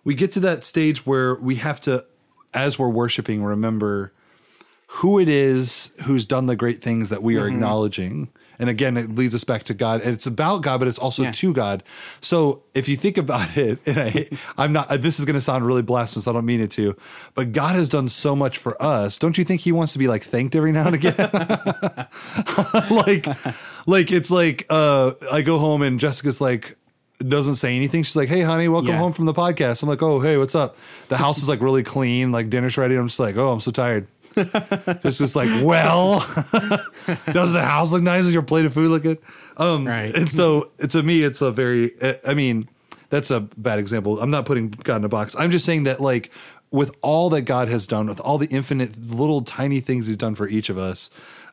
we 0.03 0.15
get 0.15 0.31
to 0.33 0.39
that 0.41 0.63
stage 0.63 1.05
where 1.05 1.39
we 1.39 1.55
have 1.55 1.79
to 1.81 2.03
as 2.53 2.79
we're 2.79 2.89
worshiping 2.89 3.43
remember 3.43 4.11
who 4.87 5.19
it 5.19 5.29
is 5.29 5.93
who's 6.05 6.25
done 6.25 6.47
the 6.47 6.55
great 6.55 6.81
things 6.81 7.09
that 7.09 7.21
we 7.23 7.37
are 7.37 7.41
Mm-hmm. 7.45 7.55
acknowledging. 7.55 8.29
And 8.61 8.69
again, 8.69 8.95
it 8.95 9.13
leads 9.15 9.33
us 9.35 9.43
back 9.43 9.63
to 9.63 9.73
God, 9.73 10.01
and 10.01 10.13
it's 10.13 10.27
about 10.27 10.61
God, 10.61 10.77
but 10.79 10.87
it's 10.87 10.99
also 10.99 11.23
Yeah. 11.23 11.31
to 11.31 11.51
God. 11.53 11.83
So 12.21 12.61
if 12.75 12.87
you 12.87 12.95
think 12.95 13.17
about 13.17 13.57
it, 13.57 13.79
and 13.87 13.97
I, 13.99 14.29
I'm 14.57 14.71
not. 14.71 14.87
This 15.01 15.17
is 15.19 15.25
going 15.25 15.33
to 15.33 15.41
sound 15.41 15.65
really 15.65 15.81
blasphemous. 15.81 16.27
I 16.27 16.31
don't 16.33 16.45
mean 16.45 16.61
it 16.61 16.69
to, 16.71 16.95
but 17.33 17.51
God 17.53 17.75
has 17.75 17.89
done 17.89 18.07
so 18.07 18.35
much 18.35 18.59
for 18.59 18.81
us. 18.81 19.17
Don't 19.17 19.35
you 19.37 19.43
think 19.43 19.61
He 19.61 19.71
wants 19.71 19.93
to 19.93 19.99
be 19.99 20.07
like 20.07 20.21
thanked 20.23 20.55
every 20.55 20.71
now 20.71 20.85
and 20.85 20.95
again? 20.95 21.15
like, 22.91 23.25
like 23.87 24.11
it's 24.11 24.31
like 24.31 24.65
uh, 24.69 25.13
I 25.31 25.41
go 25.41 25.57
home 25.57 25.81
and 25.81 25.99
Jessica's 25.99 26.39
like 26.39 26.75
doesn't 27.19 27.55
say 27.55 27.75
anything. 27.75 28.03
She's 28.03 28.15
like, 28.15 28.29
"Hey, 28.29 28.41
honey, 28.41 28.67
welcome 28.67 28.89
Yeah. 28.89 28.97
home 28.97 29.13
from 29.13 29.25
the 29.25 29.33
podcast." 29.33 29.83
I'm 29.83 29.89
like, 29.89 30.01
"Oh, 30.01 30.19
hey, 30.19 30.37
what's 30.37 30.55
up?" 30.55 30.75
The 31.09 31.17
house 31.17 31.37
is 31.39 31.49
like 31.49 31.61
really 31.61 31.83
clean, 31.83 32.31
like 32.31 32.49
dinner's 32.49 32.77
ready. 32.77 32.95
I'm 32.95 33.07
just 33.07 33.19
like, 33.19 33.37
"Oh, 33.37 33.51
I'm 33.51 33.59
so 33.59 33.71
tired." 33.71 34.07
just 35.03 35.19
just 35.19 35.35
like, 35.35 35.49
well, 35.63 36.19
does 37.31 37.51
the 37.53 37.61
house 37.63 37.91
look 37.91 38.03
nice? 38.03 38.23
Does 38.23 38.33
your 38.33 38.43
plate 38.43 38.65
of 38.65 38.73
food 38.73 38.89
look 38.89 39.03
good? 39.03 39.19
Um, 39.57 39.85
Right. 39.87 40.13
And 40.15 40.31
so 40.31 40.71
to 40.89 41.03
me, 41.03 41.23
it's 41.23 41.41
a 41.41 41.51
very. 41.51 41.91
I 42.27 42.33
mean, 42.33 42.67
that's 43.09 43.31
a 43.31 43.41
bad 43.41 43.79
example. 43.79 44.19
I'm 44.19 44.31
not 44.31 44.45
putting 44.45 44.69
God 44.69 44.97
in 44.97 45.03
a 45.03 45.09
box. 45.09 45.35
I'm 45.37 45.51
just 45.51 45.65
saying 45.65 45.83
that 45.83 45.99
like 45.99 46.31
with 46.71 46.93
all 47.01 47.29
that 47.31 47.41
God 47.43 47.67
has 47.67 47.85
done, 47.87 48.07
with 48.07 48.19
all 48.21 48.37
the 48.37 48.47
infinite 48.47 48.97
little 48.97 49.41
tiny 49.41 49.79
things 49.81 50.07
He's 50.07 50.17
done 50.17 50.35
for 50.35 50.47
each 50.47 50.69
of 50.69 50.77
us. 50.77 51.09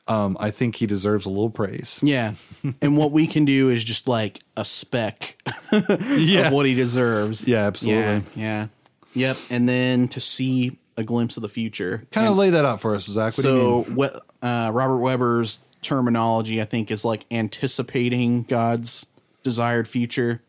Um, 0.07 0.39
I 0.41 0.51
think 0.51 0.77
he 0.77 0.87
deserves 0.87 1.27
a 1.27 1.29
little 1.29 1.51
praise. 1.51 2.01
yeah, 2.03 2.33
and 2.81 2.97
what 2.97 3.13
we 3.13 3.27
can 3.27 3.45
do 3.45 3.69
is 3.69 3.85
just 3.85 4.09
like 4.09 4.41
a 4.57 4.65
speck 4.65 5.37
Yeah. 5.71 6.47
of 6.47 6.53
what 6.55 6.65
he 6.65 6.73
deserves. 6.75 7.47
Yeah, 7.47 7.67
absolutely. 7.67 8.03
Yeah, 8.03 8.21
yeah. 8.35 8.67
Yep. 9.13 9.37
And 9.51 9.69
then 9.69 10.09
to 10.09 10.19
see 10.21 10.79
a 10.99 11.03
glimpse 11.05 11.39
of 11.39 11.43
the 11.43 11.49
future. 11.49 12.03
Kind 12.11 12.27
of 12.29 12.37
lay 12.37 12.51
that 12.51 12.67
out 12.67 12.83
for 12.83 12.95
us, 12.95 13.05
Zach. 13.07 13.27
What 13.27 13.33
so 13.35 13.83
what 13.95 14.27
uh, 14.43 14.71
Robert 14.75 14.99
Webber's 14.99 15.61
terminology, 15.81 16.61
I 16.61 16.65
think, 16.65 16.91
is 16.91 17.05
like 17.05 17.25
anticipating 17.31 18.43
God's 18.43 19.07
desired 19.43 19.89
future. 19.89 20.43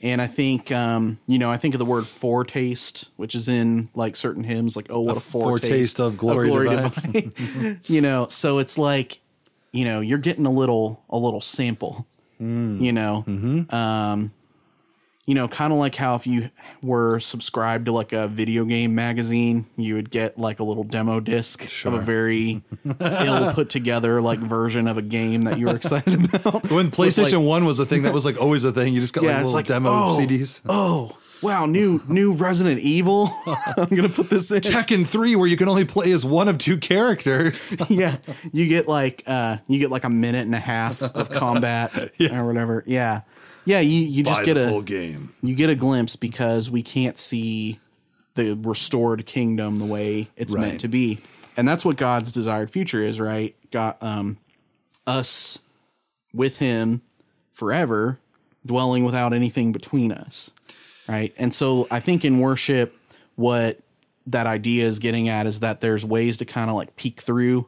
And 0.00 0.22
I 0.22 0.28
think, 0.28 0.70
um, 0.70 1.18
you 1.26 1.40
know, 1.40 1.50
I 1.50 1.56
think 1.56 1.74
of 1.74 1.80
the 1.80 1.84
word 1.84 2.06
foretaste, 2.06 3.10
which 3.16 3.34
is 3.34 3.48
in 3.48 3.88
like 3.94 4.14
certain 4.14 4.44
hymns, 4.44 4.76
like 4.76 4.86
"Oh, 4.90 5.00
what 5.00 5.16
a, 5.16 5.20
foretaste, 5.20 5.96
foretaste 5.96 6.00
of 6.00 6.16
glory 6.16 6.50
divine." 6.68 7.80
you 7.86 8.00
know, 8.00 8.28
so 8.28 8.58
it's 8.58 8.78
like, 8.78 9.18
you 9.72 9.84
know, 9.84 10.00
you're 10.00 10.18
getting 10.18 10.46
a 10.46 10.52
little, 10.52 11.02
a 11.10 11.18
little 11.18 11.40
sample. 11.40 12.06
Hmm. 12.38 12.80
You 12.80 12.92
know, 12.92 13.24
Mm-hmm. 13.26 13.74
um, 13.74 14.30
you 15.28 15.34
know, 15.34 15.46
kind 15.46 15.74
of 15.74 15.78
like 15.78 15.94
how 15.94 16.14
if 16.14 16.26
you 16.26 16.48
were 16.82 17.20
subscribed 17.20 17.84
to 17.84 17.92
like 17.92 18.14
a 18.14 18.26
video 18.28 18.64
game 18.64 18.94
magazine, 18.94 19.66
you 19.76 19.94
would 19.94 20.10
get 20.10 20.38
like 20.38 20.58
a 20.58 20.64
little 20.64 20.84
demo 20.84 21.20
disc 21.20 21.84
of 21.84 21.92
a 21.92 22.00
very 22.00 22.62
ill 23.00 23.52
put 23.52 23.68
together 23.68 24.22
like 24.22 24.38
version 24.38 24.88
of 24.88 24.96
a 24.96 25.02
game 25.02 25.42
that 25.42 25.58
you 25.58 25.66
were 25.66 25.76
excited 25.76 26.34
about. 26.34 26.70
When 26.70 26.90
PlayStation 26.90 27.40
like- 27.40 27.46
One 27.46 27.66
was 27.66 27.78
a 27.78 27.84
thing, 27.84 28.04
that 28.04 28.14
was 28.14 28.24
like 28.24 28.40
always 28.40 28.64
a 28.64 28.72
thing. 28.72 28.94
You 28.94 29.02
just 29.02 29.12
got 29.12 29.22
Yeah, 29.22 29.32
like 29.32 29.44
little 29.44 29.52
like, 29.52 29.66
demo 29.66 29.90
oh, 29.90 30.16
CDs. 30.18 30.62
Oh, 30.66 31.14
wow, 31.42 31.66
new 31.66 32.02
new 32.08 32.32
Resident 32.32 32.80
Evil. 32.80 33.28
I'm 33.76 33.94
gonna 33.94 34.08
put 34.08 34.30
this 34.30 34.50
in. 34.50 34.62
Tekken 34.62 35.06
Three, 35.06 35.36
where 35.36 35.46
you 35.46 35.58
can 35.58 35.68
only 35.68 35.84
play 35.84 36.10
as 36.12 36.24
one 36.24 36.48
of 36.48 36.56
two 36.56 36.78
characters. 36.78 37.76
yeah, 37.90 38.16
you 38.50 38.66
get 38.66 38.88
like 38.88 39.24
uh, 39.26 39.58
you 39.66 39.78
get 39.78 39.90
like 39.90 40.04
a 40.04 40.10
minute 40.10 40.46
and 40.46 40.54
a 40.54 40.58
half 40.58 41.02
of 41.02 41.28
combat 41.28 41.94
or 42.32 42.46
whatever. 42.46 42.82
Yeah, 42.86 43.20
yeah, 43.68 43.80
you 43.80 44.00
you 44.00 44.22
just 44.24 44.44
get 44.44 44.56
a 44.56 44.68
full 44.68 44.82
game. 44.82 45.32
you 45.42 45.54
get 45.54 45.68
a 45.70 45.74
glimpse 45.74 46.16
because 46.16 46.70
we 46.70 46.82
can't 46.82 47.18
see 47.18 47.78
the 48.34 48.54
restored 48.62 49.26
kingdom 49.26 49.78
the 49.78 49.84
way 49.84 50.28
it's 50.36 50.54
Right. 50.54 50.68
meant 50.68 50.80
to 50.80 50.88
be 50.88 51.18
and 51.56 51.66
that's 51.68 51.84
what 51.84 51.96
god's 51.96 52.30
desired 52.32 52.70
future 52.70 53.02
is 53.02 53.18
right 53.20 53.56
god 53.72 53.96
um 54.00 54.38
us 55.06 55.58
with 56.32 56.58
him 56.58 57.02
forever 57.52 58.20
dwelling 58.64 59.04
without 59.04 59.32
anything 59.34 59.72
between 59.72 60.12
us 60.12 60.52
right 61.08 61.34
and 61.36 61.52
so 61.52 61.88
i 61.90 61.98
think 61.98 62.24
in 62.24 62.38
worship 62.38 62.94
what 63.34 63.80
that 64.26 64.46
idea 64.46 64.84
is 64.84 64.98
getting 65.00 65.28
at 65.28 65.46
is 65.46 65.60
that 65.60 65.80
there's 65.80 66.04
ways 66.04 66.36
to 66.36 66.44
kind 66.44 66.70
of 66.70 66.76
like 66.76 66.94
peek 66.96 67.20
through 67.20 67.66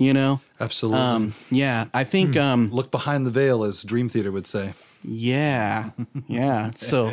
you 0.00 0.12
know 0.12 0.40
Absolutely. 0.58 0.98
um 1.00 1.34
yeah 1.50 1.86
i 1.94 2.02
think 2.04 2.36
um 2.36 2.70
Look 2.70 2.90
behind 2.90 3.26
the 3.26 3.30
veil, 3.30 3.62
as 3.62 3.84
Dream 3.84 4.08
Theater 4.08 4.32
would 4.32 4.46
say. 4.46 4.72
yeah, 5.04 5.90
yeah. 6.26 6.70
So 6.74 7.12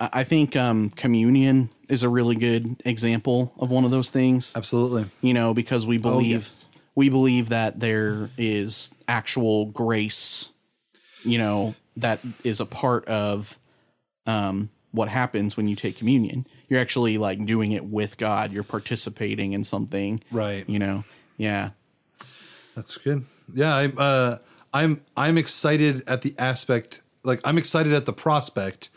I 0.00 0.08
I 0.12 0.24
think 0.24 0.56
um, 0.56 0.90
communion 0.90 1.70
is 1.88 2.02
a 2.02 2.08
really 2.08 2.34
good 2.34 2.82
example 2.84 3.52
of 3.58 3.70
one 3.70 3.84
of 3.84 3.92
those 3.92 4.10
things. 4.10 4.52
Absolutely. 4.56 5.06
You 5.20 5.32
know, 5.32 5.54
because 5.54 5.86
we 5.86 5.98
believe 5.98 6.40
yes. 6.42 6.68
we 6.96 7.08
believe 7.08 7.50
that 7.50 7.78
there 7.78 8.30
is 8.36 8.90
actual 9.06 9.66
grace. 9.66 10.50
You 11.24 11.38
know, 11.38 11.74
that 11.96 12.18
is 12.42 12.58
a 12.60 12.66
part 12.66 13.04
of 13.06 13.56
um, 14.26 14.70
what 14.90 15.08
happens 15.08 15.56
when 15.56 15.68
you 15.68 15.76
take 15.76 15.96
communion. 15.98 16.46
You're 16.68 16.80
actually 16.80 17.16
like 17.18 17.44
doing 17.46 17.70
it 17.70 17.84
with 17.84 18.16
God. 18.16 18.50
You're 18.50 18.64
participating 18.64 19.52
in 19.52 19.62
something. 19.62 20.20
Right. 20.32 20.68
You 20.68 20.80
know. 20.80 21.04
Yeah. 21.36 21.70
That's 22.74 22.96
good. 22.96 23.24
Yeah, 23.52 23.74
I'm 23.74 23.94
uh 23.98 24.36
I'm 24.72 25.02
I'm 25.16 25.38
excited 25.38 26.08
at 26.08 26.22
the 26.22 26.34
aspect 26.38 27.02
like 27.24 27.40
I'm 27.44 27.58
excited 27.58 27.92
at 27.92 28.06
the 28.06 28.12
prospect 28.12 28.90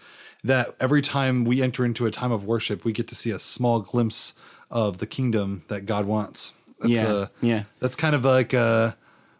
that 0.43 0.75
every 0.79 1.01
time 1.01 1.43
we 1.43 1.61
enter 1.61 1.83
into 1.83 2.05
a 2.05 2.11
time 2.11 2.31
of 2.31 2.45
worship, 2.45 2.85
we 2.85 2.91
get 2.93 3.07
to 3.07 3.15
see 3.15 3.31
a 3.31 3.39
small 3.39 3.79
glimpse 3.81 4.33
of 4.69 4.99
the 4.99 5.07
kingdom 5.07 5.63
that 5.67 5.85
God 5.85 6.05
wants. 6.05 6.53
That's 6.79 6.93
Yeah, 6.93 7.07
uh, 7.07 7.27
yeah. 7.41 7.63
That's 7.79 7.95
kind 7.95 8.15
of 8.15 8.25
like 8.25 8.53
a 8.53 8.95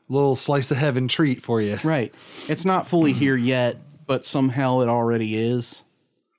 little 0.10 0.36
slice 0.36 0.72
of 0.72 0.78
heaven 0.78 1.08
treat 1.08 1.42
for 1.42 1.62
you. 1.62 1.78
Right. 1.84 2.14
It's 2.48 2.66
not 2.66 2.88
fully 2.88 3.14
here 3.14 3.36
yet, 3.36 3.78
but 4.08 4.26
somehow 4.26 4.82
it 4.82 4.90
already 4.90 5.36
is. 5.36 5.84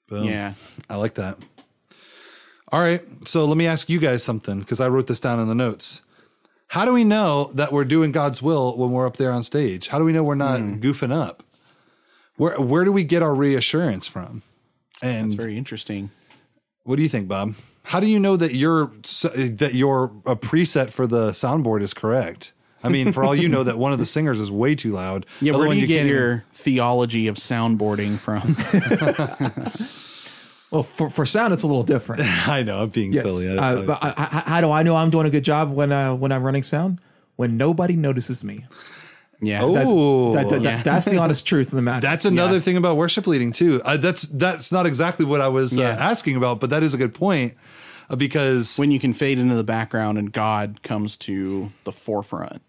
Boom. 0.09 0.25
Yeah. 0.25 0.55
I 0.89 0.97
like 0.97 1.15
that. 1.15 1.39
All 2.73 2.81
right. 2.81 3.03
So 3.27 3.45
let 3.45 3.57
me 3.57 3.67
ask 3.67 3.89
you 3.89 4.01
guys 4.01 4.23
something 4.23 4.61
because 4.61 4.81
I 4.81 4.89
wrote 4.89 5.07
this 5.07 5.21
down 5.21 5.39
in 5.41 5.49
the 5.49 5.55
notes. 5.55 6.03
How 6.77 6.85
do 6.85 6.93
we 6.93 7.05
know 7.05 7.51
that 7.55 7.73
we're 7.73 7.87
doing 7.87 8.13
God's 8.13 8.43
will 8.43 8.77
when 8.77 8.91
we're 8.91 9.07
up 9.07 9.17
there 9.17 9.33
on 9.33 9.43
stage? 9.43 9.89
How 9.89 9.99
do 9.99 10.05
we 10.05 10.13
know 10.13 10.23
we're 10.23 10.35
not 10.35 10.61
Hmm. 10.61 10.75
goofing 10.75 11.11
up? 11.11 11.43
Where 12.37 12.61
where 12.61 12.85
do 12.85 12.93
we 12.93 13.03
get 13.03 13.23
our 13.23 13.35
reassurance 13.35 14.07
from? 14.07 14.43
And 15.01 15.25
It's 15.29 15.35
very 15.35 15.57
interesting. 15.57 16.11
what 16.85 16.97
do 16.97 17.03
you 17.03 17.09
think, 17.09 17.29
Bob? 17.29 17.55
How 17.85 17.99
do 17.99 18.07
you 18.07 18.21
know 18.21 18.37
that 18.37 18.53
your 18.53 18.93
that 19.35 19.71
your 19.73 20.13
a 20.27 20.37
preset 20.37 20.91
for 20.91 21.07
the 21.07 21.31
soundboard 21.31 21.81
is 21.81 21.95
correct? 21.95 22.53
I 22.85 22.91
mean, 22.91 23.11
for 23.11 23.25
all 23.25 23.35
you 23.35 23.49
know, 23.49 23.63
that 23.63 23.79
one 23.79 23.95
of 23.95 23.99
the 23.99 24.05
singers 24.05 24.39
is 24.39 24.51
way 24.51 24.75
too 24.75 24.93
loud. 24.93 25.25
Yeah, 25.41 25.53
where 25.53 25.63
do 25.63 25.69
one 25.69 25.79
you 25.79 25.87
get 25.87 25.97
can't 26.01 26.09
even- 26.09 26.19
your 26.21 26.45
theology 26.53 27.27
of 27.27 27.37
soundboarding 27.37 28.19
from? 28.19 28.55
Well, 30.77 30.83
for, 30.83 31.11
for 31.11 31.27
sound, 31.27 31.53
it's 31.55 31.63
a 31.63 31.67
little 31.67 31.83
different. 31.83 32.23
I 32.49 32.63
know 32.63 32.83
I'm 32.83 32.91
being 32.91 33.13
Yes. 33.13 33.25
silly. 33.25 33.59
I- 33.59 33.75
Uh, 33.75 33.97
I- 34.03 34.09
I, 34.09 34.43
I, 34.47 34.51
how 34.51 34.61
do 34.61 34.71
I 34.71 34.83
know 34.83 34.95
I'm 34.97 35.11
doing 35.11 35.27
a 35.27 35.31
good 35.31 35.45
job 35.45 35.73
when 35.73 35.91
uh, 35.93 36.15
when 36.15 36.33
I'm 36.33 36.43
running 36.43 36.63
sound? 36.63 37.01
When 37.37 37.57
nobody 37.57 37.97
notices 37.97 38.43
me. 38.45 38.65
Yeah. 39.41 39.61
Oh. 39.63 40.35
That- 40.35 40.49
that- 40.49 40.51
that- 40.51 40.63
Yeah. 40.63 40.83
that's 40.83 41.05
the 41.07 41.19
honest 41.19 41.47
truth 41.47 41.69
of 41.69 41.77
the 41.77 41.83
matter. 41.83 42.01
That's 42.01 42.25
another 42.25 42.55
Yeah. 42.55 42.61
thing 42.61 42.77
about 42.77 42.97
worship 42.97 43.27
leading 43.27 43.53
too. 43.53 43.81
Uh, 43.85 43.97
that's 43.97 44.23
that's 44.23 44.71
not 44.73 44.87
exactly 44.87 45.25
what 45.27 45.41
I 45.41 45.49
was 45.49 45.79
uh, 45.79 45.83
asking 45.99 46.37
about, 46.37 46.61
but 46.61 46.71
that 46.71 46.83
is 46.83 46.95
a 46.95 46.99
good 46.99 47.15
point 47.15 47.55
uh, 48.11 48.17
because 48.17 48.77
when 48.79 48.91
you 48.91 49.01
can 49.01 49.13
fade 49.15 49.39
into 49.39 49.55
the 49.55 49.65
background 49.65 50.19
and 50.19 50.31
God 50.33 50.83
comes 50.83 51.17
to 51.19 51.71
the 51.85 51.93
forefront. 51.93 52.61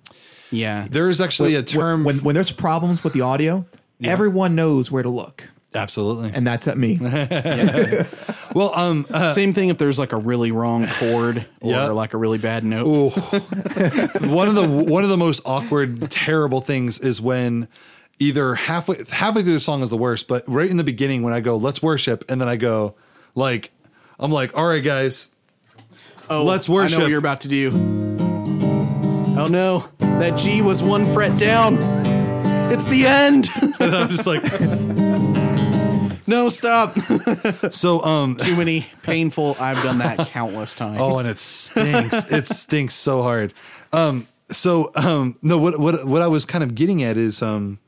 Yeah. 0.52 0.88
there 0.90 1.10
is 1.10 1.20
actually 1.20 1.56
a 1.56 1.62
term. 1.64 2.06
when 2.06 2.20
when 2.20 2.34
there's 2.36 2.52
problems 2.52 3.04
with 3.04 3.12
the 3.14 3.22
audio, 3.22 3.66
everyone 4.02 4.56
knows 4.56 4.90
where 4.90 5.04
to 5.04 5.10
look, 5.10 5.50
absolutely. 5.76 6.32
and 6.34 6.46
that's 6.46 6.68
at 6.68 6.78
me. 6.78 6.98
well, 8.54 8.72
um, 8.76 9.06
uh, 9.12 9.34
Same 9.34 9.54
thing 9.54 9.70
if 9.70 9.78
there's 9.78 10.00
like 10.00 10.14
a 10.14 10.18
really 10.18 10.52
wrong 10.52 10.88
chord 10.88 11.46
or 11.62 11.72
Yeah. 11.72 11.88
like 11.88 12.14
a 12.14 12.18
really 12.18 12.38
bad 12.38 12.64
note. 12.64 13.12
one 14.28 14.48
of 14.48 14.56
the 14.56 14.68
one 14.68 15.04
of 15.04 15.10
the 15.10 15.18
most 15.18 15.42
awkward, 15.46 16.10
terrible 16.12 16.62
things 16.62 17.00
is 17.00 17.22
when 17.22 17.68
either 18.20 18.56
halfway 18.56 18.98
halfway 19.12 19.44
through 19.44 19.54
the 19.54 19.60
song 19.60 19.82
is 19.84 19.90
the 19.90 19.98
worst, 19.98 20.28
but 20.28 20.44
right 20.48 20.70
in 20.70 20.78
the 20.78 20.84
beginning 20.84 21.22
when 21.24 21.34
I 21.34 21.40
go, 21.42 21.58
"Let's 21.58 21.82
worship," 21.84 22.26
and 22.30 22.42
then 22.42 22.48
I 22.48 22.56
go, 22.56 22.96
like, 23.36 23.72
I'm 24.20 24.32
like, 24.32 24.58
"All 24.58 24.66
right, 24.68 24.84
guys, 24.84 25.36
Oh, 26.30 26.44
Let's 26.44 26.68
I 26.68 26.72
know 26.74 26.76
worship. 26.76 27.00
what 27.00 27.10
you're 27.10 27.20
about 27.20 27.42
to 27.42 27.48
do. 27.48 27.72
Oh 29.40 29.48
no, 29.50 29.86
that 30.00 30.38
G 30.38 30.62
was 30.62 30.82
one 30.84 31.06
fret 31.14 31.38
down. 31.40 31.78
It's 32.72 32.86
the 32.88 33.06
end. 33.08 33.48
and 33.80 33.96
I'm 33.96 34.10
just 34.10 34.26
like, 34.28 34.44
no, 36.28 36.50
stop. 36.50 36.98
so 37.72 38.04
um, 38.04 38.36
Too 38.36 38.56
many 38.56 38.86
painful. 39.02 39.56
I've 39.60 39.82
done 39.82 39.98
that 40.00 40.28
countless 40.28 40.76
times. 40.76 41.00
Oh, 41.02 41.20
and 41.20 41.28
it 41.28 41.40
stinks. 41.40 42.32
it 42.32 42.48
stinks 42.48 42.94
so 42.94 43.22
hard. 43.24 43.54
Um, 43.94 44.28
so 44.50 44.92
um, 44.96 45.38
no, 45.42 45.58
what 45.58 45.80
what 45.80 46.06
what 46.06 46.22
I 46.22 46.28
was 46.28 46.46
kind 46.46 46.64
of 46.64 46.76
getting 46.76 47.04
at 47.04 47.18
is 47.18 47.42
um, 47.42 47.80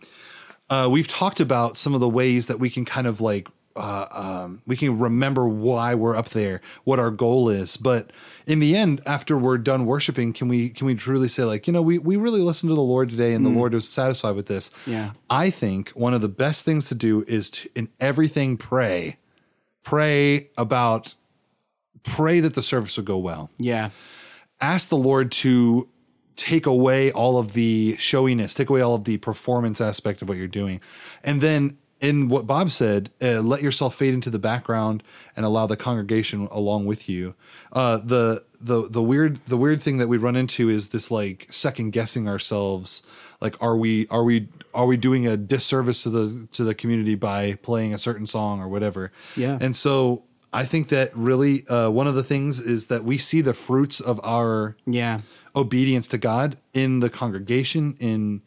uh, 0.70 0.88
we've 0.92 1.08
talked 1.08 1.40
about 1.40 1.78
some 1.78 1.94
of 1.94 2.00
the 2.00 2.10
ways 2.10 2.48
that 2.48 2.60
we 2.60 2.70
can 2.70 2.86
kind 2.86 3.08
of 3.08 3.22
like 3.22 3.48
uh, 3.80 4.08
um, 4.12 4.62
we 4.68 4.76
can 4.76 5.00
remember 5.00 5.48
why 5.48 5.96
we're 5.96 6.16
up 6.16 6.30
there, 6.30 6.62
what 6.84 7.00
our 7.00 7.10
goal 7.10 7.50
is. 7.50 7.78
But 7.78 8.12
in 8.46 8.60
the 8.60 8.76
end, 8.76 9.02
after 9.06 9.38
we're 9.38 9.58
done 9.58 9.86
worshiping, 9.86 10.34
can 10.34 10.48
we 10.48 10.70
can 10.70 10.86
we 10.86 10.96
truly 10.96 11.30
say 11.30 11.44
like 11.44 11.66
you 11.66 11.74
know 11.74 11.82
we 11.82 11.98
we 11.98 12.18
really 12.18 12.42
listened 12.42 12.70
to 12.70 12.76
the 12.76 12.82
Lord 12.82 13.10
today, 13.10 13.34
and 13.34 13.46
the 13.46 13.50
Lord 13.50 13.74
was 13.74 13.88
satisfied 13.88 14.36
with 14.36 14.48
this? 14.48 14.70
Yeah. 14.86 15.12
I 15.30 15.50
think 15.50 15.90
one 15.92 16.14
of 16.14 16.22
the 16.22 16.30
best 16.30 16.66
things 16.66 16.90
to 16.90 16.96
do 16.96 17.24
is 17.28 17.50
to 17.52 17.70
in 17.74 17.90
everything 18.00 18.58
pray, 18.58 19.18
pray 19.84 20.50
about 20.58 21.16
pray 22.04 22.40
that 22.42 22.54
the 22.54 22.64
service 22.64 22.96
would 22.98 23.06
go 23.06 23.18
well 23.18 23.50
yeah. 23.58 23.90
ask 24.62 24.90
the 24.90 24.98
Lord 24.98 25.32
to 25.32 25.90
take 26.36 26.66
away 26.66 27.12
all 27.12 27.38
of 27.38 27.52
the 27.52 27.98
showiness, 28.00 28.54
take 28.54 28.70
away 28.70 28.80
all 28.80 28.96
of 28.96 29.04
the 29.04 29.18
performance 29.18 29.82
aspect 29.82 30.22
of 30.22 30.30
what 30.30 30.38
you're 30.38 30.48
doing. 30.48 30.80
And 31.24 31.42
then 31.42 31.78
in 32.02 32.30
what 32.30 32.48
Bob 32.48 32.72
said, 32.72 33.12
uh, 33.22 33.42
let 33.42 33.62
yourself 33.62 33.96
fade 33.96 34.14
into 34.14 34.30
the 34.30 34.40
background 34.40 35.04
and 35.36 35.46
allow 35.46 35.68
the 35.68 35.76
congregation 35.76 36.48
along 36.52 36.86
with 36.86 37.10
you. 37.10 37.36
Uh, 37.74 37.98
the 37.98 38.44
the 38.62 38.88
the 38.90 39.02
weird 39.04 39.44
the 39.46 39.58
weird 39.58 39.82
thing 39.82 39.98
that 39.98 40.08
we 40.08 40.18
run 40.18 40.36
into 40.36 40.70
is 40.70 40.90
this 40.90 41.12
like 41.12 41.48
second 41.50 41.92
guessing 41.92 42.28
ourselves. 42.28 43.06
Like, 43.42 43.62
are 43.62 43.78
we 43.78 44.08
are 44.10 44.24
we 44.24 44.48
are 44.74 44.86
we 44.86 44.98
doing 44.98 45.26
a 45.28 45.38
disservice 45.38 46.04
to 46.04 46.10
the 46.10 46.48
to 46.54 46.64
the 46.64 46.74
community 46.76 47.16
by 47.16 47.56
playing 47.62 47.94
a 47.94 47.98
certain 48.00 48.28
song 48.28 48.62
or 48.62 48.68
whatever? 48.68 49.12
Yeah. 49.36 49.58
And 49.62 49.76
so 49.76 50.24
I 50.52 50.64
think 50.66 50.90
that 50.90 51.10
really 51.16 51.66
uh, 51.68 51.90
one 51.90 52.08
of 52.08 52.16
the 52.16 52.24
things 52.24 52.60
is 52.60 52.88
that 52.88 53.04
we 53.04 53.18
see 53.18 53.42
the 53.42 53.54
fruits 53.54 54.00
of 54.00 54.20
our 54.24 54.76
Yeah. 54.86 55.20
obedience 55.56 56.08
to 56.10 56.18
God 56.18 56.58
in 56.74 57.00
the 57.02 57.10
congregation, 57.10 57.96
in 58.00 58.42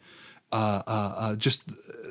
uh, 0.51 0.83
uh, 0.85 1.13
uh, 1.17 1.35
just 1.35 1.63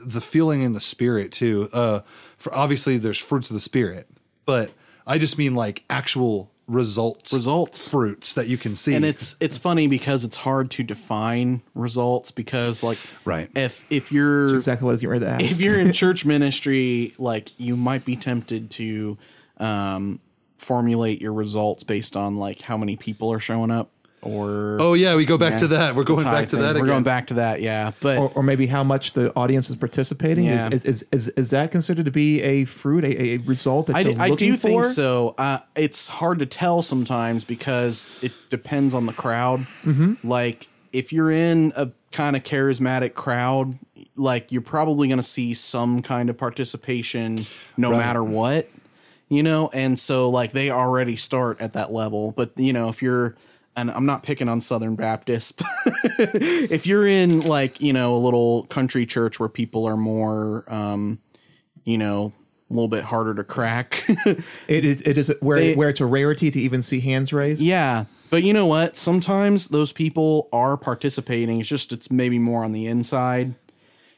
the 0.04 0.20
feeling 0.20 0.62
in 0.62 0.72
the 0.72 0.80
spirit 0.80 1.32
too. 1.32 1.68
Uh, 1.72 2.00
for 2.38 2.54
obviously, 2.54 2.98
there's 2.98 3.18
fruits 3.18 3.50
of 3.50 3.54
the 3.54 3.60
spirit, 3.60 4.06
but 4.46 4.70
I 5.06 5.18
just 5.18 5.38
mean 5.38 5.54
like 5.54 5.84
actual 5.90 6.50
results, 6.68 7.32
Results. 7.32 7.88
fruits 7.88 8.34
that 8.34 8.46
you 8.48 8.56
can 8.56 8.74
see. 8.76 8.94
and 8.94 9.04
it's 9.04 9.36
it's 9.40 9.58
funny 9.58 9.88
because 9.88 10.24
it's 10.24 10.36
hard 10.38 10.70
to 10.70 10.82
define 10.84 11.60
results 11.74 12.30
because 12.30 12.82
like 12.82 12.98
Right. 13.24 13.50
if 13.56 13.84
if 13.90 14.12
you're 14.12 14.54
exactly 14.56 14.84
what 14.86 14.90
I 14.90 14.92
was 14.92 15.00
getting 15.00 15.10
ready 15.12 15.24
to 15.26 15.30
ask. 15.32 15.44
if 15.44 15.60
you're 15.60 15.78
in 15.78 15.92
church 16.02 16.24
ministry 16.24 17.14
like 17.18 17.50
you 17.58 17.76
might 17.76 18.04
be 18.04 18.14
tempted 18.16 18.70
to 18.72 19.18
um 19.58 20.20
formulate 20.56 21.20
your 21.20 21.32
results 21.32 21.82
based 21.82 22.16
on 22.16 22.36
like 22.36 22.62
how 22.62 22.76
many 22.76 22.96
people 22.96 23.32
are 23.32 23.40
showing 23.40 23.70
up 23.72 23.90
or 24.22 24.76
oh 24.80 24.94
yeah, 24.94 25.16
we 25.16 25.24
go 25.24 25.36
back 25.36 25.52
Yeah. 25.52 25.58
to 25.58 25.66
that. 25.68 25.94
We're 25.94 26.04
going 26.04 26.24
back 26.24 26.44
to 26.48 26.56
thing. 26.56 26.60
that 26.60 26.74
we're 26.74 26.82
again. 26.82 26.86
going 26.86 27.02
back 27.02 27.26
to 27.28 27.34
that 27.34 27.60
yeah 27.60 27.90
but 28.00 28.18
or, 28.18 28.32
or 28.36 28.42
maybe 28.42 28.66
how 28.66 28.84
much 28.84 29.12
the 29.14 29.34
audience 29.36 29.68
is 29.68 29.76
participating. 29.76 30.44
Yeah. 30.44 30.68
Is, 30.72 30.84
is, 30.84 31.08
is, 31.12 31.28
is 31.30 31.50
that 31.50 31.70
considered 31.70 32.04
to 32.04 32.10
be 32.10 32.40
a 32.42 32.64
fruit, 32.64 33.04
a, 33.04 33.34
a 33.34 33.36
result 33.38 33.88
that 33.88 33.96
I, 33.96 34.00
you're 34.00 34.20
I 34.20 34.30
do 34.30 34.52
for? 34.56 34.68
think 34.68 34.84
so. 34.86 35.34
Uh, 35.38 35.58
it's 35.74 36.08
hard 36.08 36.38
to 36.38 36.46
tell 36.46 36.82
sometimes 36.82 37.44
because 37.44 38.06
it 38.22 38.32
depends 38.50 38.94
on 38.94 39.06
the 39.06 39.12
crowd. 39.12 39.66
Mm-hmm. 39.84 40.26
Like 40.28 40.68
if 40.92 41.12
you're 41.12 41.30
in 41.30 41.72
a 41.76 41.90
kind 42.12 42.36
of 42.36 42.42
charismatic 42.44 43.14
crowd, 43.14 43.78
like 44.14 44.52
you're 44.52 44.60
probably 44.62 45.08
going 45.08 45.16
to 45.18 45.22
see 45.22 45.54
some 45.54 46.02
kind 46.02 46.28
of 46.30 46.36
participation 46.38 47.44
no 47.76 47.90
Right. 47.90 47.98
matter 47.98 48.22
what, 48.22 48.68
you 49.28 49.42
know. 49.42 49.70
And 49.72 49.98
so 49.98 50.28
like 50.30 50.52
they 50.52 50.70
already 50.70 51.16
start 51.16 51.60
at 51.60 51.72
that 51.72 51.92
level. 51.92 52.32
But 52.32 52.52
you 52.56 52.72
know 52.72 52.88
if 52.88 53.02
you're 53.02 53.36
and 53.76 53.90
I'm 53.90 54.06
not 54.06 54.22
picking 54.22 54.48
on 54.48 54.60
Southern 54.60 54.96
Baptists. 54.96 55.62
if 56.18 56.86
you're 56.86 57.06
in 57.06 57.40
like 57.40 57.80
you 57.80 57.92
know 57.92 58.14
a 58.14 58.18
little 58.18 58.64
country 58.64 59.06
church 59.06 59.38
where 59.40 59.48
people 59.48 59.86
are 59.86 59.96
more 59.96 60.64
um, 60.68 61.18
you 61.84 61.98
know, 61.98 62.30
a 62.70 62.72
little 62.72 62.88
bit 62.88 63.04
harder 63.04 63.34
to 63.34 63.44
crack. 63.44 64.04
It 64.68 64.84
is 64.84 65.02
it 65.02 65.18
is 65.18 65.32
where 65.40 65.58
They- 65.58 65.74
where 65.74 65.88
it's 65.88 66.00
a 66.00 66.06
rarity 66.06 66.50
to 66.50 66.60
even 66.60 66.82
see 66.82 67.00
hands 67.00 67.32
raised. 67.32 67.60
yeah. 67.62 68.04
But 68.30 68.44
you 68.44 68.54
know 68.54 68.64
what? 68.66 68.96
Sometimes 68.96 69.68
those 69.68 69.92
people 69.92 70.48
are 70.54 70.78
participating. 70.78 71.60
It's 71.60 71.68
just 71.68 71.92
it's 71.92 72.10
maybe 72.10 72.38
more 72.38 72.64
on 72.64 72.72
the 72.72 72.86
inside. 72.86 73.54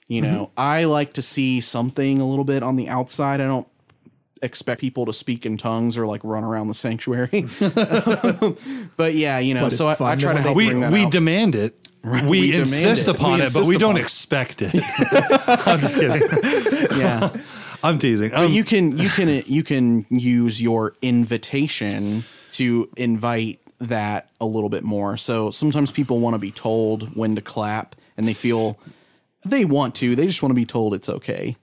You 0.07 0.21
know, 0.23 0.51
I 0.57 0.85
like 0.85 1.15
to 1.15 1.23
see 1.23 1.61
something 1.61 2.21
a 2.21 2.27
little 2.29 2.45
bit 2.45 2.63
on 2.63 2.77
the 2.77 2.89
outside. 2.89 3.41
I 3.41 3.47
don't 3.47 3.67
expect 4.43 4.81
people 4.81 5.07
to 5.07 5.13
speak 5.13 5.47
in 5.47 5.57
tongues 5.57 5.97
or 5.97 6.07
like 6.07 6.23
run 6.25 6.45
around 6.45 6.69
the 6.69 6.75
sanctuary. 6.75 7.47
but 8.97 9.15
yeah, 9.15 9.39
you 9.39 9.55
know, 9.55 9.63
But 9.65 9.73
so 9.73 9.87
I, 9.87 9.93
I 10.13 10.17
try 10.17 10.35
to 10.35 10.41
help 10.41 10.57
we 10.57 10.67
bring 10.69 10.81
that 10.81 10.93
we 10.93 11.05
out. 11.05 11.13
demand 11.13 11.55
it. 11.55 11.75
We, 12.03 12.21
we 12.29 12.55
insist 12.57 13.09
it. 13.09 13.15
upon 13.17 13.39
We 13.41 13.47
it, 13.47 13.55
but 13.55 13.65
we 13.65 13.79
don't 13.79 13.97
it. 13.97 14.03
expect 14.03 14.61
it. 14.61 14.75
I'm 15.67 15.81
just 15.81 15.99
kidding. 15.99 16.21
yeah. 16.99 17.31
I'm 17.83 17.99
teasing. 17.99 18.31
But 18.31 18.47
Um, 18.47 18.53
you 18.53 18.63
can 18.65 18.97
you 18.99 19.09
can 19.09 19.43
you 19.47 19.63
can 19.63 20.05
use 20.11 20.61
your 20.61 20.95
invitation 21.01 22.25
to 22.53 22.89
invite 22.97 23.61
that 23.81 24.29
a 24.41 24.47
little 24.47 24.69
bit 24.69 24.85
more. 24.85 25.17
So 25.17 25.51
sometimes 25.51 25.91
people 25.93 26.19
want 26.21 26.35
to 26.35 26.39
be 26.39 26.51
told 26.51 27.15
when 27.17 27.35
to 27.37 27.41
clap 27.41 27.97
and 28.17 28.29
they 28.29 28.35
feel 28.35 28.79
they 29.45 29.65
want 29.65 29.95
to. 29.97 30.15
They 30.17 30.27
just 30.27 30.43
want 30.43 30.51
to 30.51 30.55
be 30.55 30.65
told 30.67 30.95
it's 30.95 31.09
okay. 31.09 31.57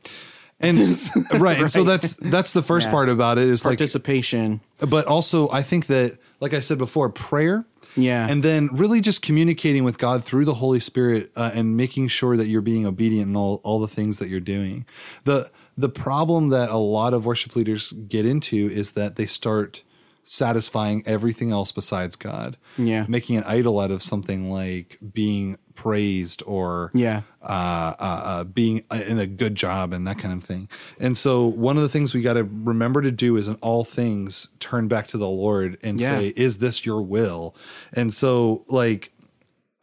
And 0.64 0.78
s- 0.80 1.12
right, 1.34 1.59
and 1.59 1.72
so 1.72 1.84
that's 1.84 2.14
that's 2.14 2.53
the 2.53 2.62
first 2.64 2.88
Yeah. 2.88 2.91
part 2.91 3.09
about 3.09 3.38
it 3.38 3.47
is 3.47 3.66
like 3.66 3.78
Participation. 3.78 4.62
but 4.88 5.05
also 5.07 5.49
I 5.49 5.62
think 5.62 5.88
that, 5.88 6.18
like 6.39 6.53
I 6.53 6.59
said 6.62 6.78
before, 6.78 7.09
prayer. 7.09 7.66
Yeah. 7.97 8.26
And 8.30 8.41
then 8.41 8.70
really 8.72 9.01
just 9.01 9.22
communicating 9.22 9.84
with 9.84 9.97
God 9.97 10.24
through 10.24 10.45
the 10.45 10.53
Holy 10.53 10.80
Spirit 10.80 11.30
uh, 11.36 11.51
and 11.53 11.76
making 11.76 12.07
sure 12.07 12.38
that 12.38 12.47
you're 12.47 12.62
being 12.62 12.86
obedient 12.86 13.28
in 13.28 13.36
all, 13.36 13.59
all 13.66 13.80
the 13.82 13.88
things 13.89 14.18
that 14.20 14.30
you're 14.30 14.39
doing. 14.39 14.86
The 15.26 15.49
the 15.78 15.89
problem 15.89 16.49
that 16.49 16.70
a 16.70 16.78
lot 16.78 17.14
of 17.14 17.26
worship 17.26 17.53
leaders 17.55 17.91
get 17.91 18.26
into 18.26 18.55
is 18.55 18.93
that 18.93 19.18
they 19.18 19.26
start 19.26 19.84
satisfying 20.24 21.03
everything 21.05 21.51
else 21.51 21.72
besides 21.74 22.16
God. 22.16 22.55
Yeah. 22.78 23.05
Making 23.09 23.38
an 23.38 23.43
idol 23.45 23.80
out 23.80 23.91
of 23.91 24.01
something 24.01 24.49
like 24.49 24.97
being 25.14 25.57
praised 25.76 26.44
or 26.46 26.92
Yeah. 26.94 27.22
uh, 27.42 27.94
uh, 28.00 28.22
uh, 28.24 28.44
being 28.44 28.84
in 29.08 29.18
a 29.20 29.28
good 29.28 29.56
job 29.56 29.94
and 29.94 30.06
that 30.08 30.18
kind 30.20 30.34
of 30.34 30.44
thing. 30.44 30.68
And 31.00 31.18
so, 31.18 31.46
one 31.48 31.76
of 31.78 31.84
the 31.84 31.90
things 31.90 32.14
we 32.14 32.22
got 32.22 32.34
to 32.34 32.44
remember 32.44 33.02
to 33.02 33.12
do 33.12 33.36
is, 33.38 33.48
in 33.48 33.56
all 33.56 33.84
things, 33.84 34.50
turn 34.60 34.88
back 34.88 35.08
to 35.08 35.18
the 35.18 35.28
Lord 35.28 35.78
and 35.84 36.00
Yeah. 36.00 36.10
say, 36.20 36.34
"Is 36.36 36.58
this 36.60 36.86
your 36.86 37.02
will?" 37.02 37.56
And 37.94 38.14
so, 38.14 38.64
like, 38.70 39.12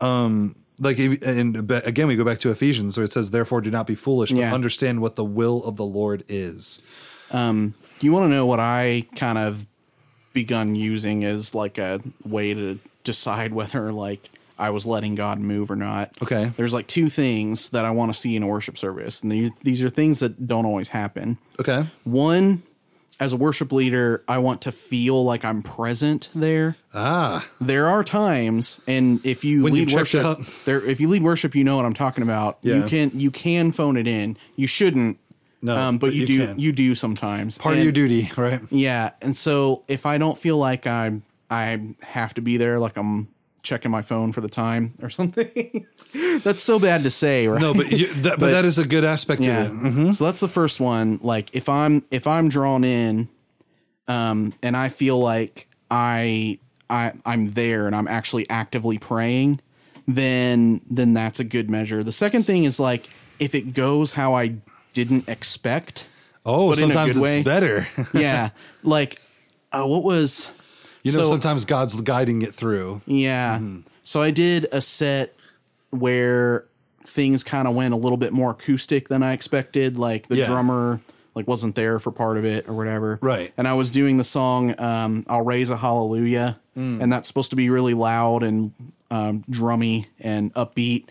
um, 0.01 0.55
like, 0.81 0.99
and 0.99 1.71
again, 1.85 2.07
we 2.07 2.15
go 2.17 2.25
back 2.25 2.39
to 2.41 2.51
Ephesians 2.51 2.97
where 2.97 3.05
it 3.05 3.13
says, 3.13 3.31
"Therefore, 3.33 3.61
do 3.61 3.71
not 3.71 3.87
be 3.87 3.97
foolish, 3.97 4.31
but 4.31 4.39
Yeah. 4.39 4.55
understand 4.55 5.01
what 5.03 5.17
the 5.17 5.25
will 5.25 5.65
of 5.65 5.77
the 5.77 5.85
Lord 5.85 6.23
is." 6.29 6.81
Um, 7.33 7.75
you 8.01 8.13
want 8.13 8.25
to 8.25 8.29
know 8.29 8.47
what 8.47 8.61
I 8.61 9.07
kind 9.17 9.39
of 9.39 9.67
begun 10.33 10.77
using 10.77 11.25
as 11.25 11.53
like 11.55 11.79
a 11.79 12.01
way 12.25 12.55
to 12.55 12.79
decide 13.03 13.53
whether 13.61 13.93
like 13.93 14.31
I 14.59 14.71
was 14.71 14.85
letting 14.87 15.15
God 15.15 15.39
move 15.41 15.71
or 15.71 15.77
not. 15.77 16.11
Okay. 16.23 16.51
There's 16.57 16.75
like 16.75 16.87
two 16.87 17.09
things 17.09 17.69
that 17.71 17.85
I 17.85 17.91
want 17.91 18.13
to 18.13 18.19
see 18.19 18.35
in 18.37 18.43
a 18.43 18.47
worship 18.47 18.77
service, 18.79 19.23
and 19.23 19.31
these 19.33 19.51
these 19.63 19.83
are 19.85 19.89
things 19.89 20.21
that 20.21 20.47
don't 20.47 20.67
always 20.67 20.89
happen. 20.89 21.39
Okay. 21.61 21.85
One, 22.05 22.63
as 23.21 23.33
a 23.33 23.37
worship 23.37 23.73
leader, 23.73 24.23
I 24.29 24.39
want 24.39 24.63
to 24.63 24.73
feel 24.73 25.25
like 25.25 25.45
I'm 25.45 25.63
present 25.63 26.29
there. 26.35 26.77
Ah. 26.95 27.47
There 27.61 27.87
are 27.89 28.05
times, 28.05 28.81
and 28.87 29.25
if 29.25 29.45
you 29.45 29.63
When 29.65 29.73
lead 29.73 29.89
checked 29.89 30.15
worship, 30.15 30.39
there 30.65 30.85
if 30.85 31.01
you 31.01 31.09
lead 31.09 31.23
worship, 31.23 31.55
you 31.55 31.65
know 31.65 31.77
what 31.77 31.85
I'm 31.85 31.95
talking 31.95 32.23
about. 32.23 32.59
You 32.63 32.75
Yeah. 32.83 32.89
can 32.89 33.11
you 33.15 33.31
can 33.31 33.73
phone 33.73 33.97
it 33.97 34.07
in. 34.07 34.37
You 34.57 34.67
shouldn't. 34.67 35.19
No, 35.61 35.77
um, 35.77 35.99
but, 35.99 36.07
but 36.09 36.15
you, 36.15 36.21
you 36.21 36.27
do 36.27 36.47
can. 36.47 36.59
you 36.61 36.71
do 36.73 36.95
sometimes. 36.95 37.59
Part 37.59 37.77
of 37.77 37.83
your 37.83 37.91
duty, 37.93 38.31
right? 38.37 38.61
yeah, 38.71 39.11
and 39.21 39.35
so 39.37 39.83
if 39.89 40.07
I 40.07 40.17
don't 40.19 40.39
feel 40.39 40.57
like 40.57 40.87
I'm 40.87 41.25
I 41.51 41.81
have 42.03 42.35
to 42.35 42.41
be 42.41 42.57
there, 42.59 42.79
like 42.79 42.97
I'm 42.97 43.27
checking 43.63 43.91
my 43.91 44.03
phone 44.03 44.33
for 44.33 44.41
the 44.41 44.49
time 44.49 44.95
or 45.03 45.11
something, 45.19 45.87
that's 46.43 46.63
so 46.63 46.79
bad 46.79 47.03
to 47.03 47.11
say, 47.11 47.47
right? 47.49 47.61
No, 47.61 47.75
but 47.75 47.91
you, 47.91 48.07
that, 48.23 48.39
but, 48.39 48.51
that 48.51 48.65
is 48.65 48.79
a 48.79 48.87
good 48.87 49.05
aspect 49.05 49.43
yeah. 49.43 49.67
of 49.67 49.99
it. 49.99 50.13
So 50.15 50.25
that's 50.25 50.41
the 50.41 50.49
first 50.49 50.81
one. 50.81 51.19
Like 51.23 51.55
if 51.55 51.69
I'm 51.69 52.05
if 52.11 52.27
I'm 52.27 52.49
drawn 52.49 52.85
in, 52.85 53.29
um, 54.07 54.55
and 54.63 54.77
I 54.77 54.89
feel 54.89 55.19
like 55.19 55.69
I 55.91 56.59
I 56.91 57.13
I'm 57.25 57.53
there 57.53 57.87
and 57.87 57.95
I'm 57.95 58.09
actually 58.09 58.49
actively 58.51 58.99
praying, 58.99 59.61
then 60.07 60.81
then 60.91 61.15
that's 61.15 61.41
a 61.41 61.45
good 61.45 61.71
measure. 61.71 62.03
The 62.03 62.13
second 62.13 62.45
thing 62.45 62.65
is 62.65 62.81
like 62.81 63.09
if 63.39 63.55
it 63.55 63.75
goes 63.75 64.13
how 64.13 64.35
I 64.35 64.57
didn't 64.95 65.29
expect. 65.29 66.09
Oh, 66.45 66.71
But 66.71 66.79
sometimes 66.79 67.11
it's 67.11 67.19
way. 67.19 67.43
better. 67.43 67.87
Yeah, 68.15 68.51
like 68.83 69.21
uh, 69.71 69.85
what 69.85 70.03
was 70.03 70.51
you 71.13 71.19
know, 71.19 71.25
so- 71.25 71.31
sometimes 71.31 71.65
God's 71.65 72.01
guiding 72.01 72.43
it 72.43 72.55
through. 72.55 73.01
Yeah. 73.07 73.61
So 74.03 74.23
I 74.23 74.31
did 74.31 74.67
a 74.73 74.81
set 74.81 75.35
where 75.91 76.65
things 77.05 77.43
kind 77.45 77.67
of 77.67 77.75
went 77.75 77.95
a 77.95 77.97
little 77.97 78.17
bit 78.19 78.33
more 78.33 78.51
acoustic 78.51 79.09
than 79.09 79.23
I 79.23 79.33
expected. 79.33 79.99
Like 79.99 80.29
the 80.29 80.37
Yeah. 80.37 80.47
drummer 80.47 81.01
like 81.35 81.47
wasn't 81.47 81.75
there 81.77 81.99
for 82.01 82.11
part 82.11 82.37
of 82.37 82.45
it 82.45 82.69
or 82.69 82.75
whatever. 82.75 83.19
Right. 83.23 83.53
And 83.57 83.69
I 83.69 83.75
was 83.75 83.91
doing 83.91 84.17
the 84.17 84.25
song 84.25 84.75
um, 84.81 85.25
"I'll 85.29 85.43
Raise 85.45 85.71
a 85.71 85.77
Hallelujah," 85.77 86.59
and 86.75 87.13
that's 87.13 87.29
supposed 87.29 87.51
to 87.51 87.57
be 87.57 87.71
really 87.71 87.95
loud 87.95 88.43
and 88.43 88.73
um, 89.11 89.45
drummy 89.51 90.07
and 90.21 90.53
upbeat. 90.55 91.05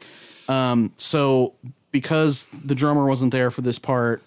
Um, 0.50 0.92
so 0.98 1.54
because 1.92 2.48
the 2.66 2.76
drummer 2.76 3.06
wasn't 3.06 3.32
there 3.32 3.50
for 3.52 3.62
this 3.62 3.80
part, 3.80 4.22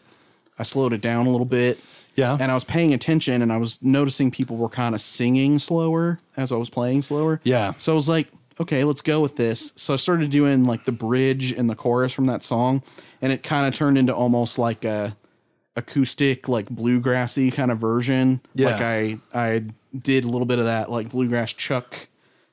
I 0.59 0.63
slowed 0.63 0.93
it 0.93 1.01
down 1.03 1.27
a 1.27 1.31
little 1.31 1.45
bit. 1.47 1.79
Yeah. 2.21 2.37
And 2.39 2.51
I 2.51 2.55
was 2.55 2.65
paying 2.65 2.93
attention 2.93 3.41
and 3.41 3.51
I 3.51 3.57
was 3.57 3.83
noticing 3.83 4.31
people 4.31 4.57
were 4.57 4.69
kind 4.69 4.95
of 4.95 5.01
singing 5.01 5.59
slower 5.59 6.19
as 6.37 6.53
I 6.53 6.57
was 6.57 6.69
playing 6.69 7.03
slower. 7.03 7.41
Yeah. 7.45 7.73
So 7.79 7.93
I 7.93 7.95
was 7.95 8.09
like, 8.09 8.29
okay, 8.61 8.85
let's 8.85 9.01
go 9.01 9.21
with 9.21 9.37
this. 9.37 9.73
So 9.77 9.95
I 9.95 9.97
started 9.97 10.31
doing 10.31 10.65
like 10.65 10.85
the 10.85 10.93
bridge 10.93 11.53
and 11.53 11.71
the 11.71 11.75
chorus 11.75 12.13
from 12.13 12.27
that 12.27 12.43
song 12.43 12.83
and 13.23 13.33
it 13.33 13.43
kind 13.43 13.67
of 13.67 13.75
turned 13.75 13.97
into 13.97 14.15
almost 14.15 14.59
like 14.59 14.85
a 14.85 15.17
acoustic 15.77 16.49
like 16.49 16.67
bluegrassy 16.69 17.53
kind 17.53 17.71
of 17.71 17.79
version. 17.79 18.41
Yeah. 18.55 18.67
Like 18.71 18.83
I 18.83 19.19
I 19.33 19.65
did 19.97 20.25
a 20.25 20.29
little 20.29 20.47
bit 20.47 20.59
of 20.59 20.67
that 20.67 20.91
like 20.91 21.09
bluegrass 21.09 21.55
chuck 21.55 22.09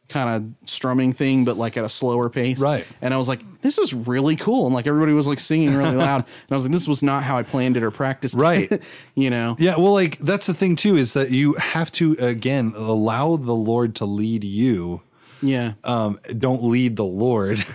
kind 0.09 0.29
of 0.63 0.69
strumming 0.69 1.11
thing 1.13 1.45
but 1.45 1.57
like 1.57 1.77
at 1.77 1.83
a 1.83 1.89
slower 1.89 2.29
pace. 2.29 2.61
Right. 2.61 2.85
And 3.01 3.13
I 3.13 3.17
was 3.17 3.27
like, 3.27 3.41
this 3.61 3.77
is 3.77 3.93
really 3.93 4.35
cool. 4.35 4.65
And 4.65 4.75
like 4.75 4.87
everybody 4.87 5.13
was 5.13 5.27
like 5.27 5.39
singing 5.39 5.75
really 5.75 5.95
loud. 5.95 6.21
And 6.21 6.51
I 6.51 6.55
was 6.55 6.65
like, 6.65 6.71
this 6.73 6.87
was 6.87 7.03
not 7.03 7.23
how 7.23 7.37
I 7.37 7.43
planned 7.43 7.77
it 7.77 7.83
or 7.83 7.91
practiced. 7.91 8.35
it. 8.35 8.41
Right. 8.41 8.81
you 9.15 9.29
know. 9.29 9.55
Yeah, 9.59 9.77
well, 9.77 9.93
like 9.93 10.17
that's 10.19 10.47
the 10.47 10.53
thing 10.53 10.75
too 10.75 10.95
is 10.95 11.13
that 11.13 11.31
you 11.31 11.53
have 11.55 11.91
to 11.93 12.15
again 12.19 12.73
allow 12.75 13.35
the 13.35 13.53
Lord 13.53 13.95
to 13.95 14.05
lead 14.05 14.43
you. 14.43 15.01
Yeah. 15.41 15.73
Um, 15.83 16.19
don't 16.37 16.63
lead 16.63 16.95
the 16.95 17.05
Lord. 17.05 17.63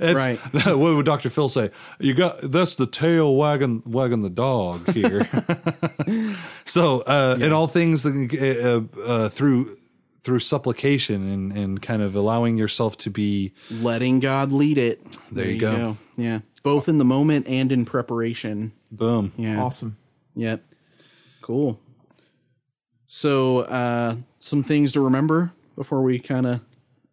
Right. 0.00 0.38
What 0.52 0.76
would 0.76 1.06
Dr. 1.06 1.30
Phil 1.30 1.48
say? 1.48 1.70
You 1.98 2.14
got 2.14 2.40
that's 2.42 2.74
the 2.74 2.86
tail 2.86 3.34
wagging 3.34 3.82
wagging 3.86 4.22
the 4.22 4.30
dog 4.30 4.92
here. 4.92 5.26
so, 6.64 7.02
uh, 7.06 7.38
in 7.40 7.52
all 7.52 7.66
things, 7.66 8.04
uh, 8.04 8.82
uh, 9.06 9.28
through 9.30 9.74
through 10.24 10.40
supplication 10.40 11.30
and 11.30 11.52
and 11.52 11.80
kind 11.82 12.02
of 12.02 12.14
allowing 12.14 12.56
yourself 12.58 12.96
to 12.98 13.10
be 13.10 13.52
letting 13.70 14.18
God 14.20 14.50
lead 14.52 14.78
it. 14.78 15.00
There 15.30 15.48
you 15.48 15.60
go. 15.60 15.96
Yeah. 16.16 16.40
Both 16.62 16.88
in 16.88 16.98
the 16.98 17.04
moment 17.04 17.46
and 17.46 17.70
in 17.70 17.84
preparation. 17.84 18.72
boom. 18.90 19.32
Yeah. 19.36 19.62
Awesome. 19.62 19.96
Yep. 20.34 20.64
Cool. 21.42 21.78
So, 23.06 23.60
uh, 23.60 24.16
some 24.40 24.62
things 24.62 24.92
to 24.92 25.00
remember 25.00 25.52
before 25.76 26.02
we 26.02 26.18
kind 26.18 26.46
of 26.46 26.60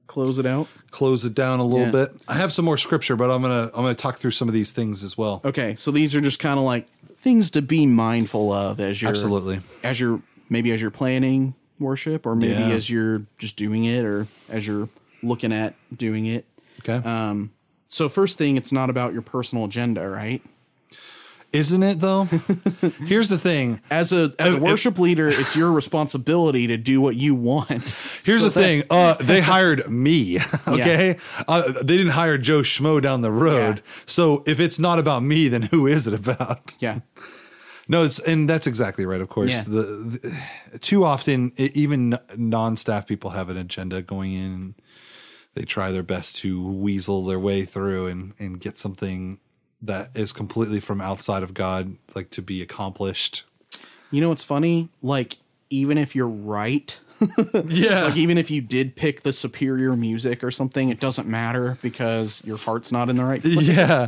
close 0.07 0.39
it 0.39 0.45
out. 0.45 0.68
Close 0.89 1.24
it 1.26 1.34
down 1.36 1.59
a 1.59 1.64
little 1.66 1.86
Yeah. 1.88 1.91
bit. 1.91 2.22
I 2.28 2.36
have 2.36 2.51
some 2.51 2.66
more 2.66 2.78
scripture, 2.78 3.16
but 3.16 3.30
I'm 3.30 3.41
gonna 3.41 3.70
I'm 3.76 3.84
gonna 3.84 3.93
talk 3.95 4.18
through 4.18 4.32
some 4.32 4.47
of 4.47 4.53
these 4.53 4.72
things 4.72 5.03
as 5.03 5.18
well. 5.18 5.41
Okay. 5.45 5.76
So 5.76 5.91
these 5.91 6.16
are 6.16 6.22
just 6.22 6.39
kind 6.39 6.57
of 6.59 6.66
like 6.66 6.88
things 7.18 7.51
to 7.51 7.62
be 7.62 7.86
mindful 7.86 8.51
of 8.51 8.80
as 8.80 9.01
you're 9.01 9.09
Absolutely. 9.12 9.59
as 9.84 9.99
you're 9.99 10.22
maybe 10.49 10.72
as 10.72 10.82
you're 10.82 10.91
planning 10.91 11.53
worship 11.82 12.26
or 12.26 12.36
maybe 12.36 12.54
Yeah. 12.54 12.70
as 12.70 12.90
you're 12.90 13.24
just 13.38 13.58
doing 13.58 13.84
it 13.86 14.06
or 14.06 14.28
as 14.50 14.66
you're 14.68 14.88
looking 15.24 15.52
at 15.52 15.74
doing 15.96 16.26
it. 16.26 16.46
Okay. 16.88 17.06
Um, 17.08 17.52
so 17.90 18.08
first 18.10 18.38
thing, 18.38 18.56
it's 18.58 18.72
not 18.72 18.90
about 18.90 19.14
your 19.14 19.22
personal 19.22 19.66
agenda, 19.66 20.08
right? 20.08 20.42
Isn't 21.52 21.84
it 21.84 22.00
though? 22.00 22.24
Here's 23.06 23.28
the 23.28 23.38
thing. 23.38 23.82
as 23.92 24.14
a 24.14 24.34
as 24.40 24.54
a 24.54 24.58
Uh, 24.58 24.60
worship 24.62 24.98
leader, 24.98 25.28
it's 25.28 25.54
your 25.54 25.70
responsibility 25.74 26.66
to 26.68 26.78
do 26.78 27.02
what 27.02 27.18
you 27.18 27.36
want. 27.36 27.94
Here's 28.24 28.40
So 28.40 28.48
the 28.48 28.52
thing. 28.52 28.84
Uh, 28.90 29.16
they 29.20 29.42
hired 29.42 29.90
me. 29.92 30.40
Okay. 30.68 31.18
Uh, 31.50 31.74
they 31.84 31.98
didn't 31.98 32.14
hire 32.14 32.38
Joe 32.38 32.62
Schmo 32.62 33.02
down 33.02 33.20
the 33.22 33.32
road. 33.32 33.82
So 34.06 34.44
if 34.48 34.62
it's 34.62 34.80
not 34.80 34.98
about 34.98 35.24
me, 35.24 35.50
then 35.50 35.64
who 35.64 35.86
is 35.88 36.08
it 36.08 36.14
about? 36.14 36.76
Yeah, 36.80 37.00
No, 37.92 38.04
it's 38.04 38.20
and 38.20 38.50
that's 38.50 38.68
exactly 38.68 39.06
right. 39.06 39.20
Of 39.22 39.28
course, 39.30 39.50
Yeah. 39.52 39.64
the, 39.68 39.82
the 40.72 40.80
too 40.80 41.04
often 41.04 41.52
e- 41.58 41.72
even 41.74 42.18
non-staff 42.38 43.06
people 43.06 43.32
have 43.32 43.50
an 43.50 43.58
agenda 43.58 44.02
going 44.02 44.32
in. 44.34 44.76
They 45.56 45.64
try 45.64 45.92
their 45.92 46.02
best 46.04 46.38
to 46.38 46.72
weasel 46.72 47.26
their 47.26 47.39
way 47.39 47.66
through 47.66 48.08
and 48.08 48.34
and 48.39 48.60
get 48.62 48.78
something 48.78 49.39
that 49.82 50.16
is 50.16 50.32
completely 50.32 50.80
from 50.80 51.02
outside 51.02 51.44
of 51.44 51.54
God, 51.54 51.98
like 52.16 52.30
to 52.32 52.42
be 52.42 52.62
accomplished. 52.62 53.44
you 54.12 54.22
know 54.22 54.30
what's 54.30 54.44
funny? 54.46 54.88
Like 55.02 55.38
even 55.70 55.98
if 55.98 56.16
you're 56.16 56.28
right, 56.58 56.98
Yeah, 57.67 58.05
like 58.05 58.17
even 58.17 58.38
if 58.38 58.49
you 58.49 58.61
did 58.61 58.95
pick 58.95 59.22
the 59.22 59.34
superior 59.34 59.95
music 59.95 60.43
or 60.43 60.51
something, 60.51 60.89
it 60.89 60.99
doesn't 60.99 61.28
matter 61.28 61.78
because 61.82 62.43
your 62.45 62.57
heart's 62.57 62.91
not 62.91 63.09
in 63.09 63.15
the 63.15 63.24
right 63.24 63.41
place. 63.41 63.61
Yeah. 63.61 64.07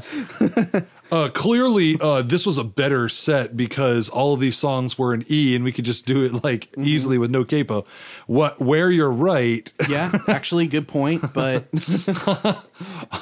uh, 1.12 1.30
clearly, 1.30 1.98
uh, 2.02 2.22
this 2.24 2.46
was 2.46 2.58
a 2.58 2.64
better 2.64 3.08
set 3.10 3.56
because 3.56 4.10
all 4.10 4.34
of 4.34 4.40
these 4.40 4.58
songs 4.58 4.98
were 4.98 5.14
in 5.14 5.24
E, 5.30 5.56
and 5.56 5.64
we 5.64 5.72
could 5.72 5.86
just 5.86 6.06
do 6.06 6.26
it 6.26 6.44
like 6.44 6.70
easily 6.78 7.18
with 7.18 7.30
no 7.30 7.44
capo. 7.46 7.86
What? 8.26 8.60
Where 8.60 8.90
you're 8.92 9.12
right. 9.12 9.72
Yeah, 9.90 10.12
actually, 10.28 10.66
good 10.68 10.88
point. 10.88 11.34
But 11.34 11.68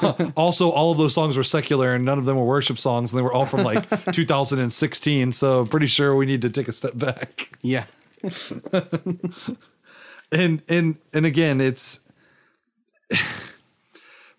also, 0.38 0.70
all 0.70 0.92
of 0.92 0.98
those 0.98 1.14
songs 1.14 1.36
were 1.36 1.44
secular, 1.44 1.94
and 1.94 2.06
none 2.06 2.18
of 2.18 2.26
them 2.26 2.38
were 2.38 2.46
worship 2.46 2.78
songs, 2.78 3.12
and 3.12 3.20
they 3.20 3.24
were 3.24 3.34
all 3.34 3.46
from 3.46 3.64
like 3.64 3.90
2016. 4.14 5.34
So, 5.34 5.62
I'm 5.62 5.68
pretty 5.68 5.88
sure 5.88 6.16
we 6.16 6.26
need 6.26 6.42
to 6.44 6.50
take 6.50 6.68
a 6.70 6.74
step 6.74 6.98
back. 6.98 7.58
yeah, 7.62 7.86
and 10.32 10.62
and 10.70 10.98
and 11.14 11.26
again 11.26 11.60
it's 11.62 12.00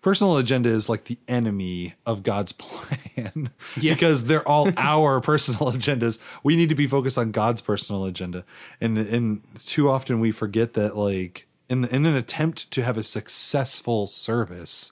personal 0.01 0.37
agenda 0.37 0.69
is 0.69 0.89
like 0.89 1.05
the 1.05 1.17
enemy 1.27 1.93
of 2.05 2.23
god's 2.23 2.51
plan 2.53 3.49
Yeah. 3.77 3.93
because 3.93 4.25
they're 4.25 4.47
all 4.47 4.69
our 4.77 5.21
personal 5.21 5.71
agendas 5.71 6.19
we 6.43 6.55
need 6.55 6.69
to 6.69 6.75
be 6.75 6.87
focused 6.87 7.17
on 7.17 7.31
god's 7.31 7.61
personal 7.61 8.05
agenda 8.05 8.43
and 8.81 8.97
and 8.97 9.41
too 9.59 9.89
often 9.89 10.19
we 10.19 10.31
forget 10.31 10.73
that 10.73 10.95
like 10.97 11.47
in 11.69 11.85
in 11.85 12.05
an 12.05 12.15
attempt 12.15 12.69
to 12.71 12.83
have 12.83 12.97
a 12.97 13.03
successful 13.03 14.07
service 14.07 14.91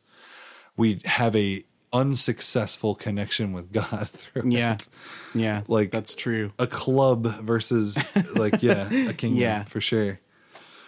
we 0.77 0.99
have 1.05 1.35
a 1.35 1.63
unsuccessful 1.93 2.95
connection 2.95 3.51
with 3.51 3.73
god 3.73 4.07
through 4.13 4.43
yeah, 4.45 4.75
it. 4.75 4.87
yeah. 5.35 5.61
Like- 5.67 5.91
that's 5.91 6.15
true. 6.15 6.53
a 6.57 6.65
club 6.65 7.25
versus 7.43 8.01
like 8.37 8.63
yeah 8.63 8.87
a 9.09 9.13
kingdom 9.13 9.41
Yeah. 9.41 9.63
for 9.65 9.81
sure 9.81 10.19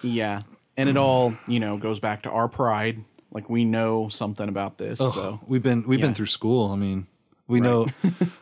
Yeah, 0.04 0.41
and 0.78 0.89
it 0.89 0.97
all 0.97 1.36
you 1.47 1.60
know 1.60 1.78
goes 1.78 1.99
back 1.99 2.24
to 2.24 2.32
our 2.32 2.47
pride. 2.47 3.04
Like 3.32 3.49
we 3.49 3.66
know 3.66 4.10
something 4.10 4.47
about 4.47 4.78
this, 4.78 4.99
so 4.99 5.39
We've 5.47 5.64
been 5.64 5.84
we've 5.88 5.99
Yeah. 5.99 6.06
been 6.08 6.14
through 6.14 6.28
school. 6.28 6.72
I 6.72 6.76
mean, 6.76 7.08
we 7.47 7.60
know. 7.60 7.88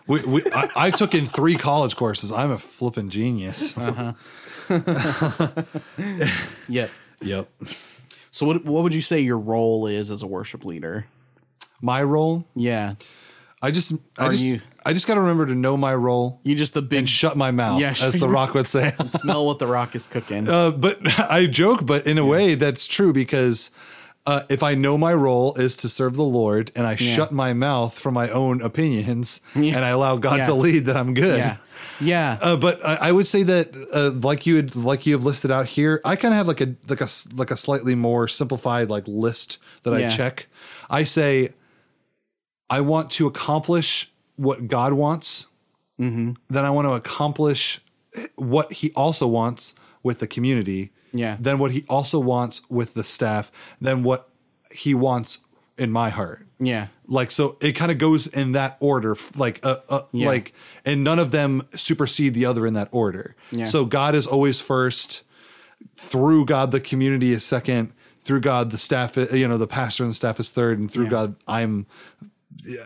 We, 0.07 0.19
we 0.25 0.41
I, 0.53 0.69
I 0.75 0.91
took 0.91 1.15
in 1.15 1.25
three 1.25 1.55
college 1.55 1.95
courses. 1.95 2.33
I'm 2.33 2.51
a 2.51 2.57
flipping 2.57 3.09
genius. 3.09 3.77
Uh-huh. 3.77 4.11
yeah. 6.67 6.87
Yep. 7.21 7.49
So 8.31 8.45
what 8.45 8.65
what 8.65 8.83
would 8.83 8.93
you 8.93 8.99
say 9.01 9.19
your 9.21 9.37
role 9.39 9.87
is 9.87 10.11
as 10.11 10.21
a 10.23 10.27
worship 10.27 10.65
leader? 10.65 11.05
My 11.81 12.03
role. 12.03 12.45
Yeah, 12.55 12.95
I 13.61 13.71
just 13.71 13.93
I 14.17 14.25
Are 14.27 14.31
just 14.31 14.43
you- 14.43 14.61
I 14.85 14.93
just 14.93 15.05
got 15.07 15.13
to 15.15 15.21
remember 15.21 15.45
to 15.45 15.53
know 15.55 15.77
my 15.77 15.93
role 15.93 16.39
you 16.43 16.55
just 16.55 16.73
the 16.73 16.81
big 16.81 16.99
and 16.99 17.09
shut 17.09 17.37
my 17.37 17.51
mouth, 17.51 17.79
Yeah, 17.79 17.91
as 18.01 18.13
the 18.13 18.27
Rock 18.27 18.53
would 18.55 18.67
say. 18.67 18.91
smell 19.09 19.45
what 19.45 19.59
the 19.59 19.67
rock 19.67 19.95
is 19.95 20.07
cooking. 20.07 20.49
uh, 20.49 20.71
but 20.71 20.97
I 21.31 21.45
joke, 21.45 21.85
but 21.85 22.07
in 22.07 22.17
a 22.17 22.25
way 22.25 22.55
that's 22.55 22.87
true 22.87 23.13
because 23.13 23.69
uh, 24.25 24.41
if 24.49 24.63
I 24.63 24.73
know 24.75 24.97
my 24.97 25.13
role 25.13 25.53
is 25.55 25.75
to 25.77 25.89
serve 25.89 26.15
the 26.15 26.23
Lord 26.23 26.71
and 26.75 26.85
I 26.87 26.95
shut 26.95 27.31
my 27.31 27.53
mouth 27.53 27.97
from 27.97 28.13
my 28.15 28.29
own 28.29 28.61
opinions 28.61 29.41
Yeah. 29.55 29.75
and 29.75 29.85
I 29.85 29.89
allow 29.89 30.17
God 30.17 30.37
Yeah. 30.39 30.45
to 30.45 30.53
lead, 30.55 30.85
then 30.85 30.97
I'm 30.97 31.13
good. 31.13 31.37
Yeah. 31.37 31.57
Yeah. 31.99 32.37
Uh, 32.41 32.55
but 32.55 32.83
I, 32.85 33.09
I 33.09 33.11
would 33.11 33.27
say 33.27 33.43
that, 33.43 33.75
uh, 33.93 34.11
like 34.27 34.45
you 34.47 34.55
had, 34.57 34.75
like 34.75 35.05
you 35.05 35.13
have 35.13 35.23
listed 35.23 35.51
out 35.51 35.67
here, 35.67 36.01
I 36.05 36.15
kind 36.15 36.33
of 36.33 36.37
have 36.39 36.47
like 36.47 36.61
a 36.61 36.75
like 36.87 37.01
a 37.01 37.05
s- 37.05 37.27
like 37.35 37.51
a 37.51 37.57
slightly 37.57 37.93
more 37.95 38.27
simplified 38.27 38.89
like 38.89 39.03
list 39.07 39.57
that 39.83 39.99
Yeah. 39.99 40.07
I 40.07 40.15
check. 40.15 40.47
I 40.89 41.03
say, 41.03 41.49
I 42.71 42.81
want 42.81 43.11
to 43.11 43.27
accomplish 43.27 44.11
what 44.37 44.67
God 44.67 44.93
wants. 44.93 45.47
Mm-hmm. 45.99 46.31
Then 46.49 46.65
I 46.65 46.71
want 46.71 46.87
to 46.87 46.93
accomplish 46.93 47.79
what 48.35 48.71
He 48.73 48.91
also 48.95 49.27
wants 49.27 49.75
with 50.03 50.17
the 50.19 50.27
community. 50.27 50.91
Yeah. 51.13 51.37
Then 51.39 51.59
what 51.59 51.71
He 51.71 51.85
also 51.89 52.19
wants 52.19 52.61
with 52.69 52.93
the 52.95 53.03
staff. 53.03 53.51
Then 53.79 54.01
what 54.03 54.29
He 54.73 54.95
wants 54.95 55.39
in 55.77 55.91
my 55.91 56.09
heart 56.09 56.45
yeah. 56.59 56.87
like 57.07 57.31
so 57.31 57.57
it 57.59 57.71
kind 57.71 57.91
of 57.91 57.97
goes 57.97 58.27
in 58.27 58.51
that 58.51 58.77
order 58.79 59.15
like 59.35 59.59
uh, 59.65 59.77
uh 59.89 60.01
Yeah. 60.11 60.27
like 60.27 60.53
and 60.85 61.03
none 61.03 61.17
of 61.17 61.31
them 61.31 61.63
supersede 61.75 62.35
the 62.35 62.45
other 62.45 62.67
in 62.67 62.73
that 62.75 62.89
order 62.91 63.35
Yeah. 63.51 63.65
so 63.65 63.85
god 63.85 64.13
is 64.13 64.27
always 64.27 64.59
first 64.61 65.23
through 65.95 66.45
god 66.45 66.69
the 66.71 66.79
community 66.81 67.31
is 67.31 67.43
second 67.43 67.93
through 68.19 68.41
god 68.41 68.69
the 68.69 68.77
staff 68.77 69.17
i- 69.17 69.29
you 69.35 69.47
know 69.47 69.57
the 69.57 69.65
pastor 69.65 70.03
and 70.03 70.11
the 70.11 70.15
staff 70.15 70.39
is 70.39 70.51
third 70.51 70.77
and 70.77 70.91
through 70.91 71.05
Yeah. 71.05 71.09
god 71.09 71.35
i'm 71.47 71.87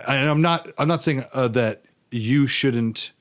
and 0.08 0.30
i'm 0.30 0.42
not 0.42 0.68
i'm 0.78 0.88
not 0.88 1.04
saying 1.04 1.24
uh, 1.34 1.48
that 1.48 1.84
you 2.12 2.48
shouldn't 2.48 3.12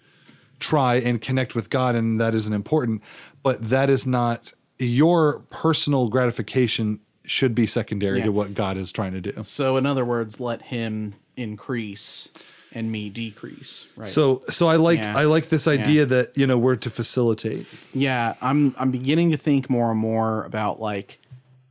try 0.61 0.97
and 0.97 1.21
connect 1.21 1.55
with 1.55 1.71
god 1.71 1.95
and 1.95 2.21
that 2.21 2.35
isn't 2.35 2.53
important 2.53 3.03
but 3.43 3.69
that 3.71 3.91
is 3.91 4.07
not 4.07 4.53
your 4.79 5.41
personal 5.51 6.09
gratification 6.09 7.01
should 7.27 7.55
be 7.55 7.67
secondary 7.67 8.19
Yeah. 8.19 8.25
to 8.27 8.33
what 8.33 8.55
god 8.55 8.77
is 8.77 8.93
trying 8.93 9.13
to 9.13 9.21
do 9.21 9.33
So 9.45 9.77
in 9.77 9.87
other 9.87 10.05
words, 10.05 10.41
let 10.41 10.63
him 10.63 11.15
increase 11.37 12.29
and 12.77 12.91
me 12.91 13.09
decrease. 13.09 13.87
Right. 13.97 14.09
So 14.09 14.43
so 14.47 14.67
I 14.69 14.77
like 14.77 14.99
Yeah. 14.99 15.15
I 15.17 15.25
like 15.25 15.49
this 15.49 15.67
idea 15.69 16.05
that 16.07 16.37
you 16.37 16.47
know 16.47 16.59
we're 16.59 16.75
to 16.77 16.91
facilitate. 16.91 17.67
yeah, 17.93 18.35
I'm 18.43 18.75
I'm 18.79 18.91
beginning 18.91 19.31
to 19.31 19.37
think 19.37 19.71
more 19.71 19.91
and 19.93 19.99
more 20.01 20.45
about 20.45 20.81
like 20.81 21.21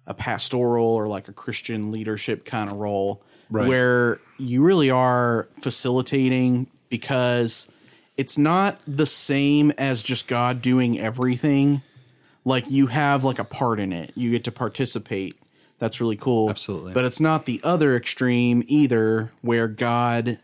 a 0.08 0.14
pastoral 0.14 0.86
or 0.88 1.08
like 1.08 1.28
a 1.28 1.34
Christian 1.34 1.92
leadership 1.92 2.46
kind 2.46 2.70
of 2.70 2.78
role 2.78 3.22
Right. 3.50 3.68
where 3.68 4.20
you 4.38 4.64
really 4.64 4.90
are 4.90 5.48
facilitating 5.62 6.68
because 6.90 7.72
it's 8.18 8.38
not 8.38 8.80
the 8.88 9.06
same 9.06 9.72
as 9.78 10.04
just 10.04 10.28
God 10.28 10.62
doing 10.62 11.00
everything. 11.00 11.82
Like 12.46 12.70
you 12.70 12.88
have 12.88 13.24
like 13.24 13.40
a 13.40 13.44
part 13.44 13.80
in 13.80 13.94
it. 13.94 14.12
You 14.16 14.32
get 14.32 14.44
to 14.46 14.52
participate. 14.52 15.36
That's 15.80 16.00
really 16.02 16.16
cool. 16.16 16.50
Absolutely. 16.50 16.94
But 16.94 17.06
it's 17.06 17.20
not 17.20 17.46
the 17.46 17.60
other 17.64 17.96
extreme 17.96 18.64
either 18.68 19.32
where 19.42 19.68
God 19.68 20.40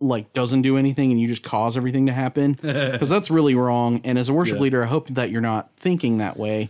like 0.00 0.32
doesn't 0.34 0.62
do 0.62 0.76
anything 0.76 1.10
and 1.10 1.18
you 1.20 1.26
just 1.26 1.42
cause 1.42 1.76
everything 1.76 2.06
to 2.06 2.12
happen 2.12 2.52
because 2.60 3.08
that's 3.08 3.30
really 3.30 3.54
wrong 3.54 4.00
and 4.04 4.18
as 4.18 4.28
a 4.28 4.32
worship 4.34 4.56
Yeah. 4.56 4.62
leader 4.62 4.82
i 4.82 4.86
hope 4.86 5.08
that 5.08 5.30
you're 5.30 5.40
not 5.40 5.70
thinking 5.74 6.18
that 6.18 6.36
way 6.36 6.68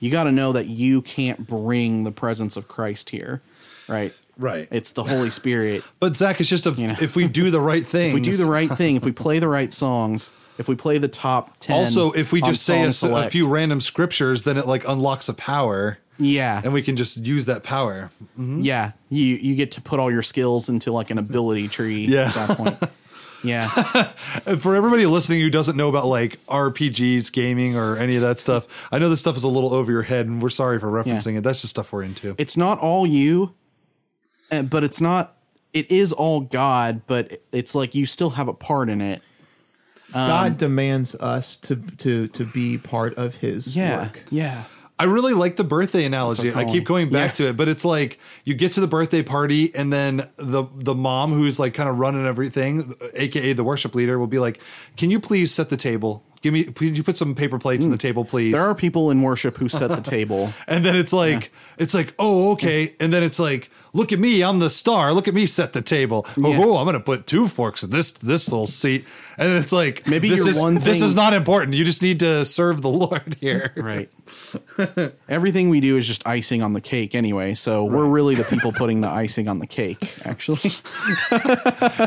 you 0.00 0.10
got 0.10 0.24
to 0.24 0.32
know 0.32 0.52
that 0.52 0.66
you 0.66 1.00
can't 1.00 1.46
bring 1.46 2.04
the 2.04 2.12
presence 2.12 2.58
of 2.58 2.68
christ 2.68 3.08
here 3.08 3.40
right 3.88 4.12
Right. 4.38 4.66
it's 4.70 4.92
the 4.92 5.04
holy 5.04 5.30
spirit 5.30 5.82
But 6.00 6.16
Zach, 6.16 6.40
it's 6.40 6.48
just 6.48 6.66
a, 6.66 6.70
know. 6.72 6.94
if 7.00 7.14
we 7.16 7.28
do 7.28 7.50
the 7.50 7.60
right 7.60 7.86
thing. 7.86 8.08
if 8.08 8.14
we 8.14 8.20
do 8.20 8.32
the 8.36 8.50
right 8.50 8.70
thing 8.70 8.96
if 8.96 9.04
we 9.04 9.12
play 9.12 9.38
the 9.38 9.48
right 9.48 9.72
songs 9.72 10.32
if 10.58 10.68
we 10.68 10.74
play 10.74 10.98
the 10.98 11.08
top 11.08 11.56
10 11.60 11.76
Also, 11.76 12.12
if 12.12 12.32
we 12.32 12.40
just 12.42 12.62
say 12.64 12.82
a, 12.82 12.88
a 13.14 13.30
few 13.30 13.48
random 13.48 13.80
scriptures, 13.80 14.42
then 14.44 14.56
it 14.58 14.66
like 14.66 14.86
unlocks 14.86 15.28
a 15.28 15.34
power, 15.34 15.98
yeah 16.18 16.60
and 16.62 16.72
we 16.72 16.82
can 16.82 16.94
just 16.96 17.24
use 17.24 17.46
that 17.46 17.62
power. 17.62 18.10
Mm-hmm. 18.38 18.60
yeah 18.60 18.92
you 19.08 19.24
you 19.36 19.54
get 19.56 19.72
to 19.72 19.80
put 19.80 19.98
all 19.98 20.10
your 20.10 20.22
skills 20.22 20.68
into 20.68 20.92
like 20.92 21.10
an 21.10 21.18
ability 21.18 21.68
tree 21.68 22.06
Yeah. 22.08 22.28
at 22.28 22.34
that 22.34 22.56
point 22.58 22.78
yeah 23.42 23.66
for 24.58 24.76
everybody 24.76 25.04
listening 25.06 25.40
who 25.40 25.50
doesn't 25.50 25.76
know 25.76 25.88
about 25.88 26.06
like 26.06 26.38
RPGs, 26.46 27.32
gaming, 27.32 27.76
or 27.76 27.96
any 27.96 28.14
of 28.16 28.22
that 28.22 28.38
stuff, 28.38 28.88
I 28.92 28.98
know 28.98 29.08
this 29.08 29.20
stuff 29.20 29.36
is 29.36 29.42
a 29.44 29.48
little 29.48 29.74
over 29.74 29.90
your 29.90 30.02
head, 30.02 30.26
and 30.26 30.40
we're 30.40 30.48
sorry 30.50 30.78
for 30.78 30.86
referencing 30.86 31.36
it. 31.36 31.42
That's 31.42 31.60
just 31.62 31.70
stuff 31.72 31.92
we're 31.92 32.04
into. 32.04 32.34
it's 32.38 32.56
not 32.56 32.78
all 32.78 33.04
you, 33.06 33.54
uh, 34.52 34.62
but 34.62 34.84
it's 34.84 35.00
not. 35.00 35.36
It 35.72 35.90
is 35.90 36.12
all 36.12 36.40
God, 36.40 37.02
but 37.06 37.40
it's 37.50 37.74
like 37.74 37.94
you 37.94 38.04
still 38.06 38.30
have 38.30 38.46
a 38.46 38.52
part 38.54 38.88
in 38.88 39.00
it. 39.00 39.22
Um, 40.14 40.28
God 40.28 40.56
demands 40.58 41.14
us 41.14 41.56
to 41.58 41.76
to 41.76 42.28
to 42.28 42.44
be 42.44 42.78
part 42.78 43.14
of 43.14 43.36
His 43.36 43.74
work. 43.76 44.22
yeah, 44.30 44.64
I 45.02 45.06
really 45.06 45.32
like 45.32 45.56
the 45.56 45.64
birthday 45.64 46.04
analogy. 46.04 46.54
I 46.54 46.64
keep 46.64 46.84
going 46.84 47.10
back 47.10 47.30
it. 47.30 47.34
to 47.36 47.48
it, 47.48 47.56
but 47.56 47.68
it's 47.68 47.84
like 47.84 48.20
you 48.44 48.54
get 48.54 48.70
to 48.72 48.80
the 48.80 48.86
birthday 48.86 49.22
party, 49.22 49.74
and 49.74 49.92
then 49.92 50.28
the 50.36 50.64
the 50.74 50.94
mom 50.94 51.32
who's 51.32 51.58
like 51.58 51.74
kind 51.74 51.88
of 51.88 51.98
running 51.98 52.24
everything, 52.24 52.94
aka 53.14 53.52
the 53.52 53.64
worship 53.64 53.96
leader, 53.96 54.18
will 54.18 54.28
be 54.28 54.38
like, 54.38 54.60
"Can 54.96 55.10
you 55.10 55.18
please 55.18 55.50
set 55.50 55.70
the 55.70 55.76
table? 55.76 56.24
Give 56.42 56.52
me, 56.54 56.64
please, 56.64 56.96
you 56.96 57.02
put 57.02 57.16
some 57.16 57.34
paper 57.34 57.58
plates 57.58 57.84
on 57.84 57.90
the 57.90 57.98
table, 57.98 58.24
please." 58.24 58.50
Mm. 58.50 58.52
there 58.52 58.62
are 58.62 58.76
people 58.76 59.10
in 59.10 59.22
worship 59.22 59.56
who 59.56 59.68
set 59.68 59.88
the 59.88 60.00
table. 60.02 60.52
and 60.68 60.84
then 60.84 60.94
it's 60.94 61.12
like, 61.12 61.52
it's 61.78 61.94
like, 61.94 62.14
oh, 62.20 62.52
okay, 62.52 62.94
and 63.00 63.12
then 63.12 63.24
it's 63.24 63.40
like, 63.40 63.70
look 63.92 64.12
at 64.12 64.18
me, 64.18 64.42
I'm 64.42 64.58
the 64.58 64.70
star. 64.70 65.12
Look 65.12 65.28
at 65.28 65.34
me 65.34 65.46
set 65.46 65.72
the 65.72 65.82
table. 65.82 66.26
Oh, 66.42 66.50
Yeah. 66.50 66.58
oh, 66.62 66.76
I'm 66.76 66.86
gonna 66.86 67.00
put 67.00 67.26
two 67.26 67.48
forks 67.48 67.82
in 67.82 67.90
this 67.90 68.12
this 68.12 68.48
little 68.50 68.66
seat, 68.66 69.04
and 69.38 69.52
it's 69.58 69.72
like, 69.72 70.06
Maybe 70.08 70.28
this 70.28 70.46
is 70.46 70.58
one 70.58 70.74
this 70.76 71.00
is 71.00 71.14
not 71.14 71.32
important. 71.32 71.74
You 71.74 71.84
just 71.84 72.02
need 72.02 72.20
to 72.20 72.44
serve 72.44 72.82
the 72.82 72.88
Lord 73.04 73.36
here. 73.40 73.72
Right. 73.82 74.10
Everything 75.28 75.68
we 75.68 75.80
do 75.80 75.96
is 75.96 76.06
just 76.06 76.26
icing 76.26 76.62
on 76.62 76.72
the 76.72 76.80
cake 76.80 77.14
anyway. 77.14 77.54
So 77.54 77.84
we're 77.84 78.06
really 78.06 78.34
the 78.34 78.44
people 78.44 78.72
putting 78.76 79.00
the 79.00 79.08
icing 79.08 79.48
on 79.48 79.58
the 79.58 79.66
cake, 79.66 79.98
actually. 80.24 80.70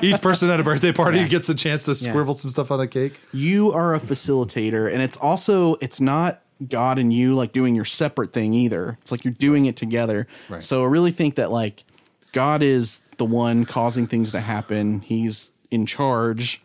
Each 0.02 0.22
person 0.22 0.50
at 0.50 0.60
a 0.60 0.64
birthday 0.64 0.92
party 0.92 1.28
gets 1.28 1.50
a 1.50 1.56
chance 1.56 1.84
to 1.86 1.92
Yeah. 1.92 2.12
scribble 2.12 2.34
some 2.36 2.50
stuff 2.50 2.72
on 2.72 2.80
the 2.80 2.88
cake. 2.88 3.20
you 3.34 3.72
are 3.74 3.94
a 3.94 4.00
facilitator 4.00 4.92
and 4.92 5.02
it's 5.02 5.18
also 5.18 5.76
it's 5.82 6.00
not 6.02 6.42
god 6.68 7.00
and 7.00 7.12
you 7.12 7.36
like 7.36 7.52
doing 7.52 7.76
your 7.76 7.86
separate 7.86 8.34
thing 8.34 8.54
either. 8.54 8.98
It's 9.02 9.12
like 9.12 9.24
you're 9.24 9.34
doing 9.34 9.66
it 9.66 9.76
together. 9.76 10.28
Right. 10.50 10.64
so 10.64 10.84
i 10.84 10.88
really 10.88 11.12
think 11.12 11.36
that 11.36 11.52
like 11.52 11.84
god 12.32 12.62
is 12.62 13.02
the 13.18 13.26
one 13.26 13.66
causing 13.66 14.08
things 14.08 14.32
to 14.32 14.40
happen. 14.40 15.02
He's 15.02 15.52
in 15.72 15.86
charge. 15.86 16.62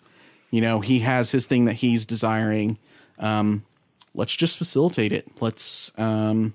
You 0.51 0.61
know 0.61 0.80
he 0.80 1.01
has 1.01 1.30
his 1.30 1.47
thing 1.47 1.64
that 1.66 1.74
he's 1.74 2.07
desiring. 2.07 2.78
Um 3.18 3.64
let's 4.14 4.34
just 4.34 4.59
facilitate 4.59 5.12
it. 5.12 5.28
Let's 5.41 5.93
um 5.99 6.55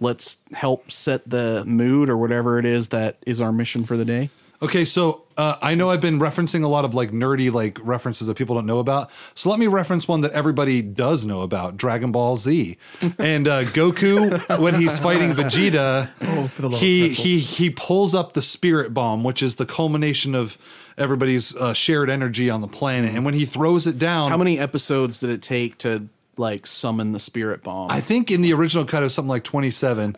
let's 0.00 0.38
help 0.52 0.90
set 0.90 1.28
the 1.28 1.64
mood 1.66 2.08
or 2.10 2.16
whatever 2.16 2.58
it 2.58 2.64
is 2.64 2.90
that 2.90 3.18
is 3.26 3.40
our 3.40 3.52
mission 3.52 3.84
for 3.84 3.96
the 3.96 4.04
day 4.04 4.30
Okay, 4.64 4.86
so 4.86 5.24
uh, 5.36 5.56
I 5.60 5.74
know 5.74 5.90
I've 5.90 6.00
been 6.00 6.18
referencing 6.18 6.64
a 6.64 6.68
lot 6.68 6.86
of 6.86 6.94
like 6.94 7.10
nerdy 7.10 7.52
like 7.52 7.78
references 7.84 8.28
that 8.28 8.38
people 8.38 8.54
don't 8.54 8.64
know 8.64 8.78
about. 8.78 9.10
So 9.34 9.50
let 9.50 9.58
me 9.58 9.66
reference 9.66 10.08
one 10.08 10.22
that 10.22 10.32
everybody 10.32 10.80
does 10.80 11.26
know 11.26 11.42
about: 11.42 11.76
Dragon 11.76 12.12
Ball 12.12 12.38
Z. 12.38 12.78
And 13.18 13.46
uh, 13.46 13.64
Goku, 13.64 14.58
when 14.60 14.74
he's 14.74 14.98
fighting 14.98 15.32
Vegeta, 15.34 16.08
for 16.48 16.62
the 16.62 16.68
love 16.68 16.74
of 16.74 16.80
he 16.80 17.10
he 17.10 17.40
he 17.40 17.68
pulls 17.68 18.14
up 18.14 18.32
the 18.32 18.40
Spirit 18.42 18.94
Bomb, 18.94 19.22
which 19.22 19.42
is 19.42 19.56
the 19.56 19.66
culmination 19.66 20.34
of 20.34 20.56
everybody's 20.96 21.54
uh, 21.56 21.74
shared 21.74 22.08
energy 22.08 22.48
on 22.48 22.62
the 22.62 22.68
planet. 22.68 23.14
And 23.14 23.24
when 23.24 23.34
he 23.34 23.44
throws 23.44 23.86
it 23.86 23.98
down, 23.98 24.30
how 24.30 24.38
many 24.38 24.58
episodes 24.58 25.20
did 25.20 25.28
it 25.30 25.42
take 25.42 25.76
to 25.78 26.08
like 26.36 26.66
summon 26.66 27.12
the 27.12 27.20
spirit 27.20 27.62
bomb 27.62 27.92
I 27.92 28.00
think 28.00 28.28
in 28.30 28.42
the 28.42 28.52
original 28.54 28.84
cut 28.84 29.02
of 29.02 29.12
something 29.12 29.28
like 29.28 29.44
twenty-seven. 29.44 30.14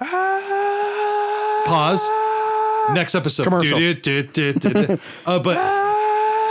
Pause. 1.67 2.09
Next 2.93 3.14
episode. 3.14 3.45
Commercial. 3.45 3.78
Uh, 5.26 5.39
but 5.41 5.57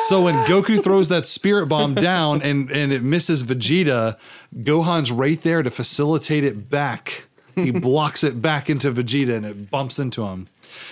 so 0.07 0.23
when 0.23 0.35
Goku 0.45 0.83
throws 0.83 1.09
that 1.09 1.25
spirit 1.25 1.67
bomb 1.67 1.95
down 1.95 2.41
and 2.41 2.69
and 2.71 2.91
it 2.91 3.01
misses 3.03 3.43
Vegeta, 3.43 4.17
Gohan's 4.55 5.11
right 5.11 5.41
there 5.41 5.63
to 5.63 5.71
facilitate 5.71 6.43
it 6.43 6.69
back. 6.69 7.27
He 7.55 7.71
blocks 7.71 8.23
it 8.23 8.41
back 8.41 8.69
into 8.69 8.91
Vegeta 8.91 9.35
and 9.37 9.45
it 9.45 9.71
bumps 9.71 9.97
into 9.97 10.25
him. 10.25 10.47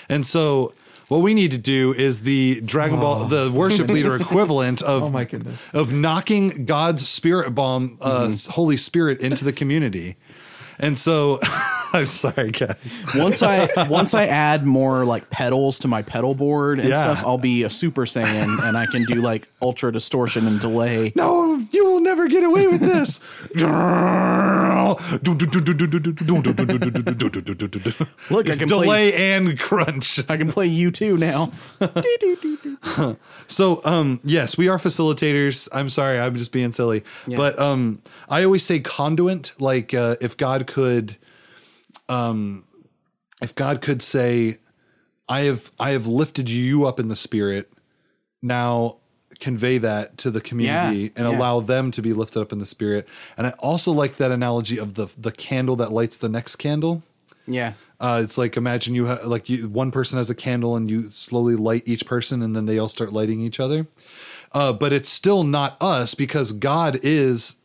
And 0.07 0.25
so 0.25 0.73
what 1.09 1.17
we 1.17 1.33
need 1.33 1.51
to 1.51 1.57
do 1.57 1.93
is 1.93 2.21
the 2.21 2.61
Dragon 2.61 2.99
Ball, 3.01 3.25
the 3.25 3.51
worship 3.51 3.89
leader 3.89 4.15
equivalent 4.19 4.81
of 4.81 5.03
Oh 5.03 5.09
my 5.09 5.25
goodness. 5.25 5.59
of 5.73 5.91
knocking 5.91 6.65
God's 6.65 7.05
spirit 7.07 7.53
bomb, 7.53 7.97
uh, 7.99 8.27
Mm-hmm. 8.27 8.51
Holy 8.51 8.77
Spirit, 8.77 9.19
into 9.21 9.43
the 9.43 9.51
community. 9.51 10.15
And 10.84 10.99
so, 10.99 11.39
I'm 11.93 12.05
sorry, 12.05 12.51
guys. 12.51 13.05
once 13.15 13.41
I 13.43 13.88
once 13.88 14.13
I 14.13 14.25
add 14.27 14.65
more 14.65 15.05
like 15.05 15.29
pedals 15.29 15.79
to 15.79 15.88
my 15.88 16.01
pedal 16.01 16.36
board 16.36 16.79
and 16.79 16.89
Yeah. 16.89 17.13
stuff, 17.13 17.25
I'll 17.25 17.38
be 17.38 17.63
a 17.63 17.69
Super 17.69 18.05
Saiyan 18.05 18.61
and 18.63 18.77
I 18.77 18.86
can 18.88 19.05
do 19.05 19.15
like 19.15 19.47
ultra 19.64 19.91
distortion 19.91 20.45
and 20.45 20.59
delay. 20.59 21.11
No, 21.24 21.64
you 21.72 21.86
will 21.86 22.01
never 22.01 22.28
get 22.28 22.43
away 22.43 22.68
with 22.68 22.82
this. 22.82 23.24
Look, 28.30 28.49
I 28.49 28.55
can 28.57 28.68
play 28.68 28.84
delay 28.84 29.36
and 29.36 29.57
crunch. 29.57 30.20
I 30.28 30.38
can 30.38 30.49
play 30.49 30.68
U2 30.70 31.18
now. 31.20 31.51
So, 33.47 33.82
um, 33.86 34.20
yes, 34.24 34.57
we 34.57 34.68
are 34.68 34.78
facilitators. 34.78 35.70
I'm 35.74 35.89
sorry, 35.89 36.20
I'm 36.20 36.36
just 36.36 36.51
being 36.51 36.72
silly, 36.72 37.03
but 37.28 37.57
um, 37.59 38.01
I 38.30 38.43
always 38.43 38.64
say 38.64 38.80
conduit. 38.80 39.53
Like, 39.59 39.93
uh, 39.93 40.16
if 40.20 40.36
God 40.36 40.68
could, 40.68 41.18
um, 42.09 42.66
if 43.41 43.55
God 43.55 43.82
could 43.82 44.01
say, 44.01 44.57
I 45.30 45.41
have 45.41 45.72
I 45.80 45.91
have 45.91 46.07
lifted 46.07 46.49
you 46.49 46.86
up 46.86 46.99
in 46.99 47.07
the 47.07 47.16
spirit, 47.16 47.72
now 48.41 48.97
convey 49.39 49.77
that 49.79 50.17
to 50.19 50.31
the 50.31 50.41
community 50.41 51.01
Yeah, 51.03 51.09
and 51.15 51.27
yeah. 51.29 51.38
allow 51.38 51.59
them 51.59 51.91
to 51.91 52.01
be 52.01 52.13
lifted 52.13 52.41
up 52.41 52.51
in 52.51 52.59
the 52.59 52.65
spirit. 52.65 53.07
And 53.38 53.47
I 53.47 53.51
also 53.59 53.91
like 53.91 54.17
that 54.17 54.31
analogy 54.31 54.77
of 54.77 54.93
the 54.95 55.07
the 55.17 55.31
candle 55.31 55.75
that 55.77 55.91
lights 55.91 56.17
the 56.17 56.29
next 56.29 56.57
candle. 56.57 57.03
Yeah. 57.47 57.73
Uh, 57.99 58.21
it's 58.23 58.38
like 58.38 58.57
imagine 58.57 58.95
you 58.95 59.07
ha- 59.07 59.19
like 59.25 59.49
you 59.49 59.69
one 59.69 59.91
person 59.91 60.17
has 60.17 60.29
a 60.29 60.36
candle 60.36 60.75
and 60.75 60.89
you 60.89 61.09
slowly 61.09 61.55
light 61.55 61.84
each 61.86 62.05
person 62.05 62.41
and 62.41 62.55
then 62.55 62.65
they 62.65 62.77
all 62.77 62.89
start 62.89 63.13
lighting 63.13 63.39
each 63.41 63.59
other. 63.59 63.88
Uh, 64.51 64.71
but 64.73 64.93
it's 64.93 65.09
still 65.09 65.43
not 65.43 65.77
us 65.81 66.13
because 66.13 66.51
God 66.51 66.99
is 67.01 67.57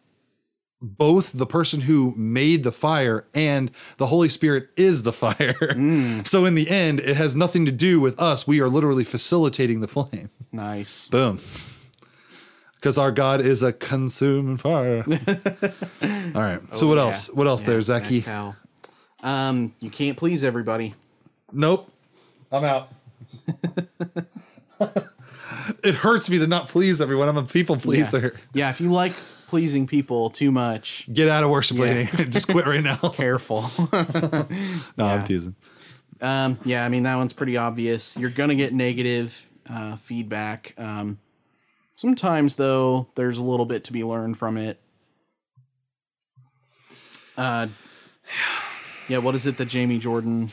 both 0.81 1.33
the 1.33 1.47
person 1.47 1.83
who 1.83 2.15
made 2.17 2.63
the 2.63 2.73
fire 2.73 3.27
and 3.35 3.71
the 3.97 4.07
Holy 4.07 4.29
Spirit 4.29 4.69
is 4.77 5.03
the 5.03 5.13
fire. 5.25 6.23
so 6.25 6.45
in 6.45 6.55
the 6.55 6.69
end, 6.69 7.01
it 7.01 7.17
has 7.17 7.35
nothing 7.35 7.65
to 7.67 7.73
do 7.73 8.01
with 8.01 8.19
us. 8.21 8.47
We 8.47 8.61
are 8.61 8.69
literally 8.69 9.05
facilitating 9.05 9.81
the 9.81 9.89
flame. 9.89 10.31
Nice. 10.53 11.09
Boom. 11.09 11.41
Because 12.77 12.97
our 12.97 13.11
God 13.11 13.41
is 13.41 13.63
a 13.63 13.73
consuming 13.73 14.57
fire. 14.57 15.05
All 15.09 16.43
right. 16.43 16.61
So 16.77 16.87
what 16.87 16.95
yeah. 16.95 17.03
else? 17.03 17.29
What 17.35 17.49
else 17.49 17.63
there, 17.63 17.83
Zachy? 17.83 18.25
Um, 19.21 19.75
you 19.81 19.91
can't 19.91 20.17
please 20.17 20.45
everybody. 20.45 20.95
Nope. 21.53 21.91
I'm 22.53 22.65
out. 22.65 22.91
it 25.83 25.97
hurts 25.97 26.31
me 26.31 26.39
to 26.39 26.47
not 26.47 26.69
please 26.69 27.01
everyone. 27.01 27.29
I'm 27.29 27.37
a 27.37 27.43
people 27.43 27.77
pleaser. 27.77 28.39
Yeah, 28.55 28.71
if 28.71 28.81
you 28.81 28.93
like 28.93 29.13
pleasing 29.49 29.87
people 29.89 30.31
too 30.31 30.53
much, 30.53 31.09
Get 31.13 31.29
out 31.29 31.43
of 31.43 31.51
worship 31.51 31.79
lady. 31.79 32.05
Just 32.31 32.47
quit 32.49 32.67
right 32.67 32.83
now. 32.83 32.97
careful. 33.15 33.63
No, 34.97 35.05
I'm 35.07 35.25
teasing. 35.25 35.57
um, 36.21 36.59
yeah, 36.65 36.85
I 36.85 36.89
mean 36.89 37.03
that 37.03 37.17
one's 37.17 37.33
pretty 37.33 37.57
obvious. 37.57 38.17
You're 38.17 38.31
gonna 38.31 38.55
get 38.55 38.73
negative 38.73 39.41
uh, 39.69 39.97
feedback. 39.97 40.75
Um, 40.79 41.19
sometimes 41.97 42.55
though, 42.57 43.09
there's 43.17 43.39
a 43.39 43.43
little 43.43 43.67
bit 43.67 43.85
to 43.85 43.93
be 43.93 44.05
learned 44.05 44.39
from 44.39 44.57
it. 44.57 44.81
Uh, 47.37 47.69
yeah, 49.09 49.19
what 49.19 49.35
is 49.35 49.47
it 49.47 49.57
that 49.59 49.67
Jamie 49.67 49.99
Jordan 49.99 50.51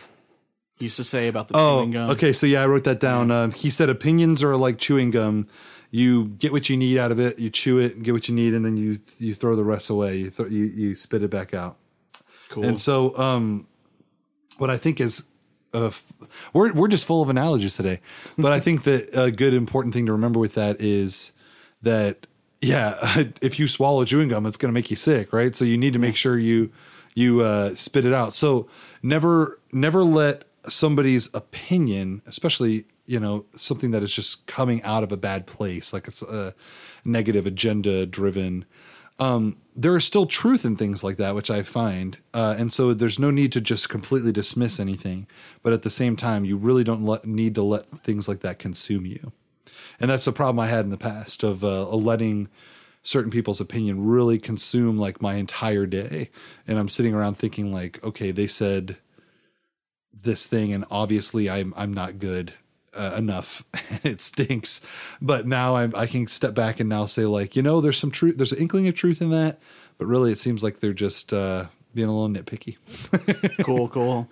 used 0.80 0.98
to 0.98 1.04
say 1.04 1.28
about 1.28 1.48
the 1.48 1.56
Oh, 1.58 1.80
chewing 1.80 1.92
gum? 1.92 2.10
okay. 2.12 2.32
So 2.34 2.46
yeah, 2.46 2.62
I 2.62 2.68
wrote 2.68 2.84
that 2.84 3.00
down. 3.00 3.32
Um, 3.32 3.52
he 3.52 3.70
said 3.70 3.90
opinions 3.90 4.44
are 4.44 4.56
like 4.56 4.78
chewing 4.78 5.12
gum. 5.12 5.48
You 5.96 6.26
get 6.26 6.52
what 6.52 6.68
you 6.70 6.76
need 6.76 6.98
out 6.98 7.14
of 7.14 7.22
it, 7.22 7.40
you 7.40 7.50
chew 7.50 7.80
it, 7.80 7.96
and 7.96 8.04
get 8.04 8.12
what 8.12 8.28
you 8.28 8.36
need, 8.36 8.54
and 8.54 8.66
then 8.66 8.76
you 8.76 9.00
you 9.18 9.34
throw 9.34 9.56
the 9.56 9.64
rest 9.64 9.90
away. 9.90 10.18
You 10.18 10.30
throw, 10.30 10.48
you 10.48 10.66
you 10.66 10.94
spit 10.94 11.24
it 11.24 11.32
back 11.32 11.54
out. 11.54 11.78
Cool. 12.50 12.66
And 12.66 12.78
so, 12.78 13.18
um, 13.18 13.66
what 14.58 14.70
I 14.70 14.76
think 14.76 15.00
is, 15.00 15.24
uh, 15.74 15.92
we're 16.52 16.74
we're 16.74 16.90
just 16.90 17.06
full 17.06 17.22
of 17.22 17.30
analogies 17.30 17.78
today. 17.78 18.02
But 18.38 18.52
I 18.52 18.60
think 18.60 18.84
that 18.84 19.10
a 19.14 19.32
good 19.32 19.54
important 19.54 19.94
thing 19.94 20.06
to 20.08 20.12
remember 20.12 20.38
with 20.38 20.56
that 20.56 20.82
is 20.82 21.32
that 21.82 22.28
yeah, 22.62 23.24
if 23.42 23.58
you 23.58 23.70
swallow 23.70 24.04
chewing 24.04 24.28
gum, 24.28 24.46
it's 24.46 24.58
going 24.58 24.70
to 24.70 24.74
make 24.74 24.90
you 24.92 24.98
sick, 24.98 25.32
right? 25.32 25.56
So 25.56 25.64
you 25.64 25.78
need 25.78 25.94
to 25.94 26.00
make 26.00 26.18
sure 26.18 26.38
you 26.38 26.74
you 27.14 27.40
uh, 27.40 27.74
spit 27.76 28.06
it 28.06 28.14
out. 28.14 28.34
So 28.34 28.68
never 29.02 29.62
never 29.72 30.04
let 30.04 30.44
somebody's 30.68 31.34
opinion, 31.34 32.22
especially 32.26 32.86
you 33.06 33.20
know 33.20 33.46
something 33.56 33.92
that 33.92 34.04
is 34.04 34.14
just 34.14 34.48
coming 34.48 34.82
out 34.84 35.04
of 35.04 35.12
a 35.12 35.18
bad 35.18 35.46
place, 35.48 35.94
like 35.94 36.08
it's 36.08 36.22
a 36.22 36.54
negative 37.04 37.46
agenda 37.46 38.06
driven 38.06 38.66
um, 39.20 39.58
there 39.76 39.96
is 39.96 40.06
still 40.06 40.26
truth 40.26 40.66
in 40.66 40.76
things 40.76 41.04
like 41.04 41.18
that, 41.18 41.36
which 41.36 41.50
I 41.50 41.64
find. 41.64 42.18
Uh, 42.34 42.56
and 42.58 42.72
so 42.72 42.94
there's 42.94 43.20
no 43.20 43.32
need 43.32 43.52
to 43.54 43.62
just 43.62 43.90
completely 43.90 44.32
dismiss 44.32 44.80
anything. 44.80 45.28
But 45.64 45.74
at 45.74 45.84
the 45.84 45.90
same 45.90 46.16
time, 46.16 46.46
you 46.46 46.58
really 46.58 46.84
don't 46.84 47.06
let, 47.06 47.26
need 47.26 47.56
to 47.56 47.64
let 47.64 47.88
things 48.04 48.28
like 48.28 48.42
that 48.42 48.60
consume 48.60 49.06
you. 49.06 49.32
And 50.00 50.10
that's 50.10 50.26
the 50.26 50.34
problem 50.34 50.60
I 50.60 50.68
had 50.68 50.86
in 50.86 50.92
the 50.92 50.98
past 50.98 51.44
of 51.44 51.64
uh, 51.64 51.88
letting 51.90 52.50
certain 53.04 53.32
people's 53.32 53.62
opinion 53.62 54.06
really 54.06 54.40
consume 54.40 54.98
like 54.98 55.22
my 55.22 55.36
entire 55.36 55.86
day. 55.86 56.30
And 56.68 56.78
I'm 56.78 56.90
sitting 56.90 57.14
around 57.14 57.36
thinking 57.38 57.72
like, 57.72 58.04
okay, 58.04 58.32
they 58.32 58.48
said 58.48 58.98
this 60.22 60.46
thing, 60.46 60.74
and 60.74 60.86
obviously 60.90 61.50
I'm 61.50 61.74
I'm 61.76 61.94
not 61.94 62.20
good 62.20 62.54
uh, 62.96 63.16
enough. 63.18 63.64
it 64.04 64.22
stinks. 64.22 64.82
But 65.22 65.46
now 65.46 65.76
I'm, 65.76 65.94
I 65.96 66.08
can 66.08 66.28
step 66.28 66.54
back 66.54 66.80
and 66.80 66.90
now 66.90 67.06
say 67.06 67.26
like, 67.26 67.56
you 67.56 67.62
know, 67.62 67.82
there's 67.82 67.98
some 67.98 68.12
truth. 68.12 68.38
There's 68.38 68.52
an 68.52 68.60
inkling 68.60 68.88
of 68.88 68.96
truth 68.96 69.22
in 69.22 69.30
that. 69.32 69.60
But 69.98 70.08
really, 70.08 70.32
it 70.32 70.40
seems 70.40 70.64
like 70.64 70.80
they're 70.80 70.94
just 70.94 71.32
uh, 71.32 71.66
being 71.94 72.10
a 72.10 72.18
little 72.18 72.30
nitpicky. 72.30 72.78
cool, 73.66 73.88
cool. 73.88 74.30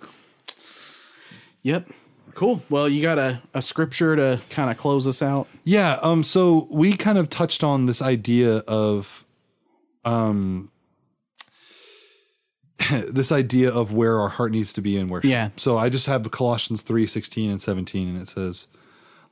Yep. 1.62 1.90
Cool. 2.34 2.62
Well, 2.68 2.88
you 2.88 3.00
got 3.00 3.18
a, 3.18 3.40
a 3.54 3.62
scripture 3.62 4.16
to 4.16 4.40
kind 4.50 4.70
of 4.70 4.76
close 4.76 5.06
us 5.06 5.22
out. 5.22 5.46
Yeah. 5.62 5.98
Um. 6.02 6.22
So 6.24 6.66
we 6.70 6.96
kind 6.96 7.16
of 7.16 7.30
touched 7.30 7.64
on 7.64 7.86
this 7.86 8.02
idea 8.02 8.58
of, 8.68 9.24
um, 10.04 10.70
this 13.10 13.30
idea 13.30 13.72
of 13.72 13.92
where 13.92 14.18
our 14.18 14.28
heart 14.28 14.52
needs 14.52 14.72
to 14.72 14.80
be 14.80 14.96
in 14.96 15.08
worship. 15.08 15.30
Yeah. 15.30 15.50
So 15.56 15.76
I 15.76 15.88
just 15.88 16.06
have 16.06 16.30
Colossians 16.30 16.82
3, 16.82 17.06
16 17.06 17.50
and 17.50 17.62
17, 17.62 18.08
and 18.08 18.20
it 18.20 18.28
says, 18.28 18.68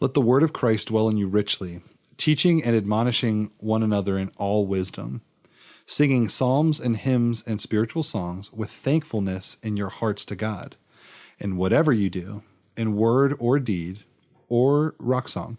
Let 0.01 0.15
the 0.15 0.21
word 0.21 0.43
of 0.43 0.53
Christ 0.53 0.89
dwell 0.89 1.09
in 1.09 1.17
you 1.17 1.27
richly, 1.27 1.81
teaching 2.17 2.63
and 2.63 2.77
admonishing 2.77 3.51
one 3.59 3.83
another 3.83 4.17
in 4.17 4.31
all 4.37 4.67
wisdom, 4.67 5.23
singing 5.87 6.29
psalms 6.29 6.79
and 6.79 6.97
hymns 6.97 7.43
and 7.47 7.61
spiritual 7.61 8.03
songs 8.03 8.53
with 8.53 8.71
thankfulness 8.71 9.59
in 9.63 9.77
your 9.77 9.89
hearts 9.89 10.25
to 10.27 10.37
God. 10.37 10.77
And 11.41 11.59
whatever 11.59 11.93
you 11.93 12.09
do, 12.09 12.45
in 12.77 12.97
word 12.97 13.35
or 13.41 13.59
deed 13.59 14.05
or 14.49 14.95
rock 14.99 15.29
song, 15.29 15.59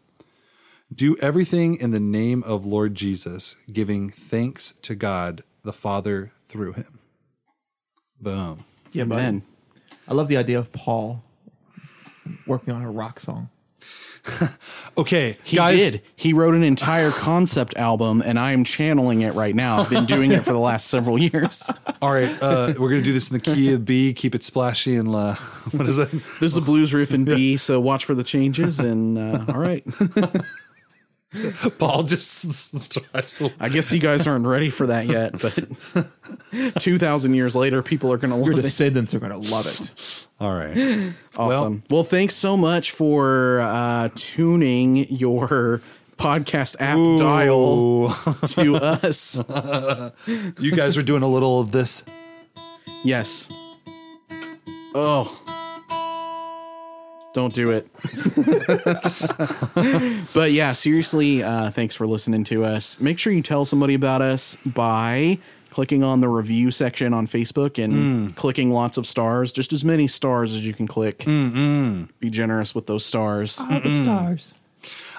do 0.93 1.17
everything 1.21 1.75
in 1.75 1.91
the 1.91 1.99
name 1.99 2.43
of 2.43 2.65
Lord 2.65 2.95
Jesus, 2.95 3.55
giving 3.71 4.09
thanks 4.09 4.73
to 4.83 4.95
God 4.95 5.41
the 5.63 5.73
Father 5.73 6.31
through 6.47 6.73
him. 6.73 6.99
Boom. 8.23 8.63
Yeah, 8.93 9.03
but 9.05 9.15
Amen. 9.19 9.41
I 10.07 10.13
love 10.13 10.27
the 10.29 10.37
idea 10.37 10.59
of 10.59 10.71
Paul 10.71 11.23
working 12.47 12.73
on 12.73 12.81
a 12.81 12.89
rock 12.91 13.19
song. 13.19 13.49
Okay, 14.95 15.37
He 15.43 15.57
guys. 15.57 15.91
did. 15.91 16.01
He 16.15 16.33
wrote 16.33 16.53
an 16.53 16.63
entire 16.63 17.09
concept 17.09 17.75
album, 17.77 18.21
and 18.23 18.37
I 18.37 18.51
am 18.51 18.63
channeling 18.63 19.21
it 19.21 19.33
right 19.33 19.55
now. 19.55 19.79
I've 19.81 19.89
been 19.89 20.05
doing 20.05 20.31
it 20.31 20.43
for 20.45 20.53
the 20.53 20.59
last 20.59 20.85
several 20.87 21.17
years. 21.17 21.71
All 22.01 22.13
right, 22.13 22.29
uh, 22.41 22.73
we're 22.77 22.89
gonna 22.91 23.01
do 23.01 23.11
this 23.11 23.31
in 23.31 23.33
the 23.33 23.41
key 23.41 23.73
of 23.73 23.85
B. 23.85 24.13
Keep 24.13 24.35
it 24.35 24.43
splashy 24.43 24.95
and 24.95 25.13
uh, 25.13 25.33
what 25.71 25.89
is 25.89 25.97
it? 25.97 26.11
This 26.39 26.51
is 26.51 26.57
a 26.57 26.61
blues 26.61 26.93
riff 26.93 27.11
in 27.11 27.25
B, 27.25 27.57
so 27.57 27.81
watch 27.81 28.05
for 28.05 28.13
the 28.13 28.23
changes. 28.23 28.79
And 28.79 29.17
uh, 29.17 29.45
all 29.49 29.57
right, 29.59 29.83
Paul 31.79 32.03
just 32.03 32.91
tries 33.13 33.33
to. 33.35 33.51
I 33.59 33.69
guess 33.69 33.91
you 33.91 33.99
guys 33.99 34.27
aren't 34.27 34.45
ready 34.45 34.69
for 34.69 34.87
that 34.87 35.05
yet, 35.07 35.31
but 35.41 36.79
two 36.81 36.97
thousand 36.97 37.33
years 37.33 37.55
later, 37.55 37.81
people 37.81 38.11
are 38.11 38.17
going 38.17 38.31
to 38.31 38.37
Your 38.37 38.49
love 38.55 38.59
it. 38.59 38.63
descendants 38.63 39.13
are 39.13 39.19
going 39.19 39.31
to 39.31 39.37
love 39.37 39.65
it. 39.67 40.27
All 40.39 40.53
right. 40.53 41.13
Awesome. 41.37 41.83
Well, 41.89 42.03
thanks 42.03 42.35
so 42.35 42.55
much 42.57 42.91
for 42.91 43.61
uh, 43.61 44.09
tuning 44.15 44.97
your 45.09 45.81
podcast 46.17 46.75
app 46.79 46.97
dial 47.19 48.09
to 48.47 48.75
us. 48.75 49.37
you 50.59 50.71
guys 50.75 50.97
are 50.97 51.03
doing 51.03 51.23
a 51.23 51.27
little 51.27 51.59
of 51.61 51.71
this. 51.71 52.03
Yes. 53.03 53.51
Oh. 54.95 55.42
Don't 57.33 57.53
do 57.53 57.71
it. 57.71 57.87
but 60.33 60.51
yeah, 60.51 60.73
seriously, 60.73 61.41
uh, 61.41 61.71
thanks 61.71 61.95
for 61.95 62.05
listening 62.05 62.43
to 62.45 62.63
us. 62.63 62.99
Make 62.99 63.17
sure 63.17 63.33
you 63.33 63.41
tell 63.41 63.65
somebody 63.65 63.95
about 63.95 64.21
us 64.21 64.55
by 64.57 65.39
clicking 65.71 66.03
on 66.03 66.21
the 66.21 66.29
review 66.29 66.69
section 66.69 67.13
on 67.13 67.25
Facebook 67.25 67.83
and 67.83 67.93
hmm. 67.93 68.27
clicking 68.35 68.69
lots 68.69 68.97
of 68.97 69.07
stars, 69.07 69.51
just 69.51 69.73
as 69.73 69.83
many 69.83 70.07
stars 70.07 70.53
as 70.53 70.65
you 70.65 70.73
can 70.73 70.85
click. 70.87 71.19
Mm-hmm. 71.19 72.03
Be 72.19 72.29
generous 72.29 72.75
with 72.75 72.85
those 72.85 73.03
stars. 73.03 73.59
All 73.59 73.65
the 73.67 73.73
mm-hmm. 73.79 74.03
stars. 74.03 74.53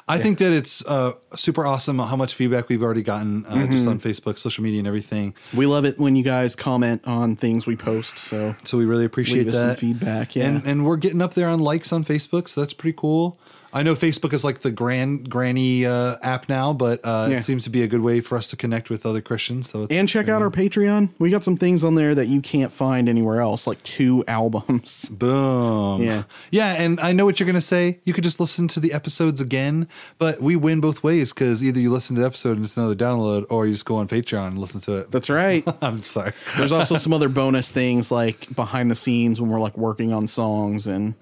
I 0.06 0.18
think 0.18 0.38
that 0.38 0.52
it's 0.52 0.84
uh, 0.84 1.12
super 1.34 1.64
awesome 1.64 1.98
how 1.98 2.16
much 2.16 2.34
feedback 2.34 2.68
we've 2.68 2.82
already 2.82 3.02
gotten 3.02 3.46
uh, 3.46 3.66
just 3.66 3.88
on 3.88 3.98
Facebook, 3.98 4.38
social 4.38 4.62
media, 4.62 4.78
and 4.80 4.86
everything. 4.86 5.34
We 5.54 5.66
love 5.66 5.84
it 5.84 5.98
when 5.98 6.14
you 6.14 6.22
guys 6.22 6.54
comment 6.56 7.02
on 7.04 7.36
things 7.36 7.66
we 7.66 7.76
post. 7.76 8.18
So 8.18 8.54
So 8.64 8.76
we 8.76 8.84
really 8.84 9.06
appreciate 9.06 9.46
leave 9.46 9.48
us 9.48 9.58
some 9.58 9.68
that 9.68 9.78
feedback. 9.78 10.36
Yeah. 10.36 10.44
and 10.46 10.66
and 10.66 10.84
we're 10.84 10.98
getting 10.98 11.22
up 11.22 11.34
there 11.34 11.48
on 11.48 11.60
likes 11.60 11.92
on 11.92 12.04
Facebook, 12.04 12.48
so 12.48 12.60
that's 12.60 12.74
pretty 12.74 12.96
cool. 12.98 13.38
I 13.74 13.82
know 13.82 13.94
Facebook 13.96 14.32
is 14.32 14.44
like 14.44 14.60
the 14.60 14.70
grand 14.70 15.28
granny 15.28 15.84
uh, 15.84 16.14
app 16.22 16.48
now, 16.48 16.72
but 16.72 17.00
uh, 17.02 17.26
Yeah. 17.28 17.38
it 17.38 17.42
seems 17.42 17.64
to 17.64 17.70
be 17.70 17.82
a 17.82 17.88
good 17.88 18.00
way 18.02 18.20
for 18.20 18.38
us 18.38 18.48
to 18.50 18.56
connect 18.56 18.88
with 18.88 19.04
other 19.04 19.20
Christians. 19.20 19.68
So 19.68 19.82
it's, 19.82 19.92
And 19.92 20.08
check 20.08 20.28
out 20.28 20.40
our 20.42 20.50
Patreon. 20.50 21.08
We 21.18 21.28
got 21.30 21.42
some 21.42 21.56
things 21.56 21.82
on 21.82 21.96
there 21.96 22.14
that 22.14 22.26
you 22.28 22.40
can't 22.40 22.70
find 22.72 23.08
anywhere 23.08 23.40
else, 23.40 23.66
like 23.66 23.82
two 23.82 24.24
albums. 24.28 25.08
Boom. 25.18 26.02
Yeah. 26.02 26.22
Yeah. 26.50 26.74
And 26.80 27.00
I 27.00 27.12
know 27.12 27.24
what 27.24 27.40
you're 27.40 27.46
going 27.46 27.54
to 27.54 27.60
say. 27.60 27.98
You 28.04 28.12
could 28.12 28.24
just 28.24 28.38
listen 28.38 28.68
to 28.68 28.80
the 28.80 28.92
episodes 28.92 29.40
again, 29.40 29.88
but 30.18 30.40
we 30.40 30.54
win 30.56 30.80
both 30.80 31.02
ways 31.02 31.32
because 31.32 31.62
either 31.64 31.80
you 31.80 31.90
listen 31.90 32.14
to 32.16 32.20
the 32.20 32.26
episode 32.26 32.56
and 32.56 32.64
it's 32.64 32.76
another 32.76 32.94
download 32.94 33.44
or 33.50 33.66
you 33.66 33.72
just 33.72 33.84
go 33.86 33.96
on 33.96 34.06
Patreon 34.06 34.48
and 34.48 34.58
listen 34.58 34.80
to 34.82 34.98
it. 34.98 35.10
That's 35.10 35.28
right. 35.28 35.64
I'm 35.82 36.02
sorry. 36.04 36.32
There's 36.56 36.72
also 36.72 36.96
some 37.04 37.12
other 37.12 37.28
bonus 37.28 37.70
things 37.72 38.12
like 38.12 38.54
behind 38.54 38.88
the 38.90 38.94
scenes 38.94 39.40
when 39.40 39.50
we're 39.50 39.60
like 39.60 39.76
working 39.76 40.12
on 40.12 40.28
songs 40.28 40.86
and 40.86 41.14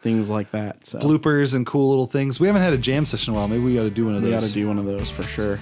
things 0.00 0.30
like 0.30 0.50
that. 0.50 0.86
So 0.86 0.98
Bloopers 1.00 1.54
and 1.54 1.66
cool 1.66 1.88
little 1.88 2.06
things. 2.06 2.38
We 2.38 2.46
haven't 2.46 2.62
had 2.62 2.72
a 2.72 2.78
jam 2.78 3.06
session 3.06 3.32
in 3.32 3.36
a 3.36 3.40
while. 3.40 3.48
Maybe 3.48 3.62
we 3.64 3.74
got 3.74 3.84
to 3.84 3.90
do 3.90 4.06
one 4.06 4.14
of 4.14 4.22
we 4.22 4.30
those. 4.30 4.40
got 4.42 4.48
to 4.48 4.54
do 4.54 4.68
one 4.68 4.78
of 4.78 4.84
those 4.84 5.10
for 5.10 5.22
sure. 5.22 5.58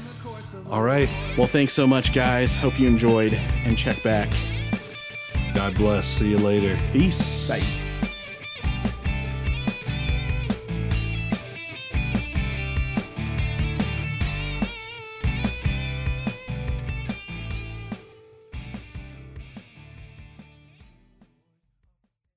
All 0.71 0.83
right. 0.83 1.09
Well, 1.37 1.47
thanks 1.47 1.73
so 1.73 1.87
much, 1.87 2.13
guys. 2.15 2.57
Hope 2.57 2.79
you 2.79 2.87
enjoyed 2.89 3.35
and 3.35 3.77
check 3.77 4.03
back. 4.03 4.31
God 5.55 5.75
bless. 5.77 6.07
See 6.07 6.31
you 6.31 6.39
later. 6.39 6.79
Peace. 6.93 7.49
Bye. 7.49 7.84